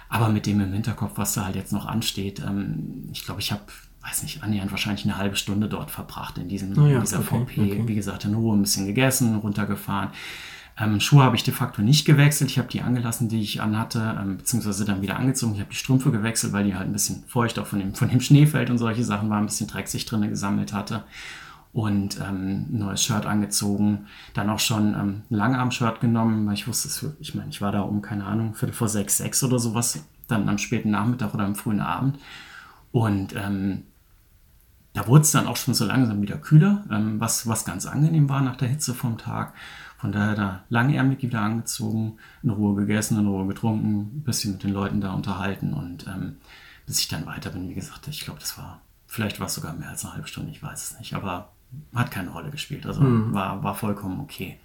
[0.08, 3.52] aber mit dem im Hinterkopf, was da halt jetzt noch ansteht, ähm, ich glaube, ich
[3.52, 3.62] habe,
[4.02, 7.44] weiß nicht, annähernd wahrscheinlich eine halbe Stunde dort verbracht in, diesem, oh ja, dieser okay,
[7.44, 7.60] VP.
[7.60, 7.82] Okay.
[7.86, 10.10] Wie gesagt, in Ruhe ein bisschen gegessen, runtergefahren.
[10.78, 12.50] Ähm, Schuhe habe ich de facto nicht gewechselt.
[12.50, 15.54] Ich habe die angelassen, die ich anhatte, ähm, beziehungsweise dann wieder angezogen.
[15.54, 18.08] Ich habe die Strümpfe gewechselt, weil die halt ein bisschen feucht auch von dem, von
[18.08, 21.04] dem Schneefeld und solche Sachen war, ein bisschen Dreck sich drin gesammelt hatte.
[21.72, 24.06] Und ähm, neues Shirt angezogen.
[24.34, 27.72] Dann auch schon ähm, ein Langarm-Shirt genommen, weil ich wusste, es, ich meine, ich war
[27.72, 31.44] da um, keine Ahnung, Viertel vor sechs, sechs oder sowas, dann am späten Nachmittag oder
[31.44, 32.18] am frühen Abend.
[32.92, 33.82] Und ähm,
[34.94, 38.30] da wurde es dann auch schon so langsam wieder kühler, ähm, was, was ganz angenehm
[38.30, 39.52] war nach der Hitze vom Tag.
[39.98, 44.62] Von daher da langärmlich wieder angezogen, in Ruhe gegessen, in Ruhe getrunken, ein bisschen mit
[44.62, 46.36] den Leuten da unterhalten und ähm,
[46.86, 49.72] bis ich dann weiter bin, wie gesagt, ich glaube, das war, vielleicht war es sogar
[49.72, 51.52] mehr als eine halbe Stunde, ich weiß es nicht, aber
[51.94, 53.32] hat keine Rolle gespielt, also mhm.
[53.34, 54.58] war, war vollkommen okay.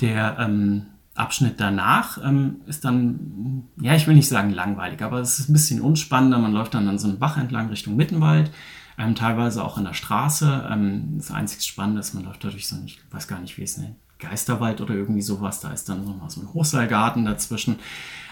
[0.00, 5.38] Der ähm, Abschnitt danach ähm, ist dann, ja, ich will nicht sagen langweilig, aber es
[5.38, 6.38] ist ein bisschen unspannender.
[6.38, 8.50] Man läuft dann an so einem Bach entlang Richtung Mittenwald,
[8.98, 10.68] ähm, teilweise auch an der Straße.
[10.70, 13.62] Ähm, das einzig Spannende ist, man läuft da durch so, ich weiß gar nicht, wie
[13.62, 15.60] es nennt, Geisterwald oder irgendwie sowas.
[15.60, 17.76] Da ist dann nochmal so ein Hochseilgarten dazwischen.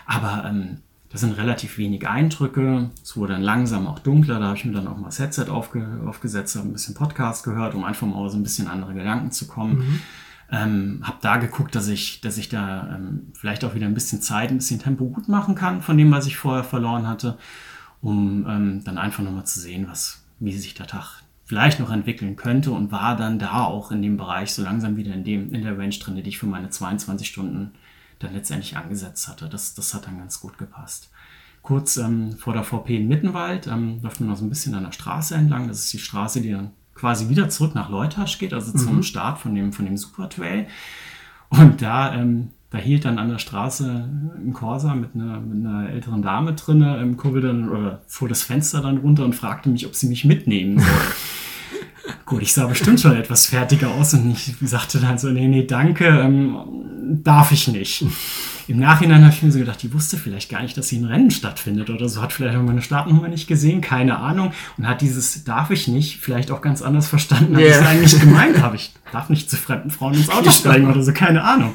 [0.07, 0.79] Aber ähm,
[1.13, 2.91] das sind relativ wenig Eindrücke.
[3.03, 4.41] Es wurde dann langsam auch dunkler.
[4.41, 7.45] Da habe ich mir dann auch mal das Headset aufge aufgesetzt, habe ein bisschen Podcast
[7.45, 9.79] gehört, um einfach mal so ein bisschen andere Gedanken zu kommen.
[9.79, 10.01] Mhm.
[10.51, 14.21] Ähm, habe da geguckt, dass ich, dass ich da ähm, vielleicht auch wieder ein bisschen
[14.21, 17.39] Zeit, ein bisschen Tempo gut machen kann von dem, was ich vorher verloren hatte,
[18.03, 21.22] um ähm, dann einfach nochmal zu sehen, was, wie sich der Tag
[21.53, 25.13] vielleicht noch entwickeln könnte und war dann da auch in dem Bereich so langsam wieder
[25.13, 27.73] in, dem, in der Range drin, die ich für meine 22 Stunden
[28.21, 29.51] dann letztendlich angesetzt hatte.
[29.51, 31.11] Das, das hat dann ganz gut gepasst.
[31.61, 34.85] Kurz ähm, vor der VP in Mittenwald ähm, läuft man noch so ein bisschen an
[34.85, 35.69] der Straße entlang.
[35.69, 39.03] Das ist die Straße, die dann quasi wieder zurück nach Leutasch geht, also zum mhm.
[39.03, 40.69] Start von dem, von dem Supertrail.
[41.51, 45.91] Und da, ähm, da hielt dann an der Straße ein Corsa mit einer, mit einer
[45.91, 49.85] älteren Dame drinne im Kurbel dann oder fuhr das Fenster dann runter und fragte mich,
[49.85, 50.89] ob sie mich mitnehmen soll.
[52.33, 55.67] Gut, ich sah bestimmt schon etwas fertiger aus und ich sagte dann so, nee, nee,
[55.67, 56.57] danke, ähm,
[57.23, 58.07] darf ich nicht.
[58.69, 61.05] Im Nachhinein habe ich mir so gedacht, die wusste vielleicht gar nicht, dass hier ein
[61.05, 65.03] Rennen stattfindet oder so, hat vielleicht auch meine Startnummer nicht gesehen, keine Ahnung, und hat
[65.03, 67.75] dieses darf ich nicht vielleicht auch ganz anders verstanden, als yeah.
[67.75, 68.77] ich es eigentlich gemeint habe.
[68.77, 71.75] Ich darf nicht zu fremden Frauen ins Auto steigen oder so, keine Ahnung.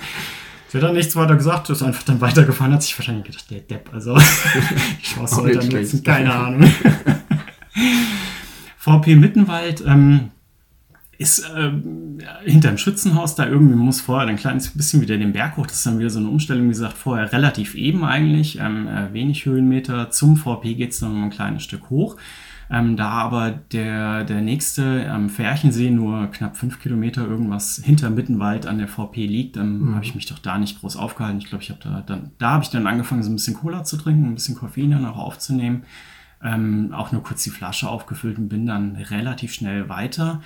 [0.69, 3.59] Sie hat dann nichts weiter gesagt, ist einfach dann weitergefahren, hat sich wahrscheinlich gedacht, der
[3.59, 4.17] Depp, also
[5.03, 6.67] ich Chance soll dann nutzen, keine Ahnung.
[8.79, 10.31] VP Mittenwald ähm,
[11.17, 15.57] ist ähm, hinter dem Schützenhaus da irgendwie, muss vorher ein kleines bisschen wieder den Berg
[15.57, 18.87] hoch, das ist dann wieder so eine Umstellung, wie gesagt, vorher relativ eben eigentlich, ähm,
[18.87, 22.17] äh, wenig Höhenmeter, zum VP geht es dann noch ein kleines Stück hoch.
[22.69, 28.65] Ähm, da aber der, der nächste am Färchensee nur knapp fünf Kilometer irgendwas hinter Mittenwald
[28.65, 29.95] an der VP liegt, dann mhm.
[29.95, 31.39] habe ich mich doch da nicht groß aufgehalten.
[31.39, 33.85] Ich glaube, ich habe da dann, da habe ich dann angefangen, so ein bisschen Cola
[33.85, 35.83] zu trinken, ein bisschen Koffein dann auch aufzunehmen.
[36.43, 40.41] Ähm, auch nur kurz die Flasche aufgefüllt und bin dann relativ schnell weiter.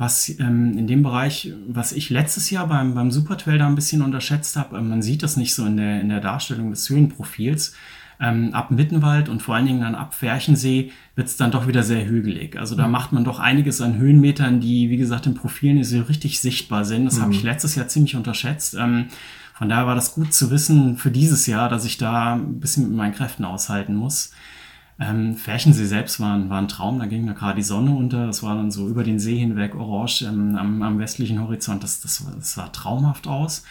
[0.00, 4.00] Was ähm, in dem Bereich, was ich letztes Jahr beim, beim Supertrail da ein bisschen
[4.00, 7.74] unterschätzt habe, äh, man sieht das nicht so in der, in der Darstellung des Höhenprofils,
[8.18, 11.82] ähm, ab Mittenwald und vor allen Dingen dann ab Färchensee wird es dann doch wieder
[11.82, 12.58] sehr hügelig.
[12.58, 12.92] Also da mhm.
[12.92, 16.86] macht man doch einiges an Höhenmetern, die, wie gesagt, in Profilen nicht so richtig sichtbar
[16.86, 17.04] sind.
[17.04, 17.22] Das mhm.
[17.22, 18.76] habe ich letztes Jahr ziemlich unterschätzt.
[18.80, 19.08] Ähm,
[19.52, 22.84] von daher war das gut zu wissen für dieses Jahr, dass ich da ein bisschen
[22.84, 24.32] mit meinen Kräften aushalten muss.
[25.00, 28.42] Ähm, Färchensee selbst war, war ein Traum, da ging da gerade die Sonne unter, es
[28.42, 32.22] war dann so über den See hinweg orange ähm, am, am, westlichen Horizont, das, das,
[32.36, 33.64] das sah traumhaft aus.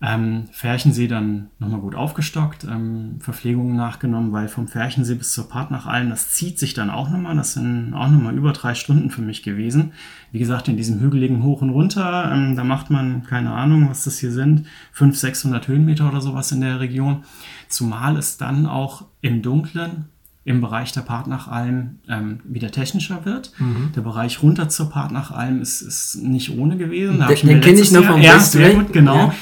[0.00, 6.10] Ähm, Färchensee dann nochmal gut aufgestockt, ähm, Verpflegungen nachgenommen, weil vom Färchensee bis zur Partnachalm,
[6.10, 7.34] das zieht sich dann auch nochmal.
[7.34, 9.92] Das sind auch nochmal über drei Stunden für mich gewesen.
[10.30, 14.04] Wie gesagt, in diesem hügeligen Hoch und Runter, ähm, da macht man, keine Ahnung, was
[14.04, 17.24] das hier sind, 500, 600 Höhenmeter oder sowas in der Region.
[17.68, 20.04] Zumal es dann auch im Dunklen
[20.48, 23.52] im Bereich der Partnachalm ähm, wieder technischer wird.
[23.58, 23.92] Mhm.
[23.94, 27.18] Der Bereich runter zur Partnachalm ist, ist nicht ohne gewesen.
[27.18, 29.14] Da den den kenne ich noch vom ja, sehr gut, genau.
[29.16, 29.34] Ja,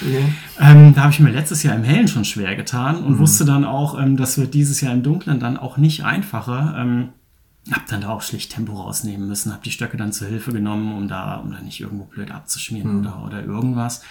[0.58, 0.72] ja.
[0.72, 3.18] Ähm, da habe ich mir letztes Jahr im Hellen schon schwer getan und mhm.
[3.20, 6.74] wusste dann auch, ähm, das wird dieses Jahr im Dunklen dann auch nicht einfacher.
[6.76, 7.10] Ähm,
[7.70, 10.96] hab dann da auch schlicht Tempo rausnehmen müssen, habe die Stöcke dann zur Hilfe genommen,
[10.96, 13.00] um da, um da nicht irgendwo blöd abzuschmieren mhm.
[13.00, 14.02] oder, oder irgendwas.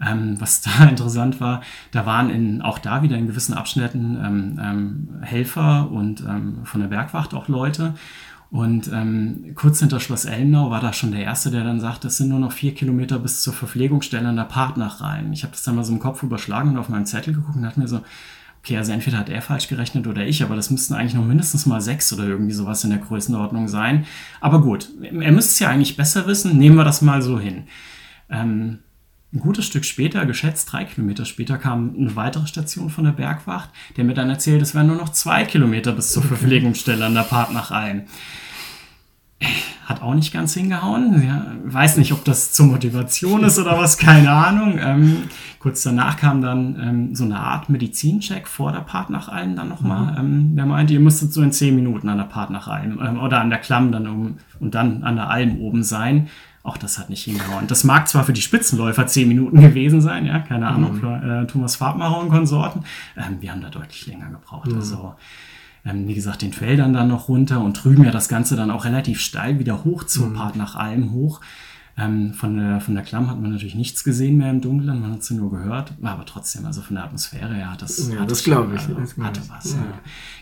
[0.00, 4.60] Ähm, was da interessant war, da waren in, auch da wieder in gewissen Abschnitten ähm,
[4.62, 7.94] ähm, Helfer und ähm, von der Bergwacht auch Leute.
[8.50, 12.18] Und ähm, kurz hinter Schloss Elmnau war da schon der Erste, der dann sagt, es
[12.18, 15.00] sind nur noch vier Kilometer bis zur Verpflegungsstelle an der Partnach.
[15.32, 17.62] Ich habe das dann mal so im Kopf überschlagen und auf meinen Zettel geguckt und
[17.62, 18.02] dachte mir so,
[18.64, 21.66] okay, also entweder hat er falsch gerechnet oder ich, aber das müssten eigentlich noch mindestens
[21.66, 24.06] mal sechs oder irgendwie sowas in der Größenordnung sein.
[24.40, 27.64] Aber gut, er müsste es ja eigentlich besser wissen, nehmen wir das mal so hin.
[28.30, 28.78] Ähm,
[29.34, 33.70] ein gutes Stück später, geschätzt drei Kilometer später, kam eine weitere Station von der Bergwacht,
[33.96, 37.22] der mir dann erzählt, es wären nur noch zwei Kilometer bis zur Verpflegungsstelle an der
[37.22, 38.02] Partnachalm.
[39.86, 41.22] Hat auch nicht ganz hingehauen.
[41.26, 44.78] Ja, weiß nicht, ob das zur Motivation ist oder was, keine Ahnung.
[44.80, 45.24] Ähm,
[45.58, 50.12] kurz danach kam dann ähm, so eine Art Medizincheck vor der Partnachalm dann nochmal.
[50.12, 50.18] Mhm.
[50.18, 53.50] Ähm, der meinte, ihr müsstet so in zehn Minuten an der Partnachalm ähm, oder an
[53.50, 56.28] der Klamm dann um und dann an der Alm oben sein.
[56.64, 57.66] Auch das hat nicht hingehauen.
[57.66, 61.00] Das mag zwar für die Spitzenläufer zehn Minuten gewesen sein, ja, keine Ahnung, mhm.
[61.00, 62.84] für äh, Thomas Farbmacher und Konsorten.
[63.18, 64.70] Ähm, wir haben da deutlich länger gebraucht.
[64.70, 64.76] Mhm.
[64.76, 65.14] Also,
[65.84, 68.86] ähm, wie gesagt, den Feldern dann noch runter und drüben ja das Ganze dann auch
[68.86, 70.34] relativ steil wieder hoch zur mhm.
[70.34, 71.42] Part nach Alm hoch.
[71.98, 75.12] Ähm, von, der, von der Klamm hat man natürlich nichts gesehen mehr im Dunkeln, man
[75.12, 78.30] hat sie nur gehört, aber trotzdem, also von der Atmosphäre her hat das, ja, hat
[78.30, 78.80] das glaube ich.
[78.80, 79.74] Also, das hatte was.
[79.74, 79.78] Ja.
[79.78, 79.98] Ja.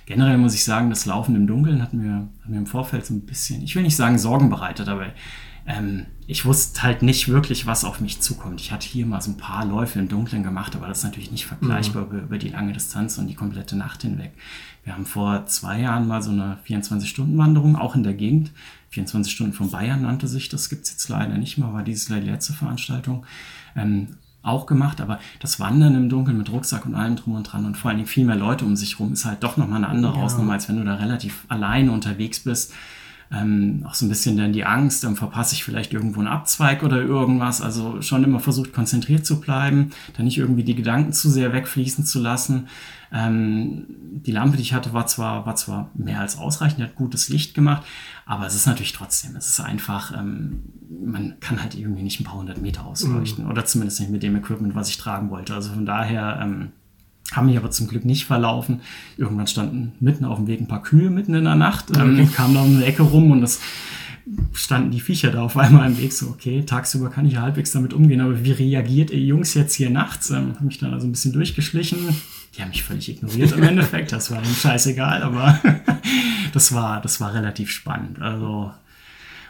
[0.07, 3.13] Generell muss ich sagen, das Laufen im Dunkeln hat mir, hat mir im Vorfeld so
[3.13, 5.09] ein bisschen, ich will nicht sagen Sorgen bereitet, aber
[5.67, 8.61] ähm, ich wusste halt nicht wirklich, was auf mich zukommt.
[8.61, 11.31] Ich hatte hier mal so ein paar Läufe im Dunkeln gemacht, aber das ist natürlich
[11.31, 12.21] nicht vergleichbar mhm.
[12.21, 14.33] über, die lange Distanz und die komplette Nacht hinweg.
[14.85, 18.51] Wir haben vor zwei Jahren mal so eine 24-Stunden-Wanderung, auch in der Gegend.
[18.91, 22.15] 24 Stunden von Bayern nannte sich das, gibt's jetzt leider nicht mehr, war dieses die
[22.15, 23.25] letzte Veranstaltung.
[23.77, 24.09] Ähm,
[24.43, 27.77] auch gemacht, aber das Wandern im Dunkeln mit Rucksack und allem drum und dran und
[27.77, 30.17] vor allen Dingen viel mehr Leute um sich rum ist halt doch nochmal eine andere
[30.17, 30.23] ja.
[30.23, 32.73] Ausnahme, als wenn du da relativ alleine unterwegs bist
[33.33, 36.83] ähm, auch so ein bisschen dann die Angst, dann verpasse ich vielleicht irgendwo einen Abzweig
[36.83, 37.63] oder irgendwas.
[37.63, 42.05] Also schon immer versucht, konzentriert zu bleiben, dann nicht irgendwie die Gedanken zu sehr wegfließen
[42.05, 42.69] zu lassen.
[43.11, 47.29] Ähm, die Lampe, die ich hatte, war zwar, war zwar mehr als ausreichend, hat gutes
[47.29, 47.83] Licht gemacht,
[48.27, 50.63] aber es ist natürlich trotzdem, es ist einfach, ähm,
[51.05, 53.51] man kann halt irgendwie nicht ein paar hundert Meter ausleuchten mhm.
[53.51, 55.55] oder zumindest nicht mit dem Equipment, was ich tragen wollte.
[55.55, 56.73] Also von daher, ähm,
[57.31, 58.81] haben mich aber zum Glück nicht verlaufen.
[59.17, 62.29] Irgendwann standen mitten auf dem Weg ein paar Kühe mitten in der Nacht, ähm, okay.
[62.35, 63.61] kamen da um eine Ecke rum und es
[64.53, 66.13] standen die Viecher da auf einmal im Weg.
[66.13, 69.75] So, okay, tagsüber kann ich ja halbwegs damit umgehen, aber wie reagiert ihr Jungs jetzt
[69.75, 70.31] hier nachts?
[70.31, 71.99] Ähm, habe mich dann also ein bisschen durchgeschlichen.
[72.57, 74.13] Die haben mich völlig ignoriert im Endeffekt.
[74.13, 75.59] Das war ihnen scheißegal, aber
[76.53, 78.21] das war, das war relativ spannend.
[78.21, 78.73] Also,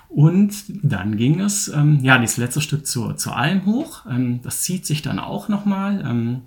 [0.09, 4.07] und dann ging es, ähm, ja, das letzte Stück zur, zur Alm hoch.
[4.09, 6.05] Ähm, das zieht sich dann auch nochmal.
[6.07, 6.43] Ähm,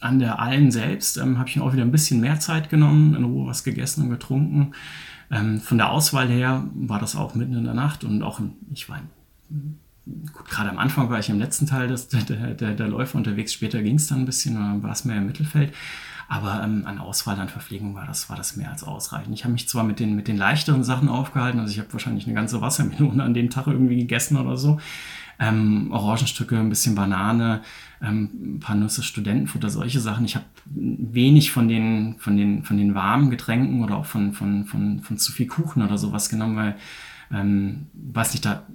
[0.00, 3.14] an der Alm selbst ähm, habe ich mir auch wieder ein bisschen mehr Zeit genommen,
[3.14, 4.72] in Ruhe was gegessen und getrunken.
[5.30, 8.40] Ähm, von der Auswahl her war das auch mitten in der Nacht und auch,
[8.72, 9.00] ich war
[10.32, 12.22] gut, gerade am Anfang war ich im letzten Teil des, der,
[12.54, 15.26] der, der Läufe unterwegs, später ging es dann ein bisschen, dann war es mehr im
[15.26, 15.74] Mittelfeld.
[16.30, 19.34] Aber ähm, an Auswahl an Verpflegung war das, war das mehr als ausreichend.
[19.34, 22.26] Ich habe mich zwar mit den, mit den leichteren Sachen aufgehalten, also ich habe wahrscheinlich
[22.26, 24.78] eine ganze Wassermelone an dem Tag irgendwie gegessen oder so.
[25.38, 27.62] Ähm, Orangenstücke, ein bisschen Banane,
[28.02, 30.24] ähm, ein paar Nüsse, Studentenfutter, solche Sachen.
[30.24, 34.64] Ich habe wenig von den, von, den, von den warmen Getränken oder auch von, von,
[34.64, 36.76] von, von zu viel Kuchen oder sowas genommen, weil,
[37.32, 38.66] ähm, weiß nicht, da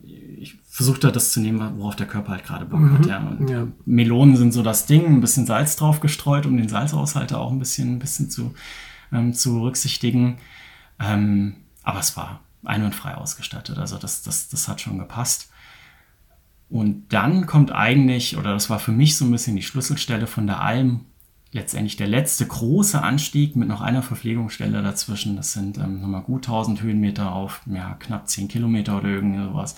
[0.44, 2.98] ich versuche da das zu nehmen, worauf der Körper halt gerade Bock mhm.
[2.98, 3.06] hat.
[3.06, 3.20] Ja.
[3.20, 3.68] Und ja.
[3.86, 7.60] Melonen sind so das Ding, ein bisschen Salz drauf gestreut, um den Salzaushalter auch ein
[7.60, 8.54] bisschen, ein bisschen zu,
[9.14, 10.38] ähm, zu berücksichtigen.
[11.00, 13.78] Ähm, aber es war einwandfrei ausgestattet.
[13.78, 15.50] Also das, das, das hat schon gepasst.
[16.70, 20.48] Und dann kommt eigentlich, oder das war für mich so ein bisschen die Schlüsselstelle von
[20.48, 21.02] der Alm,
[21.52, 25.36] letztendlich der letzte große Anstieg mit noch einer Verpflegungsstelle dazwischen.
[25.36, 29.76] Das sind ähm, nochmal gut 1000 Höhenmeter auf ja, knapp 10 Kilometer oder irgendwie sowas.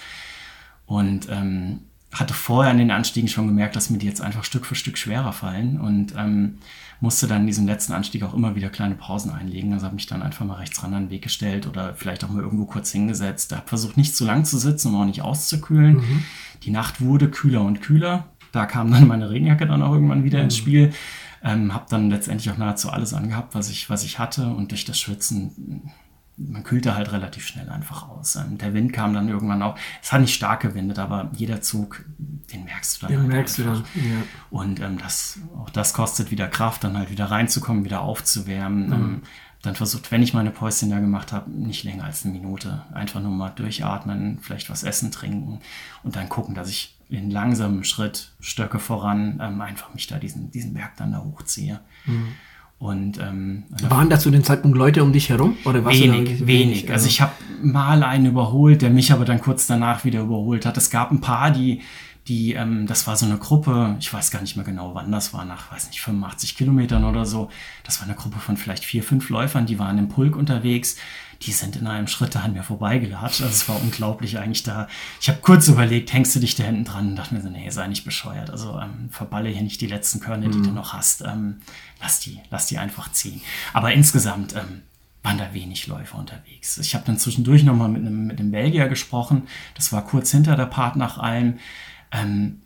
[0.85, 1.81] Und ähm,
[2.13, 4.97] hatte vorher an den Anstiegen schon gemerkt, dass mir die jetzt einfach Stück für Stück
[4.97, 6.59] schwerer fallen und ähm,
[7.01, 9.73] musste dann in diesem letzten Anstieg auch immer wieder kleine Pausen einlegen.
[9.73, 12.29] Also habe mich dann einfach mal rechts ran an den Weg gestellt oder vielleicht auch
[12.29, 13.53] mal irgendwo kurz hingesetzt.
[13.53, 15.97] Habe versucht, nicht zu lang zu sitzen, um auch nicht auszukühlen.
[15.97, 16.23] Mhm.
[16.63, 18.27] Die Nacht wurde kühler und kühler.
[18.51, 20.45] Da kam dann meine Regenjacke dann auch irgendwann wieder mhm.
[20.45, 20.93] ins Spiel.
[21.43, 24.85] Ähm, habe dann letztendlich auch nahezu alles angehabt, was ich, was ich hatte und durch
[24.85, 25.91] das Schwitzen
[26.37, 28.35] man kühlte halt relativ schnell einfach aus.
[28.35, 29.77] Ähm, der Wind kam dann irgendwann auch.
[30.01, 33.11] Es hat nicht stark gewindet, aber jeder Zug, den merkst du dann.
[33.11, 33.83] Den halt merkst einfach.
[33.93, 34.17] du dann, ja.
[34.49, 38.87] Und ähm, das, auch das kostet wieder Kraft, dann halt wieder reinzukommen, wieder aufzuwärmen.
[38.87, 38.93] Mhm.
[38.93, 39.21] Ähm,
[39.61, 42.83] dann versucht, wenn ich meine Päuschen da gemacht habe, nicht länger als eine Minute.
[42.93, 45.59] Einfach nur mal durchatmen, vielleicht was essen, trinken
[46.03, 50.51] und dann gucken, dass ich in langsamem Schritt, Stöcke voran, ähm, einfach mich da diesen,
[50.51, 51.79] diesen Berg dann da hochziehe.
[52.05, 52.33] Mhm.
[52.77, 56.91] Und ähm, waren da zu dem Zeitpunkt Leute um dich herum oder wenig, wenig, wenig.
[56.91, 57.31] Also ich habe
[57.63, 60.75] mal einen überholt, der mich aber dann kurz danach wieder überholt hat.
[60.77, 61.81] Es gab ein paar, die
[62.27, 65.33] die, ähm, das war so eine Gruppe, ich weiß gar nicht mehr genau, wann das
[65.33, 67.49] war, nach, weiß nicht, 85 Kilometern oder so.
[67.83, 70.97] Das war eine Gruppe von vielleicht vier, fünf Läufern, die waren im Pulk unterwegs.
[71.45, 73.41] Die sind in einem Schritt da an mir vorbeigelatscht.
[73.41, 74.87] Also es war unglaublich eigentlich da.
[75.21, 77.69] Ich habe kurz überlegt, hängst du dich da hinten dran und dachte mir so, nee,
[77.69, 78.49] sei nicht bescheuert.
[78.49, 80.63] Also ähm, verballe hier nicht die letzten Körner, die mhm.
[80.63, 81.21] du noch hast.
[81.21, 81.61] Ähm,
[82.01, 83.41] lass die, lass die einfach ziehen.
[83.73, 84.81] Aber insgesamt, ähm,
[85.23, 86.77] waren da wenig Läufer unterwegs.
[86.77, 89.47] Ich habe dann zwischendurch nochmal mit einem, mit einem Belgier gesprochen.
[89.73, 91.57] Das war kurz hinter der Part nach allem
[92.11, 92.61] ähm,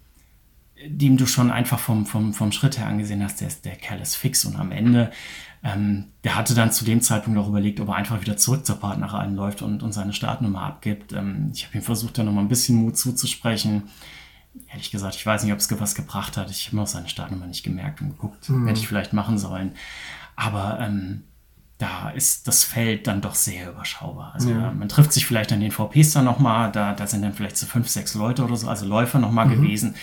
[0.86, 4.16] dem du schon einfach vom, vom, vom Schritt her angesehen hast, der, der Kerl ist
[4.16, 5.12] fix und am Ende,
[5.64, 8.80] ähm, der hatte dann zu dem Zeitpunkt auch überlegt, ob er einfach wieder zurück zur
[8.80, 11.12] Partner läuft und, und seine Startnummer abgibt.
[11.12, 13.84] Ähm, ich habe ihm versucht, da nochmal ein bisschen Mut zuzusprechen.
[14.72, 16.50] Ehrlich gesagt, ich weiß nicht, ob es was gebracht hat.
[16.50, 18.68] Ich habe mir auch seine Startnummer nicht gemerkt und geguckt, mhm.
[18.68, 19.74] hätte ich vielleicht machen sollen.
[20.36, 21.24] Aber ähm,
[21.78, 24.34] da ist das Feld dann doch sehr überschaubar.
[24.34, 24.72] Also ja.
[24.72, 27.66] man trifft sich vielleicht an den VPs dann nochmal, da, da sind dann vielleicht so
[27.66, 29.62] fünf, sechs Leute oder so, also Läufer nochmal mhm.
[29.62, 29.96] gewesen.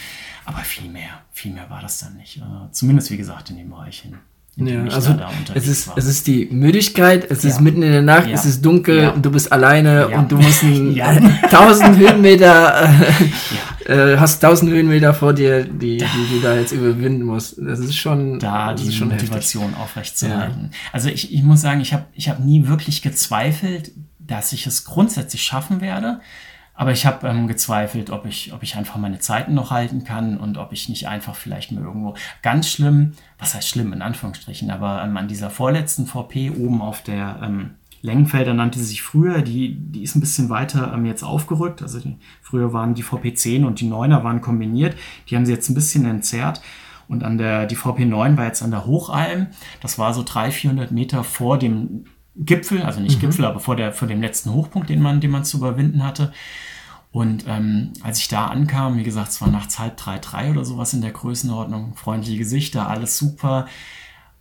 [0.44, 2.40] Aber viel mehr, viel mehr war das dann nicht.
[2.40, 4.18] Uh, zumindest, wie gesagt, in dem Bereich hin.
[4.58, 5.14] Ja, also
[5.52, 7.50] es ist, es ist die Müdigkeit, es ja.
[7.50, 8.32] ist mitten in der Nacht, ja.
[8.32, 9.10] es ist dunkel ja.
[9.10, 10.96] und du bist alleine und du musst einen,
[11.50, 12.88] tausend Höhenmeter,
[13.86, 17.58] äh, äh, hast tausend Höhenmeter vor dir, die, da, die du da jetzt überwinden musst.
[17.58, 20.70] Das ist schon, da die schon Motivation aufrechtzuerhalten.
[20.90, 24.86] Also ich, ich muss sagen, ich habe ich hab nie wirklich gezweifelt, dass ich es
[24.86, 26.20] grundsätzlich schaffen werde.
[26.76, 30.36] Aber ich habe ähm, gezweifelt, ob ich, ob ich einfach meine Zeiten noch halten kann
[30.36, 34.70] und ob ich nicht einfach vielleicht mal irgendwo ganz schlimm, was heißt schlimm in Anführungsstrichen,
[34.70, 37.70] aber ähm, an dieser vorletzten VP oben auf der ähm,
[38.02, 41.82] Längenfelder nannte sie sich früher, die, die ist ein bisschen weiter ähm, jetzt aufgerückt.
[41.82, 44.96] Also die, früher waren die VP10 und die 9er waren kombiniert.
[45.28, 46.60] Die haben sie jetzt ein bisschen entzerrt.
[47.08, 49.48] Und an der, die VP9 war jetzt an der Hochalm.
[49.80, 52.04] Das war so 300, 400 Meter vor dem
[52.38, 53.20] Gipfel, also nicht mhm.
[53.20, 56.32] Gipfel, aber vor, der, vor dem letzten Hochpunkt, den man, den man zu überwinden hatte.
[57.12, 60.64] Und ähm, als ich da ankam, wie gesagt, es war nachts halb drei, drei oder
[60.64, 63.66] sowas in der Größenordnung, freundliche Gesichter, alles super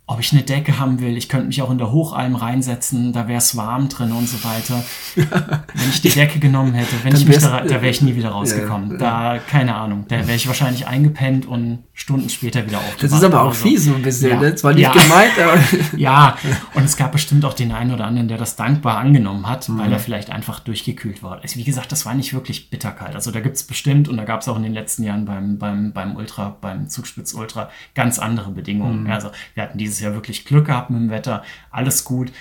[0.08, 1.16] ob ich eine Decke haben will.
[1.16, 4.42] Ich könnte mich auch in der Hochalm reinsetzen, da wäre es warm drin und so
[4.44, 4.84] weiter.
[5.16, 8.30] wenn ich die Decke genommen hätte, wenn ich mich da, da wäre ich nie wieder
[8.30, 8.92] rausgekommen.
[8.92, 13.02] Ja, Da, keine Ahnung, da wäre ich wahrscheinlich eingepennt und Stunden später wieder aufgewacht.
[13.02, 13.66] Das ist aber auch so.
[13.66, 14.40] fies so ein bisschen, ja.
[14.40, 14.54] ne?
[14.54, 14.92] Zwar nicht ja.
[14.92, 15.58] gemeint, aber.
[15.96, 16.36] ja,
[16.74, 19.78] und es gab bestimmt auch den einen oder anderen, der das dankbar angenommen hat, mhm.
[19.78, 21.40] weil er vielleicht einfach durchgekühlt war.
[21.42, 23.14] Also, wie gesagt, das war nicht wirklich bitterkalt.
[23.14, 25.58] Also da gibt es bestimmt, und da gab es auch in den letzten Jahren beim,
[25.58, 29.04] beim, beim Ultra, beim Zugspitz Ultra ganz andere Bedingungen.
[29.04, 29.10] Mhm.
[29.10, 32.32] Also wir hatten dieses dieses Jahr wirklich Glück gehabt mit dem Wetter, alles gut.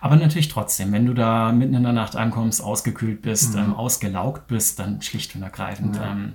[0.00, 3.60] Aber natürlich trotzdem, wenn du da mitten in der Nacht ankommst, ausgekühlt bist, mhm.
[3.60, 5.96] ähm, ausgelaugt bist, dann schlicht und ergreifend.
[5.96, 6.12] Ja.
[6.12, 6.34] Ähm,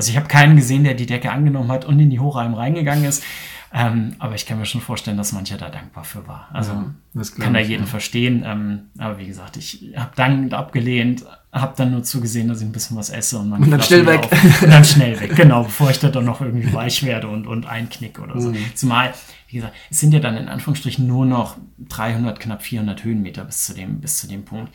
[0.00, 3.04] also ich habe keinen gesehen, der die Decke angenommen hat und in die Hochalm reingegangen
[3.04, 3.22] ist.
[3.70, 6.48] Ähm, aber ich kann mir schon vorstellen, dass mancher da dankbar für war.
[6.54, 6.72] Also
[7.12, 7.86] ja, kann da jeden ja.
[7.86, 8.42] verstehen.
[8.46, 12.72] Ähm, aber wie gesagt, ich habe dankend abgelehnt, habe dann nur zugesehen, dass ich ein
[12.72, 14.26] bisschen was esse und, und dann schnell weg.
[14.62, 17.66] und dann schnell weg, genau, bevor ich da dann noch irgendwie weich werde und, und
[17.66, 18.52] einknick oder so.
[18.52, 18.74] Mhm.
[18.74, 19.12] Zumal,
[19.48, 21.58] wie gesagt, es sind ja dann in Anführungsstrichen nur noch
[21.90, 24.72] 300, knapp 400 Höhenmeter bis zu dem, bis zu dem Punkt.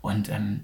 [0.00, 0.60] Und ähm,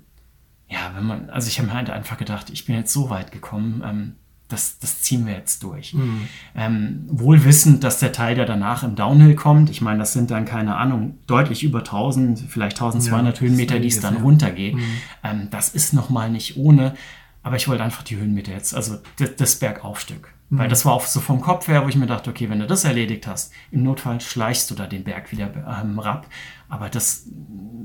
[0.69, 3.32] ja, wenn man, also ich habe mir halt einfach gedacht, ich bin jetzt so weit
[3.32, 4.15] gekommen, ähm,
[4.49, 5.93] das, das ziehen wir jetzt durch.
[5.93, 6.28] Mhm.
[6.55, 10.31] Ähm, wohl wissend, dass der Teil, der danach im Downhill kommt, ich meine, das sind
[10.31, 14.23] dann, keine Ahnung, deutlich über 1000, vielleicht 1200 ja, Höhenmeter, die es dann ja.
[14.23, 14.74] runtergeht.
[14.74, 14.85] Mhm.
[15.23, 16.95] Ähm, das ist nochmal nicht ohne,
[17.43, 20.32] aber ich wollte einfach die Höhenmeter jetzt, also das, das Bergaufstück.
[20.49, 20.59] Mhm.
[20.59, 22.66] Weil das war auch so vom Kopf her, wo ich mir dachte, okay, wenn du
[22.66, 25.51] das erledigt hast, im Notfall schleichst du da den Berg wieder
[25.82, 26.27] ähm, rab.
[26.70, 27.27] Aber das,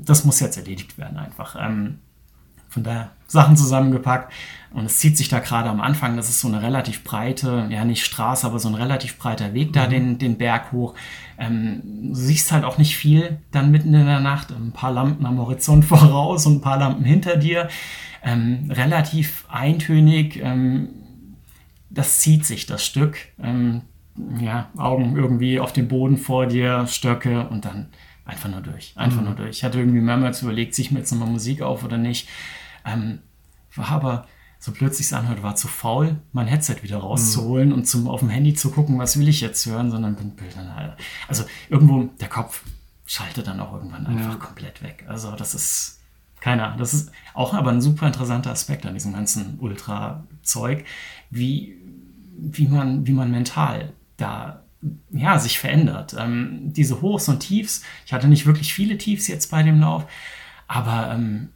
[0.06, 1.58] das muss jetzt erledigt werden einfach.
[1.60, 2.00] Ähm,
[2.74, 4.34] von daher Sachen zusammengepackt.
[4.74, 7.86] Und es zieht sich da gerade am Anfang, das ist so eine relativ breite, ja
[7.86, 9.90] nicht Straße, aber so ein relativ breiter Weg da mhm.
[9.92, 10.96] den, den Berg hoch.
[11.38, 14.52] Ähm, du siehst halt auch nicht viel dann mitten in der Nacht.
[14.52, 17.70] Ein paar Lampen am Horizont voraus und ein paar Lampen hinter dir.
[18.24, 20.40] Ähm, relativ eintönig.
[20.42, 20.90] Ähm,
[21.92, 23.18] das zieht sich, das Stück.
[23.42, 23.82] Ähm,
[24.40, 27.90] ja, Augen irgendwie auf dem Boden vor dir, Stöcke und dann
[28.26, 28.94] einfach nur durch.
[28.96, 29.26] Einfach mhm.
[29.26, 29.58] nur durch.
[29.58, 32.28] Ich hatte irgendwie mehrmals überlegt, sich mir jetzt nochmal Musik auf oder nicht.
[32.86, 33.20] Ähm,
[33.76, 34.28] war aber,
[34.60, 37.76] so plötzlich es anhört, war zu faul, mein Headset wieder rauszuholen mhm.
[37.76, 40.74] und zum, auf dem Handy zu gucken, was will ich jetzt hören, sondern bin Bildern
[40.74, 40.94] halt.
[41.28, 42.64] Also irgendwo, der Kopf
[43.06, 44.40] schaltet dann auch irgendwann einfach ja.
[44.40, 45.04] komplett weg.
[45.08, 46.00] Also das ist,
[46.40, 50.86] keine Ahnung, das ist auch aber ein super interessanter Aspekt an diesem ganzen Ultra-Zeug,
[51.30, 51.78] wie,
[52.38, 54.64] wie, man, wie man mental da
[55.12, 56.16] ja, sich verändert.
[56.18, 60.06] Ähm, diese Hochs und Tiefs, ich hatte nicht wirklich viele Tiefs jetzt bei dem Lauf,
[60.68, 61.50] aber ähm,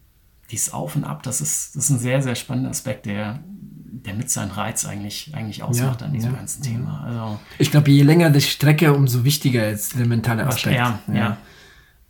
[0.50, 4.14] dieses Auf und Ab, das ist, das ist ein sehr, sehr spannender Aspekt, der, der
[4.14, 7.04] mit seinen Reiz eigentlich, eigentlich ausmacht ja, an diesem ja, ganzen Thema.
[7.04, 10.76] Also, ich glaube, je länger die Strecke, umso wichtiger ist der mentale Aspekt.
[10.76, 11.36] Ja, ja.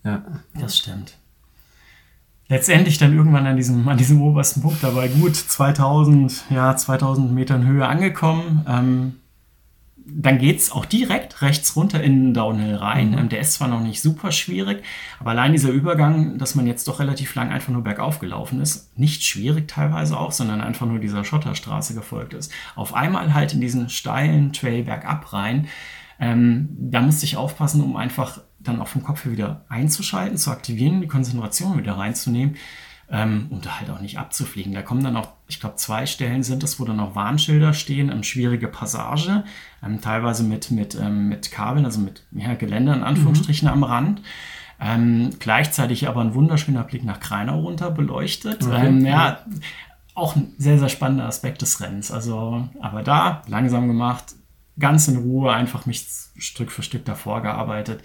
[0.04, 0.22] ja.
[0.54, 1.14] Das stimmt.
[2.50, 7.66] Letztendlich dann irgendwann an diesem, an diesem obersten Punkt dabei gut 2000, ja, 2000 Metern
[7.66, 8.64] Höhe angekommen.
[8.66, 9.14] Ähm,
[10.10, 13.10] dann geht es auch direkt rechts runter in den Downhill rein.
[13.10, 13.18] Mhm.
[13.18, 14.82] Ähm, der ist zwar noch nicht super schwierig,
[15.20, 18.96] aber allein dieser Übergang, dass man jetzt doch relativ lang einfach nur bergauf gelaufen ist,
[18.98, 22.52] nicht schwierig teilweise auch, sondern einfach nur dieser Schotterstraße gefolgt ist.
[22.74, 25.68] Auf einmal halt in diesen steilen Trail bergab rein.
[26.20, 30.50] Ähm, da musste ich aufpassen, um einfach dann auch vom Kopf her wieder einzuschalten, zu
[30.50, 32.56] aktivieren, die Konzentration wieder reinzunehmen
[33.10, 34.74] ähm, um da halt auch nicht abzufliegen.
[34.74, 38.10] Da kommen dann auch, ich glaube, zwei Stellen sind es, wo dann auch Warnschilder stehen,
[38.10, 39.44] ähm, schwierige Passage,
[39.84, 43.74] ähm, teilweise mit, mit, ähm, mit Kabeln, also mit ja, Geländer in Anführungsstrichen mhm.
[43.74, 44.22] am Rand.
[44.80, 48.64] Ähm, gleichzeitig aber ein wunderschöner Blick nach Kreinau runter beleuchtet.
[48.64, 48.86] Okay.
[48.86, 49.40] Ähm, ja,
[50.14, 52.10] auch ein sehr, sehr spannender Aspekt des Rennens.
[52.10, 54.34] Also, aber da langsam gemacht,
[54.78, 56.06] ganz in Ruhe einfach mich
[56.36, 58.02] Stück für Stück davor gearbeitet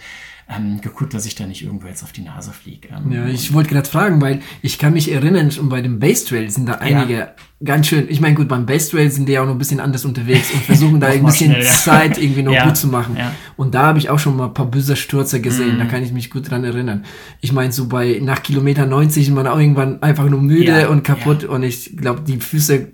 [0.49, 2.89] ähm, geguckt, dass ich da nicht irgendwo jetzt auf die Nase fliege.
[2.89, 6.25] Ähm, ja, ich wollte gerade fragen, weil ich kann mich erinnern, schon bei dem Base
[6.25, 7.33] Trail sind da einige.
[7.63, 9.79] Ganz schön, ich meine, gut, beim Base Trail sind die ja auch noch ein bisschen
[9.79, 11.71] anders unterwegs und versuchen da ein bisschen schnell, ja.
[11.71, 12.65] Zeit irgendwie noch ja.
[12.65, 13.17] gut zu machen.
[13.55, 15.79] Und da habe ich auch schon mal ein paar böse Stürze gesehen, mhm.
[15.79, 17.05] da kann ich mich gut dran erinnern.
[17.41, 21.03] Ich meine, so bei nach Kilometer 90 ist man auch irgendwann einfach nur müde und
[21.03, 22.87] kaputt und ich glaube, die Füße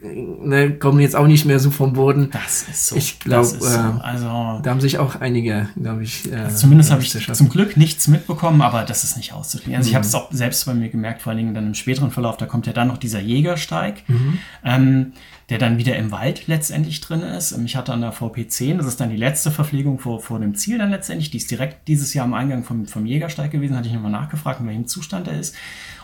[0.44, 2.30] ne, kommen jetzt auch nicht mehr so vom Boden.
[2.32, 2.96] Das ist so.
[2.96, 3.66] Ich glaube, so.
[3.66, 7.78] äh, also, da haben sich auch einige, glaube ich, äh, zumindest habe ich zum Glück
[7.78, 9.78] nichts mitbekommen, aber das ist nicht auszuklären.
[9.78, 9.92] Also mhm.
[9.92, 12.38] ich habe es auch selbst bei mir gemerkt, vor allen Dingen dann im späteren Verlauf,
[12.38, 14.40] da kommt ja dann noch dieser Jägersteig, mhm.
[14.64, 15.14] Ähm,
[15.50, 17.52] der dann wieder im Wald letztendlich drin ist.
[17.52, 20.56] Ähm, ich hatte an der VP10, das ist dann die letzte Verpflegung vor, vor dem
[20.56, 23.88] Ziel dann letztendlich, die ist direkt dieses Jahr am Eingang vom, vom Jägersteig gewesen, hatte
[23.88, 25.56] ich nochmal nachgefragt, in welchem Zustand er ist.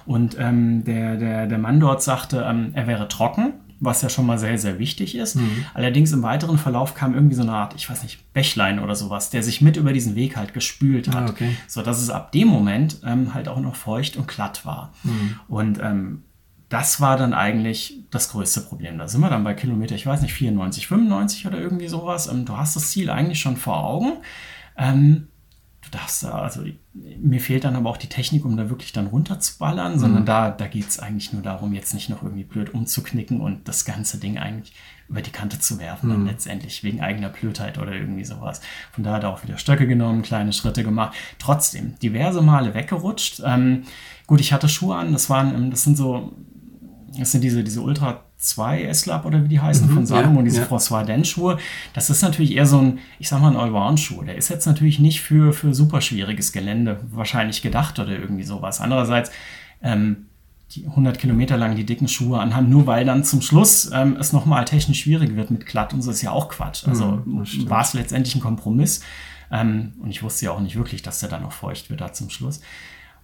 [0.05, 4.25] Und ähm, der, der, der Mann dort sagte, ähm, er wäre trocken was ja schon
[4.25, 5.35] mal sehr, sehr wichtig ist.
[5.35, 5.65] Mhm.
[5.73, 9.29] Allerdings im weiteren Verlauf kam irgendwie so eine Art, ich weiß nicht, Bächlein oder sowas,
[9.29, 11.55] der sich mit über diesen Weg halt gespült hat, ah, okay.
[11.67, 14.93] so dass es ab dem Moment ähm, halt auch noch feucht und glatt war.
[15.03, 15.39] Mhm.
[15.47, 16.23] Und ähm,
[16.75, 18.97] das war dann eigentlich das größte Problem.
[18.97, 22.27] Da sind wir dann bei Kilometer, ich weiß nicht, 94, 95 oder irgendwie sowas.
[22.27, 24.17] Ähm, du hast das Ziel eigentlich schon vor Augen.
[24.77, 25.29] Ähm,
[25.81, 29.07] du darfst da, also mir fehlt dann aber auch die Technik, um da wirklich dann
[29.07, 29.99] runterzuballern, mhm.
[29.99, 33.69] sondern da, da geht es eigentlich nur darum, jetzt nicht noch irgendwie blöd umzuknicken und
[33.69, 34.73] das ganze Ding eigentlich
[35.07, 36.13] über die Kante zu werfen, mhm.
[36.13, 38.59] dann letztendlich wegen eigener Blödheit oder irgendwie sowas.
[38.91, 41.15] Von daher hat er auch wieder Stöcke genommen, kleine Schritte gemacht.
[41.39, 43.41] Trotzdem, diverse Male weggerutscht.
[43.45, 43.83] Ähm,
[44.27, 46.33] gut, ich hatte Schuhe an, das waren, ähm, das sind so,
[47.17, 50.43] das sind diese, diese Ultra 2 S-Lab oder wie die heißen, mhm, von Salomon, ja,
[50.43, 50.67] diese ja.
[50.67, 51.57] François Den-Schuhe.
[51.93, 54.23] Das ist natürlich eher so ein, ich sag mal, ein Allround-Schuh.
[54.23, 58.81] Der ist jetzt natürlich nicht für, für super schwieriges Gelände wahrscheinlich gedacht oder irgendwie sowas.
[58.81, 59.31] Andererseits,
[59.81, 60.27] ähm,
[60.71, 64.33] die 100 Kilometer lang die dicken Schuhe anhaben, nur weil dann zum Schluss ähm, es
[64.33, 66.87] nochmal technisch schwierig wird mit glatt und so ist ja auch Quatsch.
[66.87, 69.01] Also mhm, war es letztendlich ein Kompromiss.
[69.51, 72.11] Ähm, und ich wusste ja auch nicht wirklich, dass der dann noch feucht wird da
[72.13, 72.61] zum Schluss.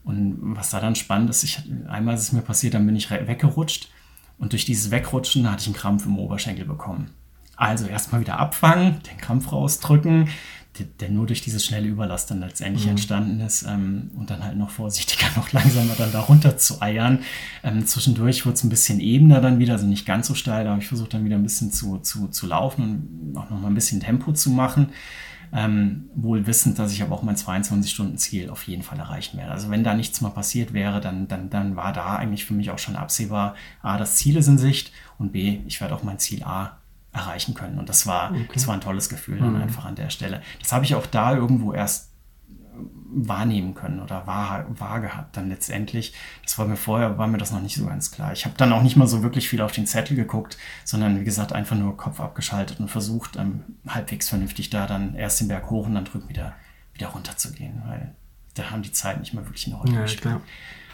[0.04, 3.12] Und was da dann spannend ist, ich, einmal ist es mir passiert, dann bin ich
[3.12, 3.90] weggerutscht
[4.40, 7.12] und durch dieses Wegrutschen hatte ich einen Krampf im Oberschenkel bekommen.
[7.56, 10.30] Also erstmal wieder abfangen, den Krampf rausdrücken,
[10.80, 12.92] der, der nur durch diese schnelle Überlast dann letztendlich mhm.
[12.92, 17.20] entstanden ist ähm, und dann halt noch vorsichtiger, noch langsamer dann da runter zu eiern.
[17.64, 20.80] Ähm, zwischendurch wurde es ein bisschen ebener dann wieder, also nicht ganz so steil, aber
[20.80, 23.76] ich versuche dann wieder ein bisschen zu, zu, zu laufen und auch noch mal ein
[23.76, 24.90] bisschen Tempo zu machen.
[25.54, 29.52] Ähm, wohl wissend, dass ich aber auch mein 22-Stunden-Ziel auf jeden Fall erreichen werde.
[29.52, 32.72] Also wenn da nichts mal passiert wäre, dann, dann, dann war da eigentlich für mich
[32.72, 36.20] auch schon absehbar, A, das Ziel ist in Sicht und B, ich werde auch mein
[36.20, 36.78] Ziel A
[37.12, 37.80] erreichen können.
[37.80, 38.48] Und das war, okay.
[38.54, 39.62] das war ein tolles Gefühl dann mhm.
[39.64, 40.42] einfach an der Stelle.
[40.60, 42.11] Das habe ich auch da irgendwo erst
[43.14, 46.14] wahrnehmen können oder wahr, wahr gehabt dann letztendlich.
[46.44, 48.32] Das war mir vorher, war mir das noch nicht so ganz klar.
[48.34, 51.24] Ich habe dann auch nicht mal so wirklich viel auf den Zettel geguckt, sondern wie
[51.24, 55.70] gesagt einfach nur Kopf abgeschaltet und versucht, ähm, halbwegs vernünftig da dann erst den Berg
[55.70, 56.54] hoch und dann drüben wieder,
[56.94, 58.16] wieder runter zu gehen, weil
[58.54, 60.38] da haben die Zeit nicht mehr wirklich eine Rolle ja, gespielt.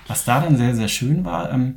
[0.07, 1.75] Was da dann sehr, sehr schön war, ähm,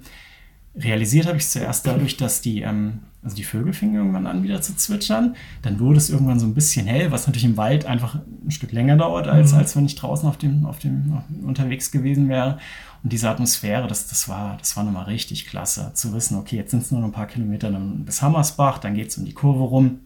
[0.74, 4.42] realisiert habe ich es zuerst dadurch, dass die, ähm, also die Vögel fingen irgendwann an
[4.42, 5.36] wieder zu zwitschern.
[5.60, 8.72] Dann wurde es irgendwann so ein bisschen hell, was natürlich im Wald einfach ein Stück
[8.72, 9.59] länger dauert, als, mhm.
[9.59, 12.59] als wenn ich draußen auf dem, auf dem unterwegs gewesen wäre.
[13.02, 16.70] Und diese Atmosphäre, das, das war, das war nochmal richtig klasse, zu wissen, okay, jetzt
[16.70, 19.64] sind es nur noch ein paar Kilometer bis Hammersbach, dann geht es um die Kurve
[19.64, 20.01] rum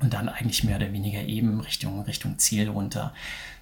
[0.00, 3.12] und dann eigentlich mehr oder weniger eben Richtung, Richtung Ziel runter.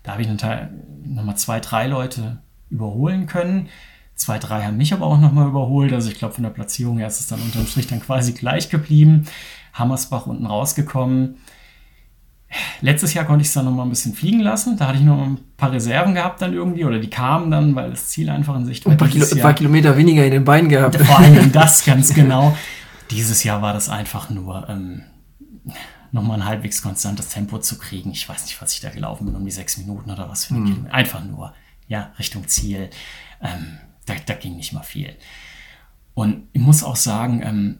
[0.02, 2.38] Da habe ich nochmal zwei, drei Leute
[2.70, 3.68] überholen können
[4.22, 5.92] Zwei, drei haben mich aber auch nochmal überholt.
[5.92, 8.70] Also ich glaube, von der Platzierung her ist es dann unterm Strich dann quasi gleich
[8.70, 9.26] geblieben.
[9.72, 11.38] Hammersbach unten rausgekommen.
[12.82, 14.76] Letztes Jahr konnte ich es dann nochmal ein bisschen fliegen lassen.
[14.76, 17.90] Da hatte ich noch ein paar Reserven gehabt dann irgendwie oder die kamen dann, weil
[17.90, 18.92] das Ziel einfach in Sicht war.
[18.92, 20.94] Ein paar, Kilo, paar Kilometer weniger in den Beinen gehabt.
[21.04, 22.56] Vor allem das ganz genau.
[23.10, 25.02] Dieses Jahr war das einfach nur ähm,
[26.12, 28.12] nochmal ein halbwegs konstantes Tempo zu kriegen.
[28.12, 30.54] Ich weiß nicht, was ich da gelaufen bin, um die sechs Minuten oder was für
[30.54, 30.66] ein hm.
[30.66, 30.94] Kilometer.
[30.94, 31.52] Einfach nur,
[31.88, 32.88] ja, Richtung Ziel.
[33.42, 35.16] Ähm, da, da ging nicht mal viel.
[36.14, 37.78] Und ich muss auch sagen, ähm,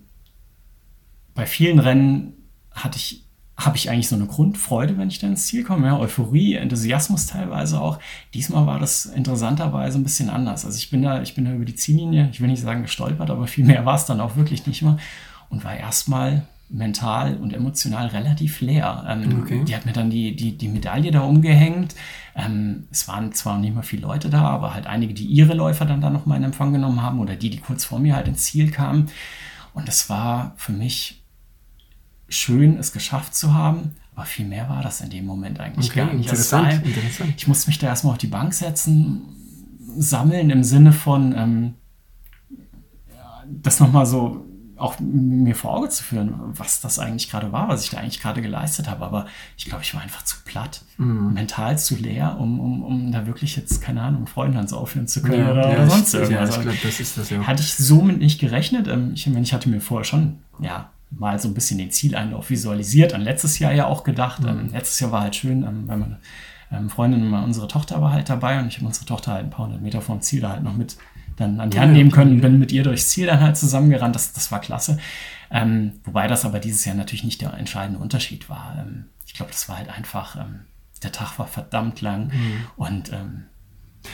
[1.34, 2.34] bei vielen Rennen
[2.70, 3.24] hatte ich,
[3.56, 5.86] habe ich eigentlich so eine Grundfreude, wenn ich dann ins Ziel komme.
[5.86, 7.98] Ja, Euphorie, Enthusiasmus teilweise auch.
[8.34, 10.64] Diesmal war das interessanterweise ein bisschen anders.
[10.64, 13.30] Also ich bin da, ich bin da über die Ziellinie, ich will nicht sagen gestolpert,
[13.30, 14.96] aber viel mehr war es dann auch wirklich nicht mehr.
[15.50, 19.04] Und war erstmal mental und emotional relativ leer.
[19.06, 19.62] Ähm, okay.
[19.64, 21.94] Die hat mir dann die, die, die Medaille da umgehängt.
[22.34, 25.84] Ähm, es waren zwar nicht mehr viele Leute da, aber halt einige, die ihre Läufer
[25.84, 28.44] dann da nochmal in Empfang genommen haben oder die, die kurz vor mir halt ins
[28.44, 29.10] Ziel kamen.
[29.74, 31.22] Und es war für mich
[32.28, 33.92] schön, es geschafft zu haben.
[34.14, 36.30] Aber viel mehr war das in dem Moment eigentlich okay, gar nicht.
[36.30, 37.34] Also interessant, also interessant.
[37.36, 39.22] Ich musste mich da erstmal auf die Bank setzen,
[39.96, 41.74] sammeln im Sinne von, ähm,
[43.46, 44.46] das nochmal so
[44.82, 48.20] auch mir vor Auge zu führen, was das eigentlich gerade war, was ich da eigentlich
[48.20, 49.04] gerade geleistet habe.
[49.04, 49.26] Aber
[49.56, 51.32] ich glaube, ich war einfach zu platt, mhm.
[51.32, 55.46] mental zu leer, um, um, um da wirklich jetzt, keine Ahnung, Freundlands aufführen zu können
[55.46, 56.50] ja, oder, ja, oder sonst irgendwas.
[56.50, 57.46] Ja, ich glaub, das ist das ja.
[57.46, 58.88] Hatte ich somit nicht gerechnet.
[58.88, 63.14] Ähm, ich, ich hatte mir vorher schon, ja, mal so ein bisschen den Zieleinlauf visualisiert,
[63.14, 64.42] an letztes Jahr ja auch gedacht.
[64.42, 64.48] Mhm.
[64.48, 66.18] Ähm, letztes Jahr war halt schön, ähm, weil meine
[66.88, 69.66] Freundin und unsere Tochter war halt dabei und ich habe unsere Tochter halt ein paar
[69.66, 70.96] hundert Meter vom Ziel da halt noch mit
[71.36, 74.14] dann an die Hand nehmen können und bin mit ihr durchs Ziel dann halt zusammengerannt.
[74.14, 74.98] Das, das war klasse.
[75.50, 78.76] Ähm, wobei das aber dieses Jahr natürlich nicht der entscheidende Unterschied war.
[78.78, 80.60] Ähm, ich glaube, das war halt einfach, ähm,
[81.02, 82.66] der Tag war verdammt lang mhm.
[82.76, 83.44] und ähm,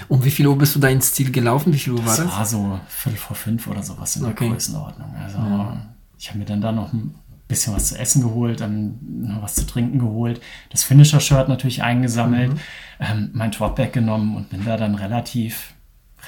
[0.08, 1.72] um wie viel Uhr bist du da ins Ziel gelaufen?
[1.72, 2.18] Wie viel Uhr war das?
[2.18, 4.34] Das war so Viertel vor fünf oder sowas in okay.
[4.40, 5.14] der Größenordnung.
[5.16, 5.76] Also ja.
[6.18, 7.14] ich habe mir dann da noch ein
[7.46, 10.40] bisschen was zu essen geholt, dann noch was zu trinken geholt,
[10.70, 12.60] das Finisher-Shirt natürlich eingesammelt, mhm.
[13.00, 15.74] ähm, mein Dropback genommen und bin da dann relativ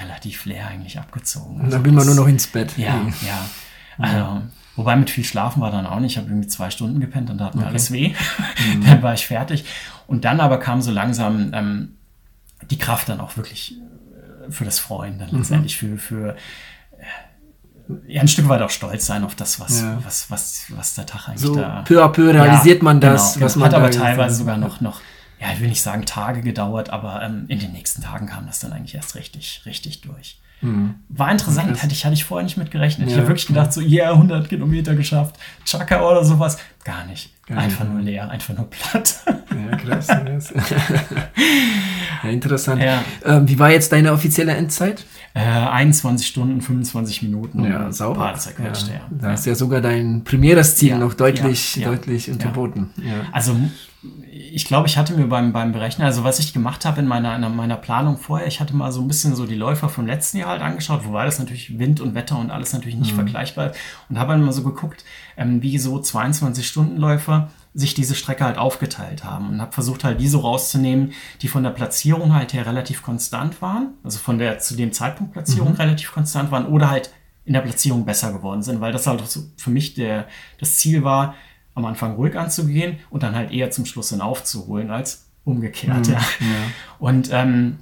[0.01, 1.61] relativ leer eigentlich abgezogen.
[1.61, 2.77] Also dann bin man nur noch ins Bett.
[2.77, 3.45] Ja, ja.
[3.99, 4.43] Also,
[4.77, 6.13] wobei mit viel Schlafen war dann auch nicht.
[6.13, 7.71] Ich habe irgendwie zwei Stunden gepennt und da hat mir okay.
[7.71, 8.15] alles weh.
[8.75, 8.85] Mhm.
[8.87, 9.65] dann war ich fertig.
[10.07, 11.97] Und dann aber kam so langsam ähm,
[12.71, 15.39] die Kraft dann auch wirklich äh, für das Freuen, dann mhm.
[15.39, 16.37] letztendlich für, für
[16.99, 17.05] äh,
[18.07, 19.99] ja, ein Stück weit auch stolz sein auf das, was, ja.
[20.05, 21.83] was, was, was der Tag eigentlich so da.
[21.83, 23.67] Peu à peu realisiert ja, man das, genau, was genau.
[23.67, 25.01] man hat aber teilweise sogar noch, noch
[25.41, 28.61] ja, ich will nicht sagen Tage gedauert, aber ähm, in den nächsten Tagen kam das
[28.61, 30.39] dann eigentlich erst richtig, richtig durch.
[30.61, 30.97] Mhm.
[31.09, 33.09] War interessant, hatte ich, hatte ich vorher nicht mit gerechnet.
[33.09, 36.59] Ja, ich habe wirklich gedacht, so, yeah, 100 Kilometer geschafft, Chaka oder sowas.
[36.85, 37.31] Gar nicht.
[37.47, 37.95] Gar einfach nicht.
[37.95, 39.21] nur leer, einfach nur platt.
[39.27, 40.07] Ja, krass.
[40.09, 40.53] krass.
[42.23, 42.83] ja, interessant.
[42.83, 43.03] Ja.
[43.25, 45.07] Ähm, wie war jetzt deine offizielle Endzeit?
[45.33, 47.65] Äh, 21 Stunden, 25 Minuten.
[47.65, 48.35] Ja, sauber.
[48.35, 49.01] Ja.
[49.11, 49.35] Da ja.
[49.35, 52.91] ist ja sogar dein primäres Ziel noch deutlich, deutlich unterboten.
[53.33, 53.57] Also
[54.53, 57.35] ich glaube, ich hatte mir beim, beim Berechnen, also was ich gemacht habe in meiner,
[57.37, 60.39] in meiner Planung vorher, ich hatte mal so ein bisschen so die Läufer vom letzten
[60.39, 63.17] Jahr halt angeschaut, wobei das natürlich Wind und Wetter und alles natürlich nicht mhm.
[63.17, 63.79] vergleichbar ist.
[64.09, 65.05] Und habe dann mal so geguckt,
[65.37, 70.29] ähm, wie so 22-Stunden-Läufer sich diese Strecke halt aufgeteilt haben und habe versucht halt die
[70.29, 71.13] so rauszunehmen,
[71.43, 75.33] die von der Platzierung halt her relativ konstant waren, also von der zu dem Zeitpunkt
[75.33, 75.77] Platzierung mhm.
[75.77, 77.11] relativ konstant waren oder halt
[77.45, 80.27] in der Platzierung besser geworden sind, weil das halt so für mich der,
[80.59, 81.35] das Ziel war,
[81.75, 86.09] am Anfang ruhig anzugehen und dann halt eher zum Schluss hin aufzuholen als umgekehrt.
[86.09, 86.21] Mhm, ja.
[86.99, 87.79] Und ähm,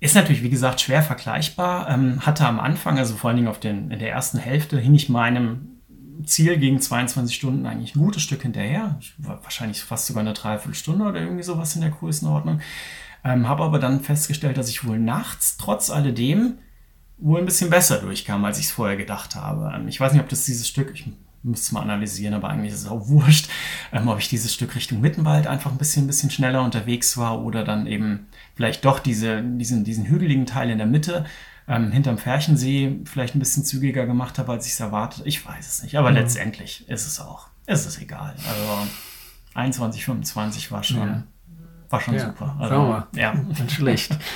[0.00, 1.88] ist natürlich, wie gesagt, schwer vergleichbar.
[1.88, 4.94] Ähm, hatte am Anfang, also vor allen Dingen auf den, in der ersten Hälfte, hing
[4.94, 5.78] ich meinem
[6.24, 8.98] Ziel gegen 22 Stunden eigentlich ein gutes Stück hinterher.
[9.18, 12.60] Wahrscheinlich fast sogar eine Dreiviertelstunde oder irgendwie sowas in der Größenordnung.
[13.24, 16.58] Ähm, Habe aber dann festgestellt, dass ich wohl nachts trotz alledem
[17.18, 19.72] wohl ein bisschen besser durchkam, als ich es vorher gedacht habe.
[19.74, 21.10] Ähm, ich weiß nicht, ob das dieses Stück, ich
[21.48, 23.48] müsste mal analysieren, aber eigentlich ist es auch wurscht,
[23.92, 27.42] ähm, ob ich dieses Stück Richtung Mittenwald einfach ein bisschen, ein bisschen schneller unterwegs war
[27.42, 31.24] oder dann eben vielleicht doch diese, diesen, diesen hügeligen Teil in der Mitte
[31.68, 35.22] ähm, hinterm Färchensee vielleicht ein bisschen zügiger gemacht habe, als ich es erwartet.
[35.26, 36.16] Ich weiß es nicht, aber mhm.
[36.16, 37.48] letztendlich ist es auch.
[37.66, 38.34] Ist es egal.
[38.48, 38.88] Also
[39.54, 41.22] 21, 25 war schon, ja.
[41.90, 42.26] war schon ja.
[42.26, 42.56] super.
[42.58, 43.02] Also.
[43.14, 43.34] Ja.
[43.34, 44.16] Nicht schlecht.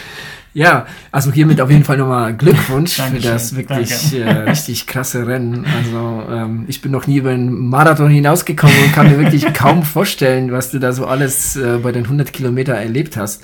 [0.55, 5.65] Ja, also hiermit auf jeden Fall nochmal Glückwunsch für das wirklich äh, richtig krasse Rennen.
[5.65, 9.83] Also ähm, ich bin noch nie über einen Marathon hinausgekommen und kann mir wirklich kaum
[9.83, 13.43] vorstellen, was du da so alles äh, bei den 100 Kilometer erlebt hast.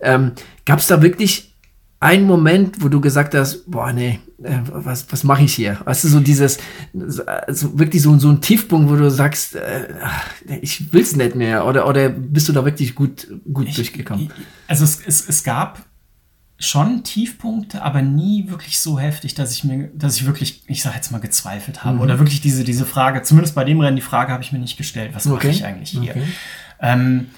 [0.00, 0.32] Ähm,
[0.64, 1.54] Gab es da wirklich
[2.00, 5.80] einen Moment, wo du gesagt hast, boah, nee, äh, was, was mache ich hier?
[5.84, 6.58] Weißt du, so dieses,
[6.92, 9.88] so wirklich so, so ein Tiefpunkt, wo du sagst, äh,
[10.60, 14.30] ich will's nicht mehr, oder, oder bist du da wirklich gut, gut ich, durchgekommen?
[14.68, 15.82] Also es, es, es gab
[16.66, 20.94] schon Tiefpunkte, aber nie wirklich so heftig, dass ich mir, dass ich wirklich, ich sag
[20.94, 21.96] jetzt mal, gezweifelt habe.
[21.96, 22.02] Mhm.
[22.02, 24.76] Oder wirklich diese, diese Frage, zumindest bei dem Rennen, die Frage habe ich mir nicht
[24.76, 25.34] gestellt, was okay.
[25.34, 26.10] mache ich eigentlich hier?
[26.10, 26.24] Okay.
[26.80, 27.28] Ähm,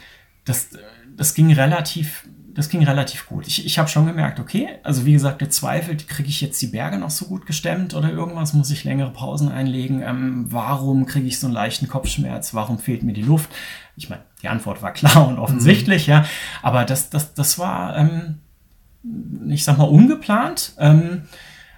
[0.45, 0.71] das,
[1.17, 2.25] das ging relativ
[2.57, 3.47] das ging relativ gut.
[3.47, 6.97] Ich, ich habe schon gemerkt, okay, also wie gesagt, gezweifelt, kriege ich jetzt die Berge
[6.97, 10.01] noch so gut gestemmt oder irgendwas, muss ich längere Pausen einlegen?
[10.01, 12.55] Ähm, warum kriege ich so einen leichten Kopfschmerz?
[12.55, 13.51] Warum fehlt mir die Luft?
[13.95, 16.13] Ich meine, die Antwort war klar und offensichtlich, mhm.
[16.13, 16.25] ja,
[16.63, 18.39] aber das, das, das war, ähm,
[19.49, 20.75] ich sag mal, ungeplant.
[20.79, 21.23] Ähm,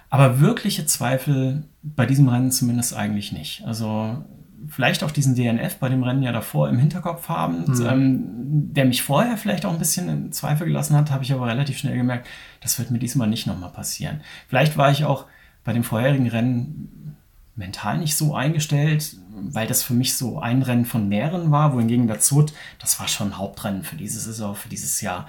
[0.09, 3.63] aber wirkliche Zweifel bei diesem Rennen zumindest eigentlich nicht.
[3.65, 4.23] Also
[4.67, 7.85] vielleicht auch diesen DNF bei dem Rennen ja davor im Hinterkopf haben, mhm.
[7.85, 11.47] ähm, der mich vorher vielleicht auch ein bisschen in Zweifel gelassen hat, habe ich aber
[11.47, 12.27] relativ schnell gemerkt,
[12.61, 14.21] das wird mir diesmal nicht nochmal passieren.
[14.47, 15.25] Vielleicht war ich auch
[15.63, 17.15] bei dem vorherigen Rennen
[17.55, 22.07] mental nicht so eingestellt, weil das für mich so ein Rennen von mehreren war, wohingegen
[22.07, 25.27] der Zut, das war schon ein Hauptrennen für diese Saison, für dieses Jahr.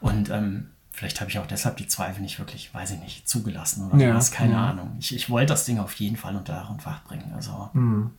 [0.00, 0.68] Und ähm,
[1.00, 4.14] vielleicht habe ich auch deshalb die Zweifel nicht wirklich, weiß ich nicht, zugelassen oder ja,
[4.14, 4.68] was, keine ja.
[4.68, 4.96] Ahnung.
[4.98, 7.32] Ich, ich wollte das Ding auf jeden Fall unter Dach und Fach bringen.
[7.34, 7.70] Also.
[7.72, 8.10] Mhm.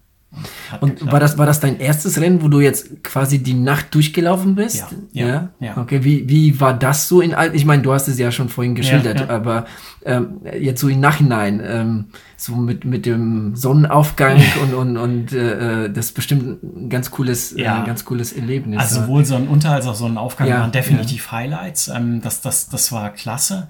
[0.79, 4.55] Und war das, war das dein erstes Rennen, wo du jetzt quasi die Nacht durchgelaufen
[4.55, 4.77] bist?
[4.77, 4.87] Ja.
[5.11, 5.27] Ja.
[5.27, 5.49] ja?
[5.59, 5.77] ja.
[5.77, 8.73] Okay, wie, wie war das so in Ich meine, du hast es ja schon vorhin
[8.73, 9.65] geschildert, ja, aber
[10.05, 12.05] ähm, jetzt so im Nachhinein, ähm,
[12.37, 17.51] so mit, mit dem Sonnenaufgang und, und, und äh, das ist bestimmt ein ganz cooles,
[17.51, 17.83] äh, ja.
[17.83, 18.79] äh, ganz cooles Erlebnis.
[18.79, 21.89] Also sowohl Sonnenunter- als auch Sonnenaufgang waren definitiv Highlights.
[21.89, 23.67] Ähm, das, das, das war klasse.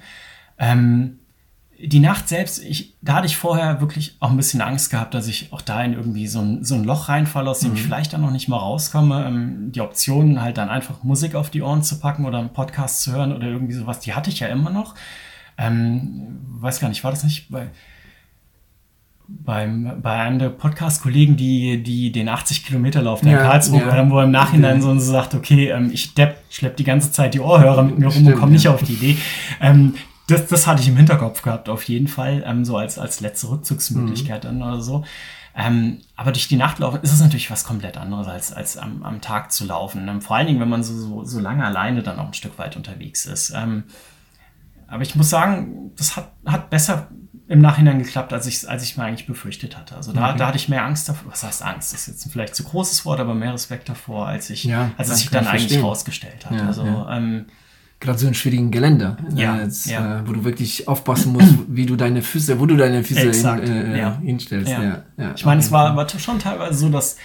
[0.60, 1.21] Ähm,
[1.84, 5.28] die Nacht selbst, ich, da hatte ich vorher wirklich auch ein bisschen Angst gehabt, dass
[5.28, 7.78] ich auch da in irgendwie so ein, so ein Loch reinfalle, aus dem mhm.
[7.78, 9.26] ich vielleicht dann noch nicht mal rauskomme.
[9.26, 13.02] Ähm, die Option halt dann einfach Musik auf die Ohren zu packen oder einen Podcast
[13.02, 14.96] zu hören oder irgendwie sowas, die hatte ich ja immer noch.
[15.58, 17.68] Ähm, weiß gar nicht, war das nicht bei,
[19.28, 24.10] beim, bei einem der Podcast-Kollegen, die, die den 80 Kilometer Lauf ja, in Karlsruhe, ja.
[24.10, 27.34] wo er im Nachhinein so, so sagt, okay, ähm, ich depp, schlepp die ganze Zeit
[27.34, 29.18] die Ohrhörer mit mir rum Stimmt, und komme nicht auf die Idee.
[29.60, 29.96] Ähm,
[30.28, 33.50] das, das hatte ich im Hinterkopf gehabt, auf jeden Fall, ähm, so als, als letzte
[33.50, 34.60] Rückzugsmöglichkeit mhm.
[34.60, 35.04] dann oder so.
[35.54, 39.04] Ähm, aber durch die Nacht laufen ist es natürlich was komplett anderes, als, als am,
[39.04, 40.08] am Tag zu laufen.
[40.08, 42.58] Ähm, vor allen Dingen, wenn man so, so, so lange alleine dann auch ein Stück
[42.58, 43.52] weit unterwegs ist.
[43.54, 43.84] Ähm,
[44.88, 47.10] aber ich muss sagen, das hat, hat besser
[47.48, 49.96] im Nachhinein geklappt, als ich, als ich mir eigentlich befürchtet hatte.
[49.96, 50.38] Also da, okay.
[50.38, 51.32] da hatte ich mehr Angst davor.
[51.32, 51.92] Was heißt Angst?
[51.92, 55.10] Das ist jetzt vielleicht zu großes Wort, aber mehr Respekt davor, als ich, ja, als
[55.10, 56.58] es sich dann eigentlich rausgestellt hat.
[56.58, 57.18] Ja, also ja.
[57.18, 57.48] Ähm,
[58.02, 60.20] gerade so in schwierigen Gelände, ja, jetzt, ja.
[60.20, 63.64] Äh, wo du wirklich aufpassen musst, wie du deine Füße, wo du deine Füße Exakt,
[63.64, 64.20] in, äh, ja.
[64.22, 64.72] hinstellst.
[64.72, 65.04] Ja.
[65.18, 67.18] Ja, ich meine, es war, war schon teilweise so, dass,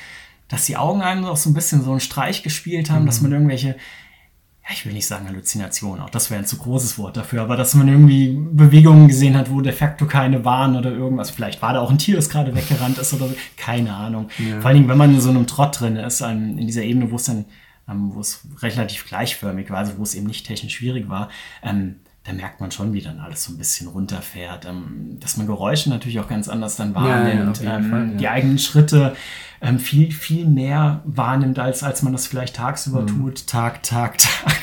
[0.48, 3.06] dass die Augen einem auch so ein bisschen so einen Streich gespielt haben, mhm.
[3.06, 6.98] dass man irgendwelche, ja, ich will nicht sagen Halluzinationen, auch das wäre ein zu großes
[6.98, 10.92] Wort dafür, aber dass man irgendwie Bewegungen gesehen hat, wo de facto keine waren oder
[10.92, 11.30] irgendwas.
[11.30, 13.34] Vielleicht war da auch ein Tier, das gerade weggerannt ist oder so.
[13.56, 14.28] keine Ahnung.
[14.60, 17.16] Vor allen Dingen, wenn man in so einem Trott drin ist, in dieser Ebene, wo
[17.16, 17.46] es dann
[17.88, 21.28] ähm, wo es relativ gleichförmig war, also wo es eben nicht technisch schwierig war,
[21.62, 21.96] ähm,
[22.26, 24.64] da merkt man schon, wie dann alles so ein bisschen runterfährt.
[24.64, 27.60] Ähm, dass man Geräusche natürlich auch ganz anders dann wahrnimmt.
[27.60, 28.16] Ja, ja, ähm, Fall, ja.
[28.16, 29.14] Die eigenen Schritte
[29.60, 33.06] ähm, viel, viel mehr wahrnimmt, als, als man das vielleicht tagsüber mhm.
[33.06, 33.46] tut.
[33.46, 34.58] Tag, Tag, Tag.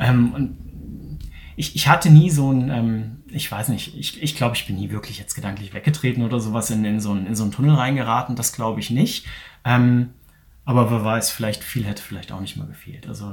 [0.00, 0.56] Ähm, und
[1.56, 4.76] ich, ich hatte nie so ein, ähm, ich weiß nicht, ich, ich glaube, ich bin
[4.76, 7.74] nie wirklich jetzt gedanklich weggetreten oder sowas in, in, so, ein, in so einen Tunnel
[7.74, 8.34] reingeraten.
[8.34, 9.26] Das glaube ich nicht.
[9.64, 10.10] Ähm,
[10.64, 13.06] aber wer weiß, vielleicht viel hätte vielleicht auch nicht mal gefehlt.
[13.06, 13.32] Also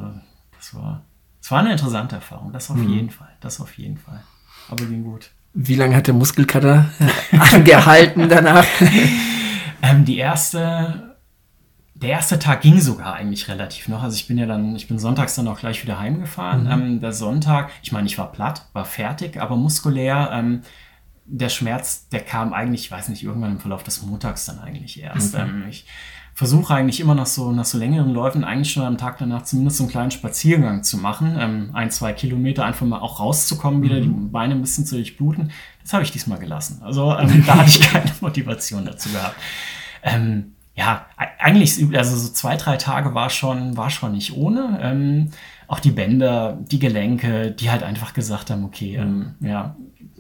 [0.58, 1.03] das war
[1.41, 2.90] es war eine interessante Erfahrung, das auf mhm.
[2.90, 3.30] jeden Fall.
[3.40, 4.22] Das auf jeden Fall.
[4.70, 5.32] Aber ging gut.
[5.53, 6.90] Wie lange hat der Muskelkater
[7.32, 8.66] angehalten danach?
[9.82, 11.18] ähm, die erste,
[11.95, 14.03] der erste Tag ging sogar eigentlich relativ noch.
[14.03, 16.66] Also ich bin ja dann, ich bin sonntags dann auch gleich wieder heimgefahren.
[16.66, 16.72] Mhm.
[16.72, 20.62] Ähm, der Sonntag, ich meine, ich war platt, war fertig, aber muskulär, ähm,
[21.26, 25.02] der Schmerz, der kam eigentlich, ich weiß nicht, irgendwann im Verlauf des Montags dann eigentlich
[25.02, 25.34] erst.
[25.36, 25.86] Ähm, ich
[26.34, 29.78] versuche eigentlich immer nach so, nach so längeren Läufen eigentlich schon am Tag danach zumindest
[29.78, 31.38] so einen kleinen Spaziergang zu machen.
[31.40, 34.02] Ähm, ein, zwei Kilometer einfach mal auch rauszukommen, wieder mhm.
[34.02, 35.52] die Beine ein bisschen zu durchbluten.
[35.84, 36.82] Das habe ich diesmal gelassen.
[36.84, 39.36] Also ähm, da hatte ich keine Motivation dazu gehabt.
[40.03, 41.06] Ähm, ja,
[41.38, 44.80] eigentlich, also so zwei, drei Tage war schon, war schon nicht ohne.
[44.82, 45.32] Ähm,
[45.68, 49.76] auch die Bänder, die Gelenke, die halt einfach gesagt haben, okay, ähm, ja,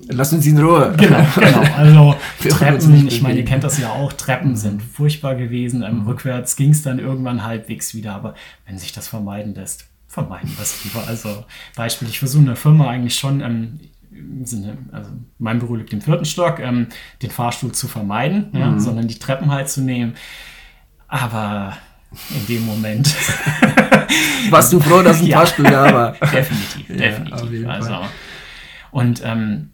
[0.09, 0.93] Lass uns in Ruhe.
[0.97, 1.63] Genau, genau.
[1.77, 2.15] Also
[2.49, 5.83] Treppen, ich meine, ihr kennt das ja auch, Treppen sind furchtbar gewesen.
[5.83, 6.07] Ähm, mhm.
[6.07, 10.63] Rückwärts ging es dann irgendwann halbwegs wieder, aber wenn sich das vermeiden lässt, vermeiden wir
[10.63, 11.07] es lieber.
[11.07, 11.45] Also
[11.75, 13.79] Beispiel, ich versuche eine Firma eigentlich schon ähm,
[14.43, 15.09] Sinne, also
[15.39, 16.87] mein Büro liegt im vierten Stock, ähm,
[17.21, 18.59] den Fahrstuhl zu vermeiden, mhm.
[18.59, 20.15] ja, sondern die Treppen halt zu nehmen.
[21.07, 21.77] Aber
[22.29, 23.15] in dem Moment.
[24.49, 25.37] Warst du froh, dass ein ja.
[25.37, 26.11] Fahrstuhl da war?
[26.11, 27.61] definitiv, definitiv.
[27.63, 27.97] Ja, also,
[28.91, 29.70] und ähm,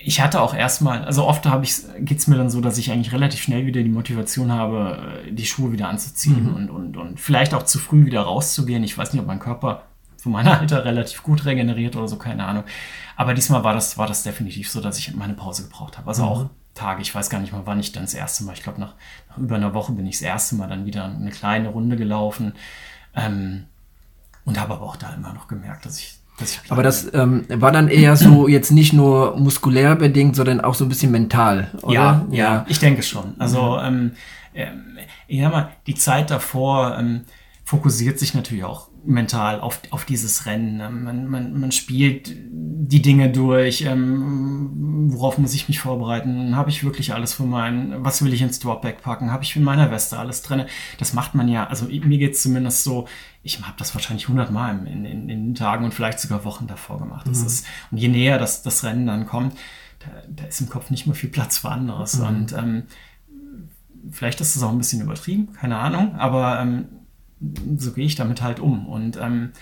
[0.00, 2.90] ich hatte auch erstmal, also oft habe ich, geht es mir dann so, dass ich
[2.90, 6.54] eigentlich relativ schnell wieder die Motivation habe, die Schuhe wieder anzuziehen mhm.
[6.54, 8.84] und, und, und vielleicht auch zu früh wieder rauszugehen.
[8.84, 9.82] Ich weiß nicht, ob mein Körper
[10.16, 12.64] für mein Alter relativ gut regeneriert oder so, keine Ahnung.
[13.16, 16.08] Aber diesmal war das, war das definitiv so, dass ich meine Pause gebraucht habe.
[16.08, 16.28] Also mhm.
[16.28, 18.80] auch Tage, ich weiß gar nicht mal, wann ich dann das erste Mal, ich glaube
[18.80, 18.94] nach,
[19.28, 22.52] nach, über einer Woche bin ich das erste Mal dann wieder eine kleine Runde gelaufen.
[23.16, 23.64] Ähm,
[24.44, 27.72] und habe aber auch da immer noch gemerkt, dass ich das Aber das ähm, war
[27.72, 31.94] dann eher so jetzt nicht nur muskulär bedingt, sondern auch so ein bisschen mental, oder?
[31.94, 33.34] Ja, ja, ja ich denke schon.
[33.38, 34.12] Also ähm,
[34.54, 34.66] äh,
[35.26, 37.22] ich sag mal, die Zeit davor ähm,
[37.64, 40.80] fokussiert sich natürlich auch mental auf, auf dieses Rennen.
[40.80, 46.56] Ähm, man, man, man spielt die Dinge durch, ähm, worauf muss ich mich vorbereiten?
[46.56, 49.30] Habe ich wirklich alles für meinen, was will ich ins Dropback packen?
[49.30, 50.64] Habe ich in meiner Weste alles drin?
[50.98, 53.06] Das macht man ja, also mir geht es zumindest so,
[53.42, 56.98] ich habe das wahrscheinlich hundertmal in, in, in den Tagen und vielleicht sogar Wochen davor
[56.98, 57.26] gemacht.
[57.26, 57.32] Mhm.
[57.32, 59.56] ist, und je näher das, das Rennen dann kommt,
[60.00, 62.18] da, da ist im Kopf nicht mehr viel Platz für anderes.
[62.18, 62.26] Mhm.
[62.26, 62.82] Und ähm,
[64.10, 66.88] vielleicht ist das auch ein bisschen übertrieben, keine Ahnung, aber ähm,
[67.76, 68.86] so gehe ich damit halt um.
[68.86, 69.52] Und ähm,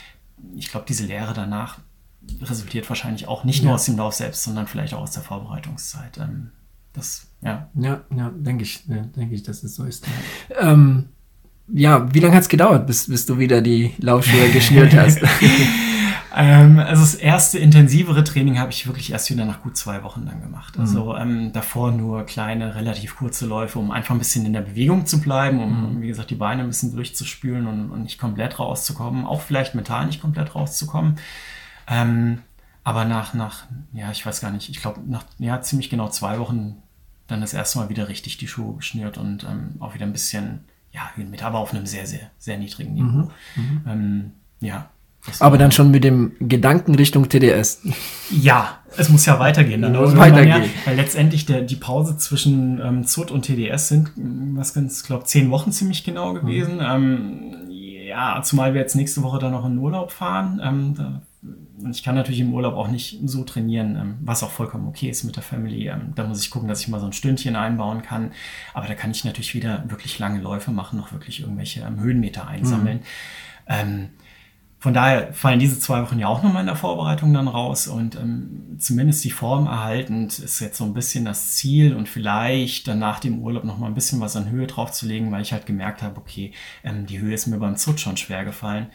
[0.55, 1.79] ich glaube, diese Lehre danach
[2.41, 6.19] resultiert wahrscheinlich auch nicht nur aus dem Lauf selbst, sondern vielleicht auch aus der Vorbereitungszeit.
[6.19, 6.51] Ähm,
[6.93, 7.69] das, ja.
[7.75, 10.07] Ja, ja, denke ich, ja, denke ich, dass es so ist.
[10.59, 11.11] Ähm,
[11.69, 15.19] ja, wie lange hat es gedauert, bis, bis du wieder die Laufschuhe geschnürt hast?
[16.37, 20.27] ähm, also das erste intensivere Training habe ich wirklich erst wieder nach gut zwei Wochen
[20.27, 20.77] dann gemacht.
[20.77, 20.81] Mhm.
[20.81, 25.07] Also ähm, davor nur kleine, relativ kurze Läufe, um einfach ein bisschen in der Bewegung
[25.07, 26.03] zu bleiben, um, mhm.
[26.03, 30.07] wie gesagt, die Beine ein bisschen durchzuspülen und, und, nicht komplett rauszukommen, auch vielleicht mental
[30.07, 31.17] nicht komplett rauszukommen.
[31.89, 32.39] Ähm,
[32.85, 36.39] aber nach, nach, ja, ich weiß gar nicht, ich glaube, nach ja, ziemlich genau zwei
[36.39, 36.77] Wochen
[37.27, 40.61] dann das erste Mal wieder richtig die Schuhe geschnürt und ähm, auch wieder ein bisschen
[40.97, 43.05] ja, Höhenmeter, aber auf einem sehr, sehr, sehr niedrigen Niveau.
[43.05, 43.31] Mhm.
[43.55, 43.81] mhm.
[43.87, 44.89] Ähm, ja.
[45.41, 47.83] Aber dann schon mit dem Gedanken Richtung TDS.
[48.31, 49.83] Ja, es muss ja weitergehen.
[49.83, 50.63] Dann ja, weitergehen.
[50.63, 54.13] Ja, weil letztendlich der, die Pause zwischen ähm, ZUT und TDS sind,
[54.55, 56.77] was ganz, glaube zehn Wochen ziemlich genau gewesen.
[56.77, 56.81] Mhm.
[56.81, 60.61] Ähm, ja, zumal wir jetzt nächste Woche dann noch in Urlaub fahren.
[60.65, 61.23] Ähm, da
[61.83, 65.11] und ich kann natürlich im Urlaub auch nicht so trainieren, ähm, was auch vollkommen okay
[65.11, 65.89] ist mit der Family.
[65.89, 68.33] Ähm, da muss ich gucken, dass ich mal so ein Stündchen einbauen kann.
[68.73, 72.47] Aber da kann ich natürlich wieder wirklich lange Läufe machen, noch wirklich irgendwelche ähm, Höhenmeter
[72.47, 73.01] einsammeln.
[73.69, 74.11] Mhm.
[74.79, 78.17] von daher fallen diese zwei Wochen ja auch nochmal in der Vorbereitung dann raus und
[78.79, 83.19] zumindest die Form erhaltend ist jetzt so ein bisschen das Ziel und vielleicht dann nach
[83.19, 86.53] dem Urlaub nochmal ein bisschen was an Höhe draufzulegen, weil ich halt gemerkt habe, okay,
[86.85, 88.87] die Höhe ist mir beim Zut schon schwer gefallen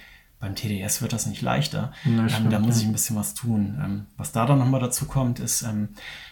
[0.41, 1.93] beim TDS wird das nicht leichter.
[2.03, 3.79] Ja, ähm, da muss ich ein bisschen was tun.
[3.81, 5.89] Ähm, was da dann nochmal dazu kommt, ist, ähm,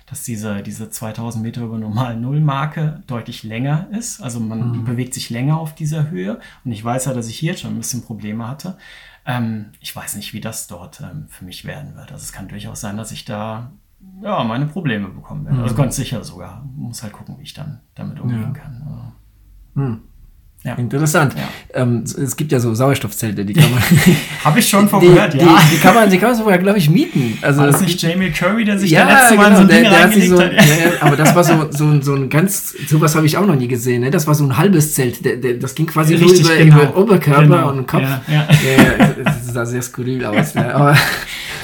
[0.07, 4.19] dass diese, diese 2000 Meter über normal Null-Marke deutlich länger ist.
[4.19, 4.84] Also man mhm.
[4.84, 6.40] bewegt sich länger auf dieser Höhe.
[6.65, 8.77] Und ich weiß ja, dass ich hier schon ein bisschen Probleme hatte.
[9.27, 12.11] Ähm, ich weiß nicht, wie das dort ähm, für mich werden wird.
[12.11, 13.72] Also es kann durchaus sein, dass ich da
[14.23, 15.60] ja, meine Probleme bekommen werde.
[15.60, 15.69] Also mhm.
[15.69, 16.65] Also ganz sicher sogar.
[16.76, 18.60] Muss halt gucken, wie ich dann damit umgehen ja.
[18.60, 19.14] kann.
[19.76, 20.02] Mhm.
[20.61, 20.73] Ja.
[20.73, 21.36] Interessant.
[21.38, 21.81] Ja.
[21.81, 23.81] Ähm, es gibt ja so Sauerstoffzelte, die kann man.
[24.44, 25.40] Habe ich schon von gehört, ja.
[25.40, 27.38] Die, die, kann man, die kann man sogar, glaube ich, mieten.
[27.41, 29.68] Also, war das nicht Jamie Curry, der sich ja, der letzte Mal genau, so ein
[29.69, 30.14] der, Ding der hat.
[30.14, 30.52] So, hat.
[30.80, 30.91] Ja.
[30.99, 34.02] aber das war so, so, so ein ganz, sowas habe ich auch noch nie gesehen.
[34.02, 34.11] Ne?
[34.11, 35.23] Das war so ein halbes Zelt.
[35.23, 36.81] Der, der, das ging quasi Richtig, nur über, genau.
[36.81, 37.69] über Oberkörper genau.
[37.69, 38.02] und Kopf.
[38.02, 39.14] Ja, ja.
[39.23, 40.56] das sah sehr skurril aus.
[40.56, 40.76] Ne?
[40.76, 40.98] Aber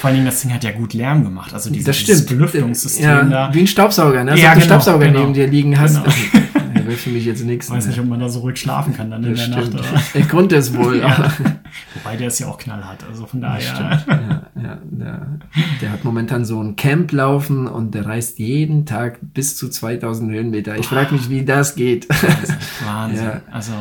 [0.00, 1.52] Vor allem, das Ding hat ja gut Lärm gemacht.
[1.52, 2.26] Also dieses, das stimmt.
[2.28, 3.50] Belüftungssystem ja, da.
[3.54, 4.32] Wie ein Staubsauger, ne?
[4.32, 5.20] Als ja, genau, Staubsauger genau.
[5.20, 6.02] neben dir liegen hast.
[6.02, 6.45] Genau.
[6.86, 7.66] Wäre für mich jetzt nichts.
[7.66, 9.74] Ich weiß nicht, ob man da so ruhig schlafen kann dann in das der stimmt.
[9.74, 9.92] Nacht.
[9.92, 10.20] Oder?
[10.20, 10.98] Ich konnte es wohl.
[11.00, 11.32] ja.
[11.94, 13.04] Wobei der ist ja auch knallhart.
[13.08, 14.02] Also von daher.
[14.06, 15.38] Ja, ja, der,
[15.80, 20.30] der, hat momentan so ein Camp laufen und der reist jeden Tag bis zu 2000
[20.30, 20.76] Höhenmeter.
[20.76, 22.08] Ich frage mich, wie das geht.
[22.08, 22.56] Wahnsinn.
[22.86, 23.24] Wahnsinn.
[23.24, 23.42] Ja.
[23.50, 23.72] Also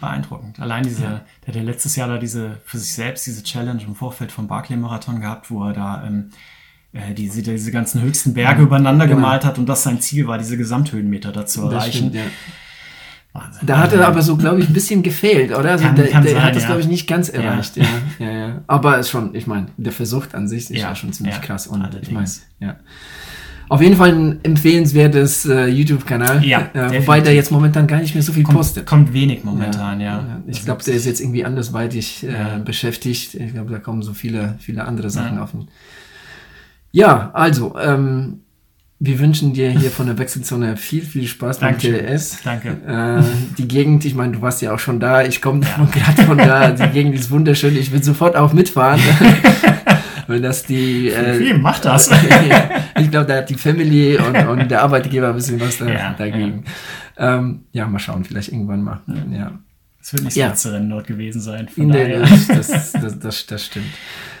[0.00, 0.60] beeindruckend.
[0.60, 1.20] Allein diese, ja.
[1.42, 4.46] der hat ja letztes Jahr da diese, für sich selbst diese Challenge im Vorfeld vom
[4.46, 6.57] Barclay-Marathon gehabt, wo er da ähm, äh,
[7.16, 9.16] diese, diese ganzen höchsten Berge übereinander genau.
[9.18, 12.08] gemalt hat und das sein Ziel war, diese Gesamthöhenmeter da zu erreichen.
[12.10, 12.22] Stimmt, ja.
[13.32, 13.66] Wahnsinn.
[13.66, 15.72] Da hat er aber so, glaube ich, ein bisschen gefehlt, oder?
[15.72, 16.68] Also kann, der, kann der sein, hat das, ja.
[16.68, 17.76] glaube ich, nicht ganz erreicht.
[17.76, 17.84] Ja.
[18.18, 21.40] Ja, ja, Aber ist schon, ich meine, der Versuch an sich ist ja, schon ziemlich
[21.40, 21.66] krass.
[21.66, 22.28] Und ich meine,
[22.60, 22.76] ja.
[23.68, 26.42] Auf jeden Fall ein empfehlenswertes äh, YouTube-Kanal.
[26.42, 28.86] Ja, äh, wobei der jetzt momentan gar nicht mehr so viel kommt, postet.
[28.86, 30.06] Kommt wenig momentan, ja.
[30.06, 30.42] ja.
[30.46, 33.34] Ich glaube, der ist jetzt irgendwie andersweitig äh, beschäftigt.
[33.34, 35.68] Ich glaube, da kommen so viele, viele andere Sachen auf ihn.
[36.92, 38.40] Ja, also, ähm,
[39.00, 42.42] wir wünschen dir hier von der Wechselzone viel, viel Spaß beim TDS.
[42.42, 42.70] Danke.
[42.84, 43.22] Äh,
[43.56, 45.22] die Gegend, ich meine, du warst ja auch schon da.
[45.22, 45.84] Ich komme ja.
[45.92, 46.70] gerade von da.
[46.70, 47.76] Die Gegend ist wunderschön.
[47.76, 49.00] Ich will sofort auch mitfahren.
[50.26, 51.10] Wenn das die.
[51.10, 52.10] Äh, Wie macht das?
[53.00, 56.14] ich glaube, da hat die Family und, und, der Arbeitgeber ein bisschen was da, ja,
[56.18, 56.64] dagegen.
[57.16, 57.36] Ja.
[57.36, 57.86] Ähm, ja.
[57.86, 59.00] mal schauen, vielleicht irgendwann mal.
[59.30, 59.52] Ja.
[60.02, 61.68] Es wird nicht das letzte Rennen dort gewesen sein.
[61.68, 62.20] Von daher.
[62.20, 63.86] Das, das, das, das stimmt.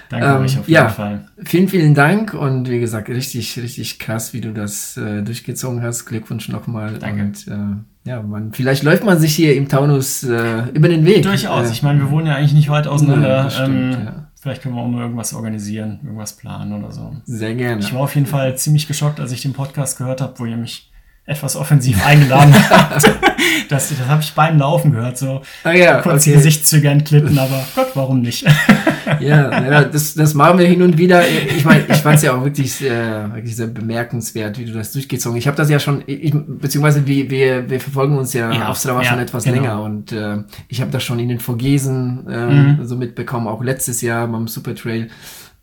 [0.08, 1.24] Danke ähm, euch auf jeden ja, Fall.
[1.44, 6.06] Vielen, vielen Dank und wie gesagt, richtig, richtig krass, wie du das äh, durchgezogen hast.
[6.06, 6.98] Glückwunsch nochmal.
[6.98, 7.22] Danke.
[7.22, 11.22] Und äh, ja, man, vielleicht läuft man sich hier im Taunus äh, über den Weg.
[11.24, 11.68] Durchaus.
[11.68, 13.42] Äh, ich meine, wir wohnen ja eigentlich nicht weit auseinander.
[13.42, 14.28] Nein, stimmt, ähm, ja.
[14.40, 17.16] Vielleicht können wir auch mal irgendwas organisieren, irgendwas planen oder so.
[17.24, 17.80] Sehr gerne.
[17.80, 20.56] Ich war auf jeden Fall ziemlich geschockt, als ich den Podcast gehört habe, wo ihr
[20.56, 20.87] mich
[21.28, 23.04] etwas offensiv eingeladen habt.
[23.68, 26.30] das das habe ich beim Laufen gehört, so ah, ja, kurz okay.
[26.30, 28.44] die Gesichtszüge entklippen, aber Gott, warum nicht?
[29.20, 31.22] ja, ja das, das machen wir hin und wieder.
[31.28, 34.92] Ich meine, ich fand es ja auch wirklich sehr, wirklich sehr bemerkenswert, wie du das
[34.92, 38.68] durchgezogen Ich habe das ja schon, ich, beziehungsweise wir, wir, wir verfolgen uns ja, Ja,
[38.68, 39.56] auf Strava ja, schon etwas genau.
[39.56, 40.38] länger und äh,
[40.68, 42.86] ich habe das schon in den Vogesen äh, Mhm.
[42.86, 45.08] so mitbekommen, auch letztes Jahr beim Supertrail.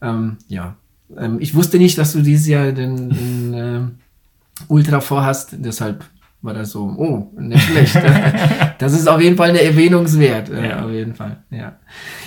[0.02, 0.76] Ähm, ja,
[1.18, 3.82] ähm, ich wusste nicht, dass du dieses Jahr den, den äh,
[4.68, 6.04] Ultra vorhast, deshalb
[6.42, 7.96] war das so, oh, nicht schlecht.
[8.78, 10.84] das ist auf jeden Fall eine Erwähnungswert, äh, Ja.
[10.86, 11.38] auf jeden Fall.
[11.50, 11.74] Ja,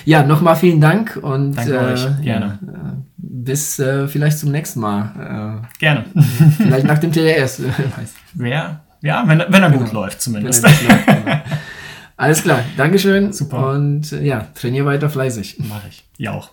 [0.05, 2.07] ja nochmal vielen Dank und Danke äh, euch.
[2.21, 2.59] Gerne.
[2.65, 5.61] Ja, äh, bis äh, vielleicht zum nächsten Mal.
[5.79, 6.05] Gerne.
[6.15, 6.21] Äh,
[6.57, 7.61] vielleicht nach dem TDS.
[8.33, 8.81] wer?
[9.01, 10.01] Ja, wenn, wenn er gut Genau.
[10.01, 10.63] läuft zumindest.
[10.63, 11.37] läuft, genau.
[12.17, 13.31] Alles klar, Dankeschön.
[13.31, 13.69] Super.
[13.71, 15.59] Und äh, ja, trainier weiter fleißig.
[15.69, 16.03] Mache ich.
[16.17, 16.51] Ja auch.